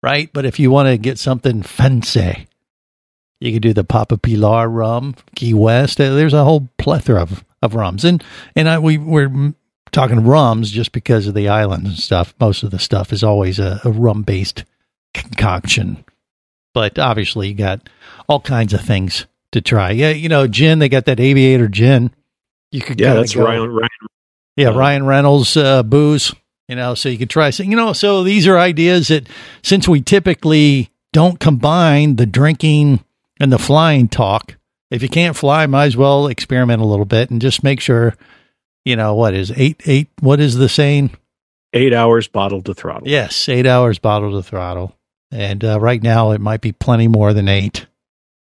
Right. 0.02 0.30
But 0.32 0.44
if 0.44 0.58
you 0.60 0.70
want 0.70 0.88
to 0.88 0.98
get 0.98 1.18
something 1.18 1.62
fancy, 1.62 2.46
you 3.40 3.52
could 3.52 3.62
do 3.62 3.72
the 3.72 3.84
Papa 3.84 4.16
Pilar 4.16 4.68
rum, 4.68 5.14
Key 5.34 5.54
West. 5.54 5.98
There's 5.98 6.34
a 6.34 6.44
whole 6.44 6.68
plethora 6.78 7.22
of, 7.22 7.44
of 7.62 7.74
rums. 7.74 8.04
And, 8.04 8.22
and 8.56 8.68
I, 8.68 8.78
we, 8.78 8.98
we're 8.98 9.54
talking 9.92 10.24
rums 10.24 10.70
just 10.70 10.92
because 10.92 11.26
of 11.26 11.34
the 11.34 11.48
islands 11.48 11.88
and 11.88 11.98
stuff. 11.98 12.34
Most 12.40 12.62
of 12.62 12.70
the 12.70 12.78
stuff 12.78 13.12
is 13.12 13.22
always 13.24 13.58
a, 13.58 13.80
a 13.84 13.90
rum 13.90 14.22
based 14.22 14.64
concoction. 15.14 16.04
But 16.78 16.96
obviously, 16.96 17.48
you 17.48 17.54
got 17.54 17.88
all 18.28 18.38
kinds 18.38 18.72
of 18.72 18.80
things 18.82 19.26
to 19.50 19.60
try. 19.60 19.90
Yeah, 19.90 20.10
you 20.10 20.28
know, 20.28 20.46
gin, 20.46 20.78
they 20.78 20.88
got 20.88 21.06
that 21.06 21.18
aviator 21.18 21.66
gin. 21.66 22.12
You 22.70 22.80
could 22.82 23.00
Yeah, 23.00 23.14
that's 23.14 23.34
go- 23.34 23.44
Ryan. 23.44 23.68
Ryan. 23.68 23.88
Yeah, 24.56 24.68
Ryan 24.68 25.04
Reynolds 25.04 25.56
uh, 25.56 25.82
booze. 25.82 26.32
You 26.68 26.76
know, 26.76 26.94
so 26.94 27.08
you 27.08 27.18
could 27.18 27.30
try. 27.30 27.50
some- 27.50 27.68
You 27.68 27.74
know, 27.76 27.92
so 27.92 28.22
these 28.22 28.46
are 28.46 28.56
ideas 28.56 29.08
that 29.08 29.28
since 29.64 29.88
we 29.88 30.02
typically 30.02 30.90
don't 31.12 31.40
combine 31.40 32.14
the 32.14 32.26
drinking 32.26 33.02
and 33.40 33.50
the 33.52 33.58
flying 33.58 34.06
talk, 34.06 34.54
if 34.92 35.02
you 35.02 35.08
can't 35.08 35.34
fly, 35.36 35.66
might 35.66 35.86
as 35.86 35.96
well 35.96 36.28
experiment 36.28 36.80
a 36.80 36.86
little 36.86 37.06
bit 37.06 37.30
and 37.30 37.40
just 37.42 37.64
make 37.64 37.80
sure. 37.80 38.14
You 38.84 38.94
know 38.94 39.16
what 39.16 39.34
is 39.34 39.50
eight 39.56 39.82
eight? 39.84 40.10
What 40.20 40.38
is 40.38 40.54
the 40.54 40.68
saying? 40.68 41.10
Eight 41.72 41.92
hours 41.92 42.28
bottle 42.28 42.62
to 42.62 42.72
throttle. 42.72 43.08
Yes, 43.08 43.48
eight 43.48 43.66
hours 43.66 43.98
bottle 43.98 44.30
to 44.40 44.42
throttle. 44.48 44.94
And 45.30 45.62
uh, 45.64 45.78
right 45.80 46.02
now, 46.02 46.30
it 46.30 46.40
might 46.40 46.60
be 46.60 46.72
plenty 46.72 47.06
more 47.08 47.32
than 47.34 47.48
eight, 47.48 47.86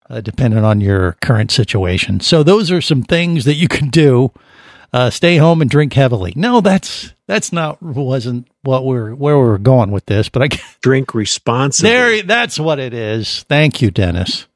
uh, 0.08 0.20
depending 0.20 0.64
on 0.64 0.80
your 0.80 1.12
current 1.20 1.50
situation. 1.50 2.20
So 2.20 2.42
those 2.42 2.70
are 2.70 2.80
some 2.80 3.02
things 3.02 3.44
that 3.44 3.54
you 3.54 3.68
can 3.68 3.88
do. 3.90 4.32
Uh, 4.92 5.08
stay 5.10 5.36
home 5.36 5.60
and 5.60 5.70
drink 5.70 5.92
heavily. 5.92 6.32
No, 6.34 6.60
that's 6.60 7.12
that's 7.28 7.52
not 7.52 7.80
wasn't 7.80 8.48
what 8.62 8.84
we're 8.84 9.14
where 9.14 9.38
we're 9.38 9.58
going 9.58 9.92
with 9.92 10.06
this. 10.06 10.28
But 10.28 10.42
I 10.42 10.48
drink 10.80 11.14
responsibly. 11.14 11.90
There, 11.90 12.22
that's 12.22 12.58
what 12.58 12.78
it 12.80 12.92
is. 12.92 13.44
Thank 13.48 13.80
you, 13.82 13.92
Dennis. 13.92 14.48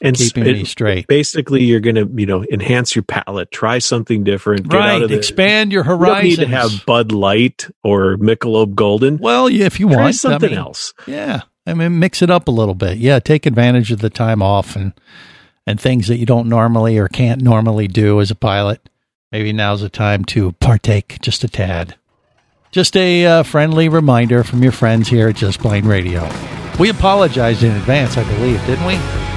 and 0.00 0.14
keeping 0.16 0.46
it- 0.46 0.52
me 0.52 0.64
straight. 0.64 1.08
Basically, 1.08 1.64
you're 1.64 1.80
going 1.80 1.96
to, 1.96 2.08
you 2.14 2.26
know, 2.26 2.44
enhance 2.44 2.94
your 2.94 3.02
palate, 3.02 3.50
try 3.50 3.78
something 3.80 4.22
different, 4.22 4.68
get 4.68 4.76
Right, 4.78 4.94
out 4.96 5.02
of 5.02 5.08
the, 5.10 5.16
expand 5.16 5.72
your 5.72 5.82
horizon. 5.82 6.26
You 6.30 6.36
don't 6.36 6.44
need 6.48 6.52
to 6.52 6.56
have 6.60 6.86
Bud 6.86 7.10
Light 7.10 7.68
or 7.82 8.16
Michelob 8.18 8.76
Golden. 8.76 9.18
Well, 9.18 9.50
yeah, 9.50 9.64
if 9.66 9.80
you 9.80 9.86
Try 9.88 9.96
want 9.96 10.08
I 10.08 10.10
something 10.12 10.50
mean, 10.50 10.58
else. 10.60 10.94
Yeah, 11.08 11.40
I 11.66 11.74
mean, 11.74 11.98
mix 11.98 12.22
it 12.22 12.30
up 12.30 12.48
a 12.48 12.52
little 12.52 12.74
bit. 12.74 12.98
Yeah, 12.98 13.18
take 13.20 13.46
advantage 13.46 13.92
of 13.92 14.00
the 14.00 14.10
time 14.10 14.42
off 14.42 14.76
and 14.76 14.92
and 15.66 15.80
things 15.80 16.08
that 16.08 16.16
you 16.16 16.26
don't 16.26 16.48
normally 16.48 16.98
or 16.98 17.08
can't 17.08 17.40
normally 17.40 17.86
do 17.86 18.20
as 18.20 18.30
a 18.30 18.34
pilot. 18.34 18.88
Maybe 19.30 19.52
now's 19.52 19.80
the 19.80 19.88
time 19.88 20.24
to 20.26 20.52
partake 20.52 21.18
just 21.22 21.44
a 21.44 21.48
tad. 21.48 21.96
Just 22.72 22.96
a 22.96 23.26
uh, 23.26 23.42
friendly 23.42 23.88
reminder 23.88 24.42
from 24.42 24.62
your 24.62 24.72
friends 24.72 25.08
here 25.08 25.28
at 25.28 25.36
Just 25.36 25.60
Plane 25.60 25.86
Radio. 25.86 26.28
We 26.80 26.88
apologized 26.88 27.62
in 27.62 27.72
advance, 27.76 28.16
I 28.16 28.24
believe, 28.24 28.64
didn't 28.66 28.86
we? 28.86 28.94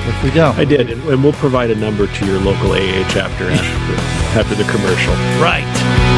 If 0.08 0.24
we 0.24 0.32
don't, 0.32 0.58
I 0.58 0.66
did, 0.66 0.90
and, 0.90 1.04
and 1.04 1.24
we'll 1.24 1.34
provide 1.34 1.70
a 1.70 1.76
number 1.76 2.08
to 2.08 2.26
your 2.26 2.40
local 2.40 2.72
AA 2.72 3.08
chapter 3.10 3.50
after, 3.50 4.40
after 4.40 4.56
the 4.56 4.70
commercial. 4.72 5.14
Right. 5.42 6.15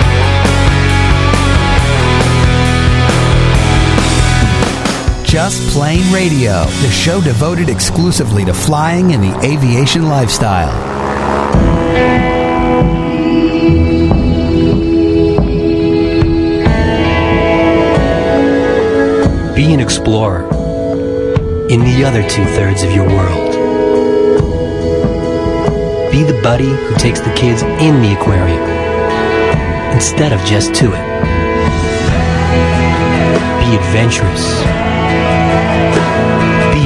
Just 5.27 5.61
Plane 5.73 6.09
Radio, 6.13 6.63
the 6.63 6.89
show 6.89 7.19
devoted 7.19 7.67
exclusively 7.67 8.45
to 8.45 8.53
flying 8.53 9.11
and 9.11 9.21
the 9.21 9.37
aviation 9.45 10.07
lifestyle. 10.07 10.71
Be 19.53 19.73
an 19.73 19.81
explorer 19.81 20.43
in 21.69 21.81
the 21.81 22.05
other 22.05 22.23
two 22.29 22.45
thirds 22.45 22.83
of 22.83 22.93
your 22.93 23.05
world. 23.05 23.51
Be 26.09 26.23
the 26.23 26.39
buddy 26.41 26.69
who 26.69 26.95
takes 26.95 27.19
the 27.19 27.33
kids 27.33 27.63
in 27.63 28.01
the 28.01 28.13
aquarium 28.17 28.63
instead 29.91 30.31
of 30.31 30.39
just 30.45 30.73
to 30.75 30.85
it. 30.85 31.17
Be 33.65 33.75
adventurous. 33.75 34.76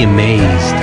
Be 0.02 0.06
amazed. 0.06 0.76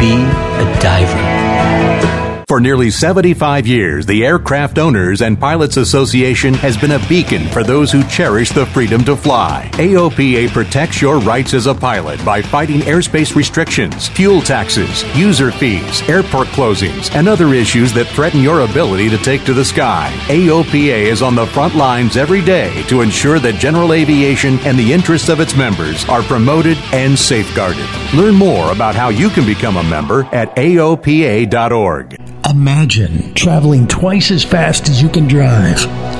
Be 0.00 0.12
a 0.60 0.80
diver. 0.82 2.29
For 2.50 2.60
nearly 2.60 2.90
75 2.90 3.64
years, 3.64 4.06
the 4.06 4.26
Aircraft 4.26 4.80
Owners 4.80 5.22
and 5.22 5.38
Pilots 5.38 5.76
Association 5.76 6.52
has 6.54 6.76
been 6.76 6.90
a 6.90 7.06
beacon 7.06 7.46
for 7.50 7.62
those 7.62 7.92
who 7.92 8.02
cherish 8.08 8.50
the 8.50 8.66
freedom 8.66 9.04
to 9.04 9.14
fly. 9.14 9.70
AOPA 9.74 10.48
protects 10.48 11.00
your 11.00 11.20
rights 11.20 11.54
as 11.54 11.66
a 11.66 11.74
pilot 11.76 12.24
by 12.24 12.42
fighting 12.42 12.80
airspace 12.80 13.36
restrictions, 13.36 14.08
fuel 14.08 14.40
taxes, 14.40 15.04
user 15.16 15.52
fees, 15.52 16.02
airport 16.08 16.48
closings, 16.48 17.14
and 17.14 17.28
other 17.28 17.54
issues 17.54 17.92
that 17.92 18.08
threaten 18.08 18.40
your 18.40 18.62
ability 18.62 19.08
to 19.10 19.18
take 19.18 19.44
to 19.44 19.54
the 19.54 19.64
sky. 19.64 20.12
AOPA 20.26 21.02
is 21.02 21.22
on 21.22 21.36
the 21.36 21.46
front 21.46 21.76
lines 21.76 22.16
every 22.16 22.44
day 22.44 22.82
to 22.88 23.00
ensure 23.00 23.38
that 23.38 23.60
general 23.60 23.92
aviation 23.92 24.58
and 24.66 24.76
the 24.76 24.92
interests 24.92 25.28
of 25.28 25.38
its 25.38 25.54
members 25.54 26.04
are 26.06 26.22
promoted 26.22 26.78
and 26.92 27.16
safeguarded. 27.16 27.88
Learn 28.12 28.34
more 28.34 28.72
about 28.72 28.96
how 28.96 29.10
you 29.10 29.30
can 29.30 29.46
become 29.46 29.76
a 29.76 29.84
member 29.84 30.24
at 30.32 30.56
AOPA.org. 30.56 32.39
Imagine 32.48 33.34
traveling 33.34 33.86
twice 33.86 34.30
as 34.30 34.42
fast 34.42 34.88
as 34.88 35.02
you 35.02 35.08
can 35.08 35.28
drive. 35.28 36.19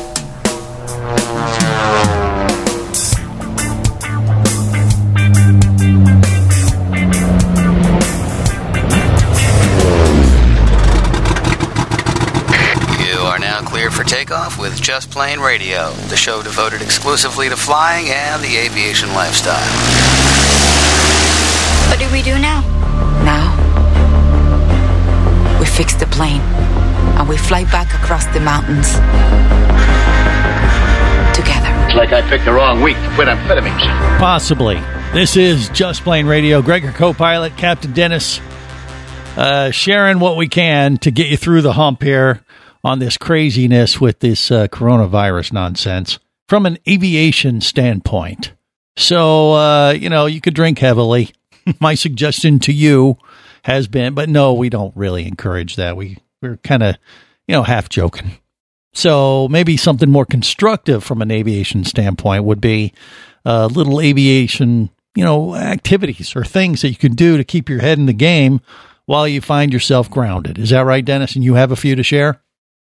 for 14.51 14.57
takeoff 14.57 14.59
with 14.59 14.81
Just 14.81 15.11
Plane 15.11 15.39
Radio, 15.39 15.91
the 16.09 16.15
show 16.15 16.41
devoted 16.41 16.81
exclusively 16.81 17.49
to 17.49 17.55
flying 17.55 18.09
and 18.09 18.41
the 18.43 18.57
aviation 18.57 19.09
lifestyle. 19.13 19.55
What 21.89 21.99
do 21.99 22.11
we 22.11 22.21
do 22.21 22.39
now? 22.39 22.61
Now, 23.23 23.51
we 25.59 25.65
fix 25.65 25.93
the 25.95 26.07
plane 26.07 26.41
and 26.41 27.27
we 27.27 27.37
fly 27.37 27.65
back 27.65 27.93
across 27.93 28.25
the 28.27 28.39
mountains 28.39 28.93
together. 31.35 31.69
It's 31.87 31.95
like 31.95 32.13
I 32.13 32.21
picked 32.29 32.45
the 32.45 32.53
wrong 32.53 32.81
week 32.81 32.97
to 32.97 33.11
quit 33.15 33.27
amphetamines. 33.27 34.19
Possibly. 34.19 34.75
This 35.13 35.35
is 35.35 35.69
Just 35.69 36.03
Plane 36.03 36.25
Radio. 36.25 36.61
Greg, 36.61 36.83
your 36.83 36.93
co 36.93 37.13
pilot, 37.13 37.57
Captain 37.57 37.91
Dennis, 37.91 38.39
uh, 39.35 39.71
sharing 39.71 40.19
what 40.19 40.37
we 40.37 40.47
can 40.47 40.97
to 40.99 41.11
get 41.11 41.27
you 41.27 41.35
through 41.35 41.61
the 41.61 41.73
hump 41.73 42.01
here 42.01 42.41
on 42.83 42.99
this 42.99 43.17
craziness 43.17 44.01
with 44.01 44.19
this 44.19 44.51
uh, 44.51 44.67
coronavirus 44.67 45.53
nonsense 45.53 46.19
from 46.47 46.65
an 46.65 46.77
aviation 46.87 47.61
standpoint. 47.61 48.53
So, 48.97 49.53
uh, 49.53 49.91
you 49.91 50.09
know, 50.09 50.25
you 50.25 50.41
could 50.41 50.53
drink 50.53 50.79
heavily. 50.79 51.31
My 51.79 51.95
suggestion 51.95 52.59
to 52.59 52.73
you 52.73 53.17
has 53.63 53.87
been, 53.87 54.13
but 54.13 54.29
no, 54.29 54.53
we 54.53 54.69
don't 54.69 54.95
really 54.95 55.27
encourage 55.27 55.75
that. 55.75 55.95
We, 55.95 56.17
we're 56.41 56.57
kind 56.57 56.83
of, 56.83 56.97
you 57.47 57.53
know, 57.53 57.63
half 57.63 57.89
joking. 57.89 58.31
So 58.93 59.47
maybe 59.47 59.77
something 59.77 60.09
more 60.09 60.25
constructive 60.25 61.03
from 61.03 61.21
an 61.21 61.31
aviation 61.31 61.85
standpoint 61.85 62.43
would 62.43 62.59
be 62.59 62.93
uh, 63.45 63.67
little 63.67 64.01
aviation, 64.01 64.89
you 65.15 65.23
know, 65.23 65.55
activities 65.55 66.35
or 66.35 66.43
things 66.43 66.81
that 66.81 66.89
you 66.89 66.95
can 66.95 67.13
do 67.13 67.37
to 67.37 67.43
keep 67.43 67.69
your 67.69 67.79
head 67.79 67.97
in 67.97 68.07
the 68.07 68.13
game 68.13 68.59
while 69.05 69.27
you 69.27 69.39
find 69.39 69.71
yourself 69.71 70.09
grounded. 70.09 70.57
Is 70.57 70.71
that 70.71 70.81
right, 70.81 71.05
Dennis? 71.05 71.35
And 71.35 71.43
you 71.43 71.53
have 71.53 71.71
a 71.71 71.77
few 71.77 71.95
to 71.95 72.03
share? 72.03 72.41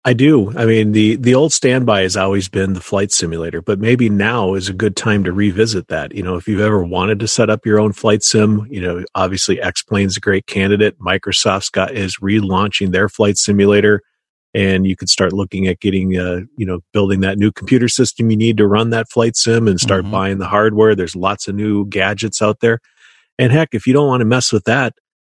I 0.07 0.13
do. 0.13 0.55
I 0.55 0.65
mean, 0.65 0.91
the 0.91 1.15
the 1.15 1.33
old 1.33 1.51
standby 1.51 2.01
has 2.03 2.15
always 2.15 2.47
been 2.47 2.73
the 2.73 2.81
flight 2.81 3.11
simulator, 3.11 3.61
but 3.61 3.79
maybe 3.79 4.07
now 4.07 4.53
is 4.53 4.69
a 4.69 4.73
good 4.73 4.95
time 4.95 5.23
to 5.23 5.33
revisit 5.33 5.87
that. 5.87 6.13
You 6.13 6.21
know, 6.21 6.35
if 6.35 6.47
you've 6.47 6.61
ever 6.61 6.83
wanted 6.83 7.19
to 7.21 7.27
set 7.27 7.49
up 7.49 7.65
your 7.65 7.79
own 7.79 7.91
flight 7.91 8.21
sim, 8.23 8.67
you 8.69 8.79
know, 8.81 9.03
obviously 9.15 9.59
X 9.59 9.81
Plane's 9.81 10.17
a 10.17 10.19
great 10.19 10.45
candidate. 10.45 10.99
Microsoft's 10.99 11.69
got 11.71 11.93
is 11.95 12.17
relaunching 12.21 12.91
their 12.91 13.09
flight 13.09 13.37
simulator. 13.37 14.01
and 14.57 14.87
you 14.87 14.95
could 14.95 15.09
start 15.09 15.33
looking 15.33 15.67
at 15.67 15.81
getting, 15.81 16.17
uh, 16.17 16.39
you 16.57 16.65
know, 16.65 16.79
building 16.93 17.19
that 17.19 17.37
new 17.37 17.51
computer 17.51 17.89
system 17.89 18.31
you 18.31 18.37
need 18.37 18.55
to 18.57 18.65
run 18.65 18.89
that 18.89 19.05
flight 19.11 19.35
sim 19.35 19.67
and 19.67 19.81
start 19.81 20.05
Mhm. 20.05 20.11
buying 20.11 20.37
the 20.39 20.47
hardware. 20.47 20.95
There's 20.95 21.15
lots 21.15 21.49
of 21.49 21.55
new 21.55 21.85
gadgets 21.87 22.41
out 22.41 22.61
there. 22.61 22.79
And 23.39 23.51
heck, 23.51 23.69
if 23.73 23.87
you 23.87 23.93
don't 23.93 24.07
want 24.07 24.21
to 24.21 24.25
mess 24.25 24.53
with 24.53 24.63
that, 24.65 24.93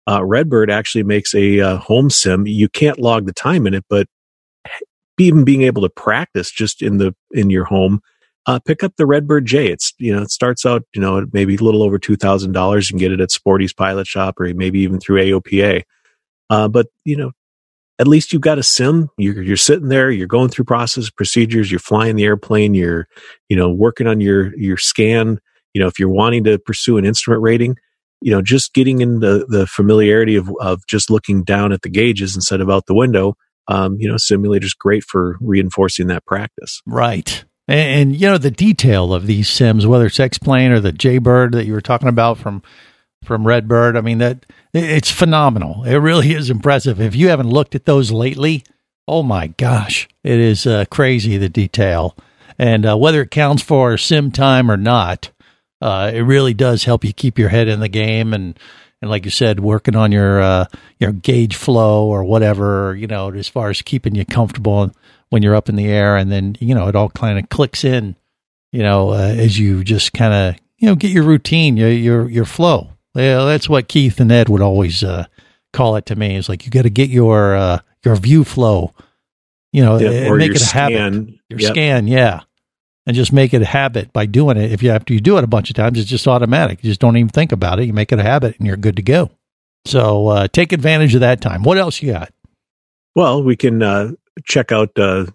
uh, 0.09 0.23
Redbird 0.25 0.71
actually 0.71 1.03
makes 1.03 1.35
a 1.35 1.59
uh, 1.61 1.77
home 1.77 2.09
sim. 2.09 2.47
You 2.47 2.69
can't 2.69 2.99
log 2.99 3.27
the 3.27 3.33
time 3.33 3.67
in 3.67 3.75
it, 3.75 3.85
but 3.89 4.07
even 5.19 5.43
being 5.43 5.61
able 5.63 5.81
to 5.83 5.89
practice 5.89 6.51
just 6.51 6.81
in 6.81 6.97
the 6.97 7.15
in 7.31 7.49
your 7.49 7.65
home, 7.65 8.01
uh, 8.47 8.59
pick 8.59 8.83
up 8.83 8.93
the 8.97 9.05
Redbird 9.05 9.45
J. 9.45 9.67
It's 9.67 9.93
you 9.97 10.15
know 10.15 10.21
it 10.23 10.31
starts 10.31 10.65
out 10.65 10.83
you 10.93 11.01
know 11.01 11.25
maybe 11.31 11.55
a 11.55 11.59
little 11.59 11.83
over 11.83 11.99
two 11.99 12.15
thousand 12.15 12.53
dollars. 12.53 12.89
You 12.89 12.93
can 12.95 12.99
get 12.99 13.11
it 13.11 13.21
at 13.21 13.31
Sporty's 13.31 13.73
Pilot 13.73 14.07
Shop 14.07 14.39
or 14.39 14.53
maybe 14.53 14.79
even 14.79 14.99
through 14.99 15.21
AOPA. 15.21 15.83
Uh, 16.49 16.67
but 16.67 16.87
you 17.05 17.15
know, 17.15 17.31
at 17.99 18.07
least 18.07 18.33
you've 18.33 18.41
got 18.41 18.57
a 18.57 18.63
sim. 18.63 19.09
You're 19.17 19.41
you're 19.41 19.57
sitting 19.57 19.89
there. 19.89 20.09
You're 20.09 20.27
going 20.27 20.49
through 20.49 20.65
process 20.65 21.09
procedures. 21.09 21.71
You're 21.71 21.79
flying 21.79 22.15
the 22.15 22.25
airplane. 22.25 22.73
You're 22.73 23.07
you 23.47 23.55
know 23.55 23.69
working 23.69 24.07
on 24.07 24.21
your 24.21 24.55
your 24.57 24.77
scan. 24.77 25.39
You 25.73 25.81
know 25.81 25.87
if 25.87 25.99
you're 25.99 26.09
wanting 26.09 26.43
to 26.45 26.57
pursue 26.57 26.97
an 26.97 27.05
instrument 27.05 27.43
rating, 27.43 27.77
you 28.21 28.31
know 28.31 28.41
just 28.41 28.73
getting 28.73 29.01
into 29.01 29.45
the 29.47 29.67
familiarity 29.67 30.35
of 30.35 30.51
of 30.59 30.85
just 30.87 31.11
looking 31.11 31.43
down 31.43 31.71
at 31.71 31.83
the 31.83 31.89
gauges 31.89 32.35
instead 32.35 32.59
of 32.59 32.69
out 32.69 32.87
the 32.87 32.95
window. 32.95 33.35
Um, 33.67 33.97
you 33.99 34.09
know, 34.09 34.17
simulator's 34.17 34.73
great 34.73 35.03
for 35.03 35.37
reinforcing 35.39 36.07
that 36.07 36.25
practice. 36.25 36.81
Right. 36.85 37.45
And, 37.67 38.11
and, 38.11 38.15
you 38.19 38.27
know 38.27 38.37
the 38.37 38.51
detail 38.51 39.13
of 39.13 39.27
these 39.27 39.47
sims, 39.47 39.85
whether 39.85 40.07
it's 40.07 40.19
X 40.19 40.37
Plane 40.37 40.71
or 40.71 40.79
the 40.79 40.91
Jaybird 40.91 41.53
that 41.53 41.65
you 41.65 41.73
were 41.73 41.81
talking 41.81 42.09
about 42.09 42.37
from 42.37 42.63
from 43.23 43.45
Redbird. 43.45 43.95
I 43.95 44.01
mean 44.01 44.17
that 44.17 44.45
it's 44.73 45.11
phenomenal. 45.11 45.83
It 45.83 45.97
really 45.97 46.33
is 46.33 46.49
impressive. 46.49 46.99
If 46.99 47.15
you 47.15 47.29
haven't 47.29 47.49
looked 47.49 47.75
at 47.75 47.85
those 47.85 48.11
lately, 48.11 48.63
oh 49.07 49.23
my 49.23 49.47
gosh, 49.47 50.07
it 50.23 50.39
is 50.39 50.65
uh, 50.65 50.85
crazy 50.89 51.37
the 51.37 51.49
detail. 51.49 52.15
And 52.57 52.85
uh, 52.85 52.97
whether 52.97 53.21
it 53.21 53.31
counts 53.31 53.63
for 53.63 53.97
sim 53.97 54.31
time 54.31 54.69
or 54.69 54.77
not, 54.77 55.31
uh, 55.81 56.11
it 56.13 56.21
really 56.21 56.53
does 56.53 56.83
help 56.83 57.03
you 57.03 57.13
keep 57.13 57.39
your 57.39 57.49
head 57.49 57.67
in 57.67 57.79
the 57.79 57.89
game 57.89 58.33
and 58.33 58.57
and 59.01 59.09
like 59.09 59.25
you 59.25 59.31
said, 59.31 59.59
working 59.59 59.95
on 59.95 60.11
your 60.11 60.41
uh, 60.41 60.65
your 60.99 61.11
gauge 61.11 61.55
flow 61.55 62.07
or 62.07 62.23
whatever, 62.23 62.95
you 62.95 63.07
know, 63.07 63.31
as 63.31 63.47
far 63.47 63.69
as 63.69 63.81
keeping 63.81 64.15
you 64.15 64.25
comfortable 64.25 64.91
when 65.29 65.41
you're 65.43 65.55
up 65.55 65.69
in 65.69 65.75
the 65.75 65.87
air, 65.87 66.17
and 66.17 66.31
then 66.31 66.55
you 66.59 66.75
know 66.75 66.87
it 66.87 66.95
all 66.95 67.09
kind 67.09 67.39
of 67.39 67.49
clicks 67.49 67.83
in, 67.83 68.15
you 68.71 68.83
know, 68.83 69.11
uh, 69.11 69.33
as 69.37 69.57
you 69.57 69.83
just 69.83 70.13
kind 70.13 70.33
of 70.33 70.61
you 70.77 70.87
know 70.87 70.95
get 70.95 71.11
your 71.11 71.23
routine, 71.23 71.77
your 71.77 71.89
your 71.91 72.29
your 72.29 72.45
flow. 72.45 72.89
Yeah, 73.15 73.43
that's 73.45 73.67
what 73.67 73.87
Keith 73.87 74.19
and 74.19 74.31
Ed 74.31 74.47
would 74.49 74.61
always 74.61 75.03
uh, 75.03 75.25
call 75.73 75.95
it 75.97 76.05
to 76.07 76.15
me. 76.15 76.37
It's 76.37 76.47
like 76.47 76.65
you 76.65 76.71
got 76.71 76.83
to 76.83 76.89
get 76.89 77.09
your 77.09 77.55
uh, 77.55 77.79
your 78.05 78.15
view 78.15 78.43
flow, 78.43 78.93
you 79.73 79.83
know, 79.83 79.97
Yeah, 79.97 80.11
and 80.11 80.27
or 80.29 80.37
make 80.37 80.47
your 80.47 80.55
it 80.57 80.61
a 80.61 80.73
habit. 80.73 81.27
Your 81.49 81.59
Yep. 81.59 81.71
scan, 81.73 82.07
yeah, 82.07 82.41
and 83.05 83.15
just 83.15 83.33
make 83.33 83.53
it 83.53 83.61
a 83.61 83.65
habit 83.65 84.13
by 84.13 84.25
doing 84.25 84.57
it. 84.57 84.71
If 84.71 84.83
you 84.83 84.91
have 84.91 85.05
to 85.05 85.19
do 85.19 85.37
it 85.37 85.43
a 85.43 85.47
bunch 85.47 85.69
of 85.69 85.75
times, 85.75 85.97
it's 85.97 86.09
just 86.09 86.27
automatic. 86.27 86.83
You 86.83 86.89
just 86.89 87.01
don't 87.01 87.17
even 87.17 87.29
think 87.29 87.51
about 87.51 87.79
it. 87.79 87.85
You 87.85 87.93
make 87.93 88.11
it 88.11 88.19
a 88.19 88.23
habit, 88.23 88.57
and 88.57 88.67
you're 88.67 88.77
good 88.77 88.97
to 88.97 89.01
go. 89.01 89.31
So 89.85 90.27
uh, 90.27 90.47
take 90.47 90.73
advantage 90.73 91.15
of 91.15 91.21
that 91.21 91.41
time. 91.41 91.63
What 91.63 91.77
else 91.77 92.01
you 92.01 92.11
got? 92.11 92.31
Well, 93.15 93.43
we 93.43 93.55
can 93.55 93.81
uh, 93.81 94.11
check 94.43 94.71
out. 94.71 94.97
Uh, 94.97 95.25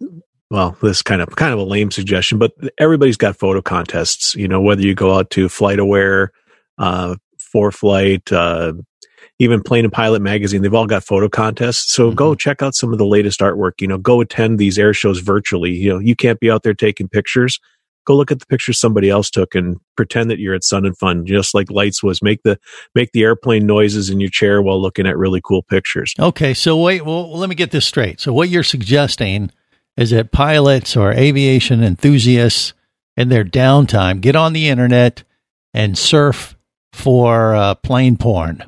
well, 0.51 0.77
this 0.81 1.03
kind 1.03 1.21
of 1.21 1.35
kind 1.35 1.53
of 1.53 1.59
a 1.59 1.64
lame 1.64 1.91
suggestion, 1.91 2.39
but 2.39 2.53
everybody's 2.79 3.17
got 3.17 3.37
photo 3.37 3.61
contests. 3.61 4.35
You 4.37 4.49
know, 4.49 4.61
whether 4.61 4.83
you 4.83 4.95
go 4.95 5.14
out 5.14 5.31
to 5.31 5.49
FlightAware, 5.49 6.29
uh, 6.79 7.17
ForeFlight, 7.55 8.33
uh, 8.33 8.81
even 9.39 9.62
Plane 9.62 9.84
and 9.84 9.93
Pilot 9.93 10.22
magazine, 10.22 10.62
they've 10.62 10.74
all 10.74 10.87
got 10.87 11.05
photo 11.05 11.28
contests. 11.28 11.93
So 11.93 12.11
go 12.11 12.34
check 12.34 12.62
out 12.62 12.74
some 12.74 12.93
of 12.93 12.99
the 12.99 13.07
latest 13.07 13.41
artwork. 13.41 13.80
You 13.80 13.89
know, 13.89 13.99
go 13.99 14.20
attend 14.20 14.59
these 14.59 14.78
air 14.78 14.95
shows 14.95 15.20
virtually. 15.20 15.72
You 15.72 15.91
know, 15.91 15.99
you 15.99 16.16
can't 16.16 16.41
be 16.41 16.51
out 16.51 16.62
there 16.62 16.74
taking 16.74 17.09
pictures. 17.09 17.61
Go 18.07 18.16
look 18.16 18.30
at 18.30 18.39
the 18.39 18.47
pictures 18.47 18.78
somebody 18.78 19.11
else 19.11 19.28
took 19.30 19.55
and 19.55 19.78
pretend 19.97 20.30
that 20.30 20.39
you're 20.39 20.55
at 20.55 20.62
Sun 20.62 20.87
and 20.87 20.97
Fun, 20.97 21.26
just 21.26 21.55
like 21.55 21.70
Lites 21.70 22.03
was. 22.03 22.22
Make 22.22 22.45
the 22.45 22.59
make 22.95 23.11
the 23.12 23.24
airplane 23.24 23.66
noises 23.66 24.11
in 24.11 24.20
your 24.20 24.30
chair 24.30 24.62
while 24.62 24.80
looking 24.80 25.07
at 25.07 25.18
really 25.18 25.41
cool 25.43 25.62
pictures. 25.62 26.14
Okay, 26.18 26.55
so 26.55 26.80
wait, 26.80 27.05
well, 27.05 27.37
let 27.37 27.49
me 27.49 27.57
get 27.57 27.72
this 27.72 27.84
straight. 27.84 28.20
So 28.20 28.32
what 28.32 28.49
you're 28.49 28.62
suggesting 28.62 29.51
is 29.97 30.11
that 30.11 30.30
pilots 30.30 30.97
or 30.97 31.12
aviation 31.12 31.82
enthusiasts 31.82 32.74
in 33.16 33.28
their 33.28 33.45
downtime 33.45 34.20
get 34.20 34.37
on 34.37 34.53
the 34.53 34.68
internet 34.68 35.24
and 35.74 35.99
surf 35.99 36.57
for 36.93 37.55
uh, 37.55 37.74
plane 37.74 38.16
porn. 38.16 38.62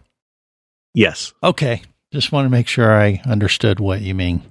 Yes. 0.95 1.33
Okay, 1.43 1.83
just 2.13 2.33
want 2.33 2.47
to 2.47 2.51
make 2.51 2.69
sure 2.69 2.93
I 2.93 3.21
understood 3.27 3.81
what 3.81 4.01
you 4.01 4.15
mean. 4.15 4.43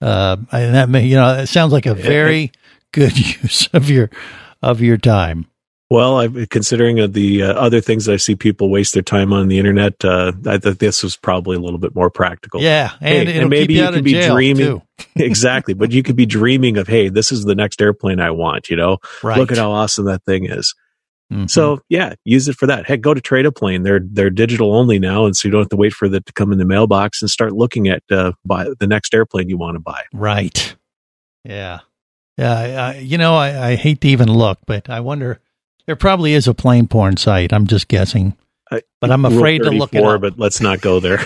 Uh, 0.00 0.36
and 0.52 0.74
that 0.74 0.88
may, 0.88 1.06
you 1.06 1.16
know, 1.16 1.34
it 1.40 1.48
sounds 1.48 1.72
like 1.72 1.86
a 1.86 1.94
very 1.94 2.52
good 2.92 3.16
use 3.42 3.68
of 3.72 3.90
your 3.90 4.10
of 4.62 4.80
your 4.80 4.96
time. 4.96 5.46
Well, 5.90 6.18
I, 6.20 6.28
considering 6.50 7.12
the 7.12 7.44
uh, 7.44 7.54
other 7.54 7.80
things 7.80 8.04
that 8.04 8.12
I 8.12 8.16
see 8.18 8.34
people 8.36 8.68
waste 8.68 8.92
their 8.92 9.02
time 9.02 9.32
on 9.32 9.48
the 9.48 9.58
internet, 9.58 10.04
uh, 10.04 10.32
I 10.46 10.58
thought 10.58 10.80
this 10.80 11.02
was 11.02 11.16
probably 11.16 11.56
a 11.56 11.60
little 11.60 11.78
bit 11.78 11.94
more 11.94 12.10
practical. 12.10 12.60
Yeah, 12.60 12.92
and 13.00 13.26
Hey, 13.26 13.36
it'll 13.36 13.48
maybe 13.48 13.74
you 13.74 13.84
you 13.84 13.90
could 13.92 14.04
be 14.04 14.20
dreaming 14.20 14.82
exactly, 15.16 15.72
but 15.72 15.90
you 15.90 16.02
could 16.02 16.16
be 16.16 16.26
dreaming 16.26 16.76
of, 16.76 16.88
hey, 16.88 17.08
this 17.08 17.32
is 17.32 17.44
the 17.44 17.54
next 17.54 17.80
airplane 17.80 18.20
I 18.20 18.32
want. 18.32 18.68
You 18.68 18.76
know, 18.76 18.98
Right. 19.22 19.38
look 19.38 19.50
at 19.50 19.56
how 19.56 19.70
awesome 19.70 20.04
that 20.04 20.24
thing 20.24 20.44
is. 20.44 20.74
Mhm. 21.32 21.50
So 21.50 21.80
yeah, 21.88 22.14
use 22.24 22.48
it 22.48 22.56
for 22.56 22.66
that. 22.66 22.86
Heck, 22.86 23.00
go 23.02 23.12
to 23.12 23.20
Trade 23.20 23.44
a 23.46 23.52
Plane. 23.52 23.82
They're 23.82 24.00
they're 24.02 24.30
digital 24.30 24.74
only 24.74 24.98
now, 24.98 25.26
and 25.26 25.36
so 25.36 25.46
you 25.46 25.52
don't 25.52 25.60
have 25.60 25.68
to 25.68 25.76
wait 25.76 25.92
for 25.92 26.06
it 26.06 26.24
to 26.26 26.32
come 26.32 26.52
in 26.52 26.58
the 26.58 26.64
mailbox 26.64 27.20
and 27.20 27.30
start 27.30 27.52
looking 27.52 27.88
at 27.88 28.02
uh, 28.10 28.32
buy 28.44 28.66
the 28.80 28.86
next 28.86 29.12
airplane 29.14 29.48
you 29.48 29.58
want 29.58 29.74
to 29.74 29.80
buy. 29.80 30.02
Right. 30.14 30.74
Yeah. 31.44 31.80
Yeah. 32.38 32.52
I, 32.58 32.72
I, 32.72 32.94
you 32.98 33.18
know, 33.18 33.34
I, 33.34 33.70
I 33.70 33.74
hate 33.76 34.00
to 34.02 34.08
even 34.08 34.32
look, 34.32 34.58
but 34.66 34.88
I 34.88 35.00
wonder. 35.00 35.40
There 35.86 35.96
probably 35.96 36.34
is 36.34 36.46
a 36.46 36.52
plane 36.54 36.86
porn 36.86 37.16
site. 37.16 37.50
I'm 37.52 37.66
just 37.66 37.88
guessing, 37.88 38.36
but 38.70 39.10
I'm 39.10 39.24
afraid 39.24 39.62
to 39.62 39.70
look 39.70 39.94
at 39.94 40.02
it 40.02 40.06
up. 40.06 40.20
But 40.20 40.38
let's 40.38 40.60
not 40.60 40.82
go 40.82 41.00
there. 41.00 41.24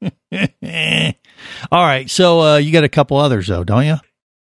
All 1.70 1.84
right. 1.84 2.08
So 2.08 2.40
uh, 2.40 2.56
you 2.56 2.72
got 2.72 2.84
a 2.84 2.88
couple 2.88 3.18
others 3.18 3.48
though, 3.48 3.64
don't 3.64 3.84
you? 3.86 3.96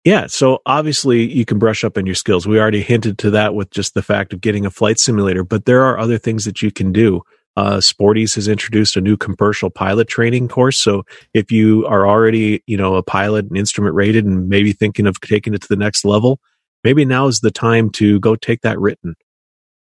Yeah, 0.05 0.27
so 0.27 0.61
obviously 0.67 1.33
you 1.33 1.47
can 1.47 1.59
brush 1.59 1.83
up 1.83 1.97
on 1.97 2.05
your 2.05 2.15
skills. 2.15 2.47
We 2.47 2.61
already 2.61 2.83
hinted 2.83 3.17
to 3.19 3.31
that 3.31 3.55
with 3.55 3.71
just 3.71 3.95
the 3.95 4.03
fact 4.03 4.35
of 4.35 4.43
getting 4.43 4.67
a 4.67 4.71
flight 4.71 4.99
simulator, 4.99 5.43
but 5.45 5.65
there 5.65 5.83
are 5.83 5.99
other 5.99 6.19
things 6.19 6.45
that 6.45 6.61
you 6.61 6.71
can 6.71 6.93
do. 6.93 7.23
Uh, 7.57 7.81
Sporty's 7.81 8.35
has 8.35 8.47
introduced 8.47 8.97
a 8.97 9.01
new 9.01 9.17
commercial 9.17 9.71
pilot 9.71 10.09
training 10.09 10.49
course. 10.49 10.79
So 10.79 11.05
if 11.33 11.51
you 11.51 11.87
are 11.87 12.07
already, 12.07 12.63
you 12.67 12.77
know, 12.77 12.97
a 12.97 13.03
pilot 13.03 13.47
and 13.47 13.57
instrument 13.57 13.95
rated 13.95 14.27
and 14.27 14.49
maybe 14.49 14.73
thinking 14.73 15.07
of 15.07 15.21
taking 15.21 15.55
it 15.55 15.63
to 15.63 15.69
the 15.69 15.77
next 15.77 16.05
level, 16.05 16.39
maybe 16.83 17.05
now 17.05 17.29
is 17.29 17.41
the 17.41 17.53
time 17.53 17.91
to 17.91 18.21
go 18.21 18.37
take 18.37 18.61
that 18.63 18.79
written. 18.79 19.15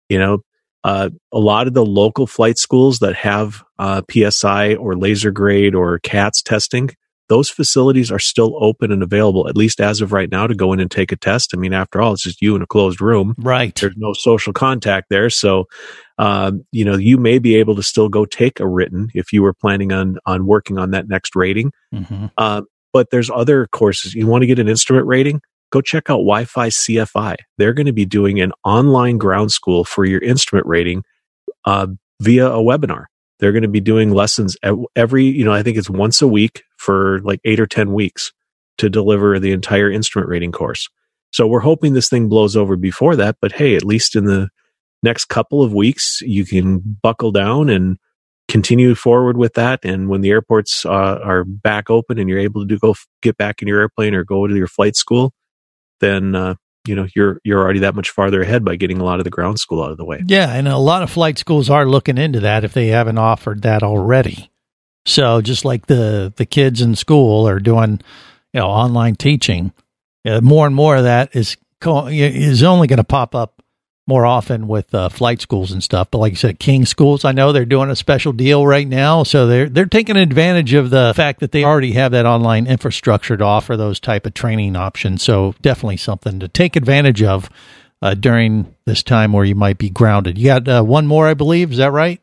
You 0.09 0.19
know, 0.19 0.39
uh, 0.83 1.09
a 1.31 1.39
lot 1.39 1.67
of 1.67 1.73
the 1.73 1.85
local 1.85 2.27
flight 2.27 2.57
schools 2.57 2.99
that 2.99 3.15
have 3.15 3.63
uh, 3.79 4.01
PSI 4.11 4.75
or 4.75 4.95
laser 4.95 5.31
grade 5.31 5.73
or 5.73 5.99
CATS 5.99 6.41
testing, 6.43 6.89
those 7.31 7.49
facilities 7.49 8.11
are 8.11 8.19
still 8.19 8.61
open 8.61 8.91
and 8.91 9.01
available, 9.01 9.47
at 9.47 9.55
least 9.55 9.79
as 9.79 10.01
of 10.01 10.11
right 10.11 10.29
now, 10.29 10.47
to 10.47 10.53
go 10.53 10.73
in 10.73 10.81
and 10.81 10.91
take 10.91 11.13
a 11.13 11.15
test. 11.15 11.51
I 11.53 11.57
mean, 11.57 11.71
after 11.71 12.01
all, 12.01 12.11
it's 12.11 12.23
just 12.23 12.41
you 12.41 12.57
in 12.57 12.61
a 12.61 12.67
closed 12.67 12.99
room. 12.99 13.35
Right. 13.37 13.73
There's 13.73 13.95
no 13.95 14.11
social 14.11 14.51
contact 14.51 15.07
there. 15.09 15.29
So, 15.29 15.69
um, 16.17 16.65
you 16.73 16.83
know, 16.83 16.97
you 16.97 17.17
may 17.17 17.39
be 17.39 17.55
able 17.55 17.73
to 17.77 17.83
still 17.83 18.09
go 18.09 18.25
take 18.25 18.59
a 18.59 18.67
written 18.67 19.07
if 19.13 19.31
you 19.31 19.43
were 19.43 19.53
planning 19.53 19.93
on, 19.93 20.17
on 20.25 20.45
working 20.45 20.77
on 20.77 20.91
that 20.91 21.07
next 21.07 21.33
rating. 21.33 21.71
Mm-hmm. 21.95 22.25
Uh, 22.37 22.63
but 22.91 23.11
there's 23.11 23.29
other 23.29 23.65
courses. 23.67 24.13
You 24.13 24.27
want 24.27 24.41
to 24.41 24.47
get 24.47 24.59
an 24.59 24.67
instrument 24.67 25.07
rating? 25.07 25.39
Go 25.71 25.79
check 25.79 26.09
out 26.09 26.17
Wi 26.17 26.43
Fi 26.43 26.67
CFI. 26.67 27.37
They're 27.57 27.71
going 27.71 27.85
to 27.85 27.93
be 27.93 28.03
doing 28.03 28.41
an 28.41 28.51
online 28.65 29.17
ground 29.17 29.53
school 29.53 29.85
for 29.85 30.03
your 30.03 30.19
instrument 30.19 30.67
rating 30.67 31.05
uh, 31.63 31.87
via 32.19 32.51
a 32.51 32.61
webinar. 32.61 33.05
They're 33.39 33.53
going 33.53 33.63
to 33.63 33.69
be 33.69 33.79
doing 33.79 34.11
lessons 34.11 34.57
every, 34.97 35.25
you 35.25 35.45
know, 35.45 35.53
I 35.53 35.63
think 35.63 35.77
it's 35.77 35.89
once 35.89 36.21
a 36.21 36.27
week 36.27 36.63
for 36.81 37.19
like 37.19 37.39
eight 37.45 37.59
or 37.59 37.67
10 37.67 37.93
weeks 37.93 38.33
to 38.77 38.89
deliver 38.89 39.39
the 39.39 39.51
entire 39.51 39.91
instrument 39.91 40.29
rating 40.29 40.51
course. 40.51 40.89
So 41.31 41.47
we're 41.47 41.59
hoping 41.59 41.93
this 41.93 42.09
thing 42.09 42.27
blows 42.27 42.55
over 42.57 42.75
before 42.75 43.15
that. 43.15 43.37
But 43.41 43.53
hey, 43.53 43.75
at 43.75 43.85
least 43.85 44.15
in 44.15 44.25
the 44.25 44.49
next 45.03 45.25
couple 45.25 45.63
of 45.63 45.73
weeks, 45.73 46.19
you 46.21 46.45
can 46.45 46.97
buckle 47.01 47.31
down 47.31 47.69
and 47.69 47.97
continue 48.47 48.95
forward 48.95 49.37
with 49.37 49.53
that. 49.53 49.79
And 49.83 50.09
when 50.09 50.21
the 50.21 50.29
airports 50.29 50.85
uh, 50.85 50.89
are 51.23 51.45
back 51.45 51.89
open 51.89 52.19
and 52.19 52.29
you're 52.29 52.39
able 52.39 52.67
to 52.67 52.77
go 52.77 52.91
f- 52.91 53.07
get 53.21 53.37
back 53.37 53.61
in 53.61 53.67
your 53.67 53.79
airplane 53.79 54.13
or 54.13 54.23
go 54.23 54.45
to 54.45 54.55
your 54.55 54.67
flight 54.67 54.95
school, 54.95 55.33
then 56.01 56.35
uh, 56.35 56.55
you 56.85 56.95
know 56.95 57.07
you're 57.15 57.39
you're 57.43 57.61
already 57.61 57.79
that 57.79 57.95
much 57.95 58.09
farther 58.09 58.41
ahead 58.41 58.65
by 58.65 58.75
getting 58.75 58.99
a 58.99 59.03
lot 59.03 59.19
of 59.19 59.23
the 59.23 59.29
ground 59.29 59.59
school 59.59 59.83
out 59.83 59.91
of 59.91 59.97
the 59.97 60.05
way. 60.05 60.21
Yeah, 60.27 60.51
and 60.53 60.67
a 60.67 60.77
lot 60.77 61.03
of 61.03 61.09
flight 61.09 61.37
schools 61.37 61.69
are 61.69 61.85
looking 61.85 62.17
into 62.17 62.41
that 62.41 62.63
if 62.63 62.73
they 62.73 62.87
haven't 62.87 63.17
offered 63.17 63.61
that 63.61 63.83
already. 63.83 64.50
So 65.05 65.41
just 65.41 65.65
like 65.65 65.87
the 65.87 66.31
the 66.35 66.45
kids 66.45 66.81
in 66.81 66.95
school 66.95 67.47
are 67.47 67.59
doing, 67.59 68.01
you 68.53 68.59
know, 68.59 68.67
online 68.67 69.15
teaching, 69.15 69.73
uh, 70.25 70.41
more 70.41 70.67
and 70.67 70.75
more 70.75 70.95
of 70.95 71.03
that 71.03 71.35
is 71.35 71.57
co- 71.79 72.07
is 72.07 72.63
only 72.63 72.87
going 72.87 72.97
to 72.97 73.03
pop 73.03 73.33
up 73.33 73.61
more 74.07 74.25
often 74.25 74.67
with 74.67 74.93
uh, 74.93 75.09
flight 75.09 75.41
schools 75.41 75.71
and 75.71 75.83
stuff. 75.83 76.09
But 76.11 76.17
like 76.19 76.31
you 76.33 76.37
said, 76.37 76.59
King 76.59 76.85
schools, 76.85 77.23
I 77.23 77.31
know 77.31 77.51
they're 77.51 77.65
doing 77.65 77.89
a 77.89 77.95
special 77.95 78.33
deal 78.33 78.65
right 78.65 78.87
now, 78.87 79.23
so 79.23 79.47
they're 79.47 79.69
they're 79.69 79.85
taking 79.85 80.17
advantage 80.17 80.73
of 80.73 80.89
the 80.89 81.13
fact 81.15 81.39
that 81.39 81.51
they 81.51 81.63
already 81.63 81.93
have 81.93 82.11
that 82.11 82.25
online 82.25 82.67
infrastructure 82.67 83.37
to 83.37 83.43
offer 83.43 83.75
those 83.75 83.99
type 83.99 84.25
of 84.25 84.33
training 84.33 84.75
options. 84.75 85.23
So 85.23 85.55
definitely 85.61 85.97
something 85.97 86.39
to 86.39 86.47
take 86.47 86.75
advantage 86.75 87.23
of 87.23 87.49
uh, 88.01 88.13
during 88.13 88.73
this 88.85 89.01
time 89.03 89.33
where 89.33 89.45
you 89.45 89.55
might 89.55 89.77
be 89.77 89.89
grounded. 89.89 90.37
You 90.37 90.45
got 90.45 90.67
uh, 90.67 90.83
one 90.83 91.07
more, 91.07 91.27
I 91.27 91.33
believe. 91.33 91.71
Is 91.71 91.77
that 91.77 91.91
right? 91.91 92.20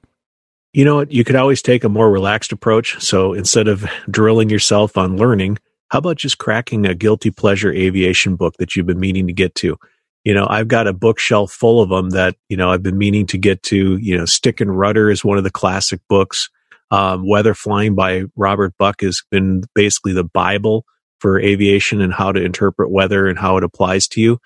You 0.79 0.85
know 0.85 0.95
what? 0.95 1.11
You 1.11 1.25
could 1.25 1.35
always 1.35 1.61
take 1.61 1.83
a 1.83 1.89
more 1.89 2.09
relaxed 2.09 2.53
approach. 2.53 3.03
So 3.03 3.33
instead 3.33 3.67
of 3.67 3.85
drilling 4.09 4.49
yourself 4.49 4.97
on 4.97 5.17
learning, 5.17 5.59
how 5.89 5.99
about 5.99 6.19
just 6.19 6.39
cracking 6.39 6.87
a 6.87 6.95
guilty 6.95 7.33
pleasure 7.33 7.73
aviation 7.73 8.37
book 8.37 8.55
that 8.61 8.77
you've 8.77 8.87
been 8.87 9.01
meaning 9.01 9.27
to 9.27 9.33
get 9.33 9.57
to? 9.57 9.77
You 10.23 10.35
know, 10.35 10.47
I've 10.49 10.69
got 10.69 10.87
a 10.87 10.93
bookshelf 10.93 11.51
full 11.51 11.83
of 11.83 11.89
them 11.89 12.11
that, 12.11 12.37
you 12.49 12.57
know, 12.57 12.71
I've 12.71 12.85
been 12.85 12.97
meaning 12.97 13.27
to 13.27 13.39
get 13.39 13.65
to. 13.65 13.97
You 13.97 14.19
know, 14.19 14.25
Stick 14.25 14.61
and 14.61 14.79
Rudder 14.79 15.11
is 15.11 15.25
one 15.25 15.37
of 15.37 15.43
the 15.43 15.51
classic 15.51 16.01
books. 16.09 16.49
Um, 16.93 17.27
Weather 17.27 17.55
Flying 17.55 17.97
by 17.97 18.27
Robert 18.37 18.73
Buck 18.79 19.01
has 19.01 19.25
been 19.33 19.65
basically 19.75 20.13
the 20.13 20.23
Bible 20.23 20.85
for 21.21 21.41
aviation 21.41 22.01
and 22.01 22.15
how 22.15 22.31
to 22.31 22.41
interpret 22.41 22.93
weather 22.93 23.27
and 23.27 23.37
how 23.37 23.57
it 23.57 23.65
applies 23.65 24.07
to 24.11 24.21
you. 24.21 24.39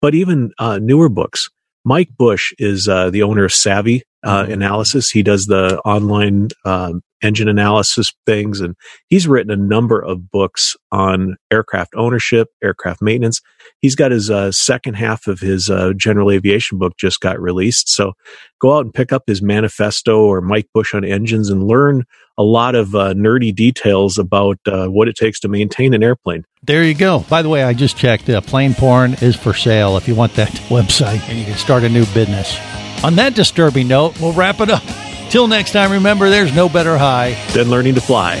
But 0.00 0.14
even 0.14 0.50
uh, 0.58 0.78
newer 0.78 1.10
books. 1.10 1.50
Mike 1.84 2.08
Busch 2.16 2.54
is 2.58 2.88
uh, 2.88 3.10
the 3.10 3.22
owner 3.22 3.44
of 3.44 3.52
Savvy 3.52 4.04
uh, 4.24 4.46
Analysis. 4.48 5.10
He 5.10 5.22
does 5.22 5.46
the 5.46 5.78
online 5.80 6.48
um, 6.64 7.02
engine 7.22 7.48
analysis 7.48 8.12
things, 8.26 8.60
and 8.60 8.74
he's 9.08 9.26
written 9.26 9.50
a 9.50 9.56
number 9.56 10.00
of 10.00 10.30
books 10.30 10.76
on 10.92 11.36
aircraft 11.50 11.94
ownership, 11.96 12.48
aircraft 12.62 13.02
maintenance. 13.02 13.40
He's 13.80 13.94
got 13.94 14.12
his 14.12 14.30
uh, 14.30 14.52
second 14.52 14.94
half 14.94 15.26
of 15.26 15.40
his 15.40 15.70
uh, 15.70 15.92
general 15.96 16.30
aviation 16.30 16.78
book 16.78 16.96
just 16.96 17.20
got 17.20 17.40
released. 17.40 17.88
So 17.88 18.12
go 18.60 18.76
out 18.76 18.84
and 18.84 18.94
pick 18.94 19.12
up 19.12 19.24
his 19.26 19.42
manifesto 19.42 20.20
or 20.20 20.40
Mike 20.40 20.68
Busch 20.74 20.94
on 20.94 21.04
engines 21.04 21.50
and 21.50 21.66
learn 21.66 22.04
a 22.36 22.42
lot 22.42 22.74
of 22.74 22.94
uh, 22.94 23.14
nerdy 23.14 23.54
details 23.54 24.18
about 24.18 24.58
uh, 24.66 24.88
what 24.88 25.08
it 25.08 25.16
takes 25.16 25.40
to 25.40 25.48
maintain 25.48 25.94
an 25.94 26.02
airplane. 26.02 26.44
There 26.62 26.82
you 26.82 26.94
go. 26.94 27.20
By 27.28 27.42
the 27.42 27.48
way, 27.48 27.62
I 27.62 27.74
just 27.74 27.96
checked. 27.96 28.28
Uh, 28.28 28.40
Plane 28.40 28.74
Porn 28.74 29.14
is 29.14 29.36
for 29.36 29.54
sale 29.54 29.96
if 29.96 30.08
you 30.08 30.14
want 30.14 30.34
that 30.34 30.48
website 30.68 31.26
and 31.28 31.38
you 31.38 31.44
can 31.44 31.56
start 31.56 31.84
a 31.84 31.88
new 31.88 32.06
business. 32.06 32.73
On 33.04 33.16
that 33.16 33.34
disturbing 33.34 33.86
note, 33.86 34.18
we'll 34.18 34.32
wrap 34.32 34.62
it 34.62 34.70
up. 34.70 34.82
Till 35.28 35.46
next 35.46 35.72
time, 35.72 35.92
remember 35.92 36.30
there's 36.30 36.56
no 36.56 36.70
better 36.70 36.96
high 36.96 37.34
than 37.52 37.68
learning 37.68 37.96
to 37.96 38.00
fly. 38.00 38.40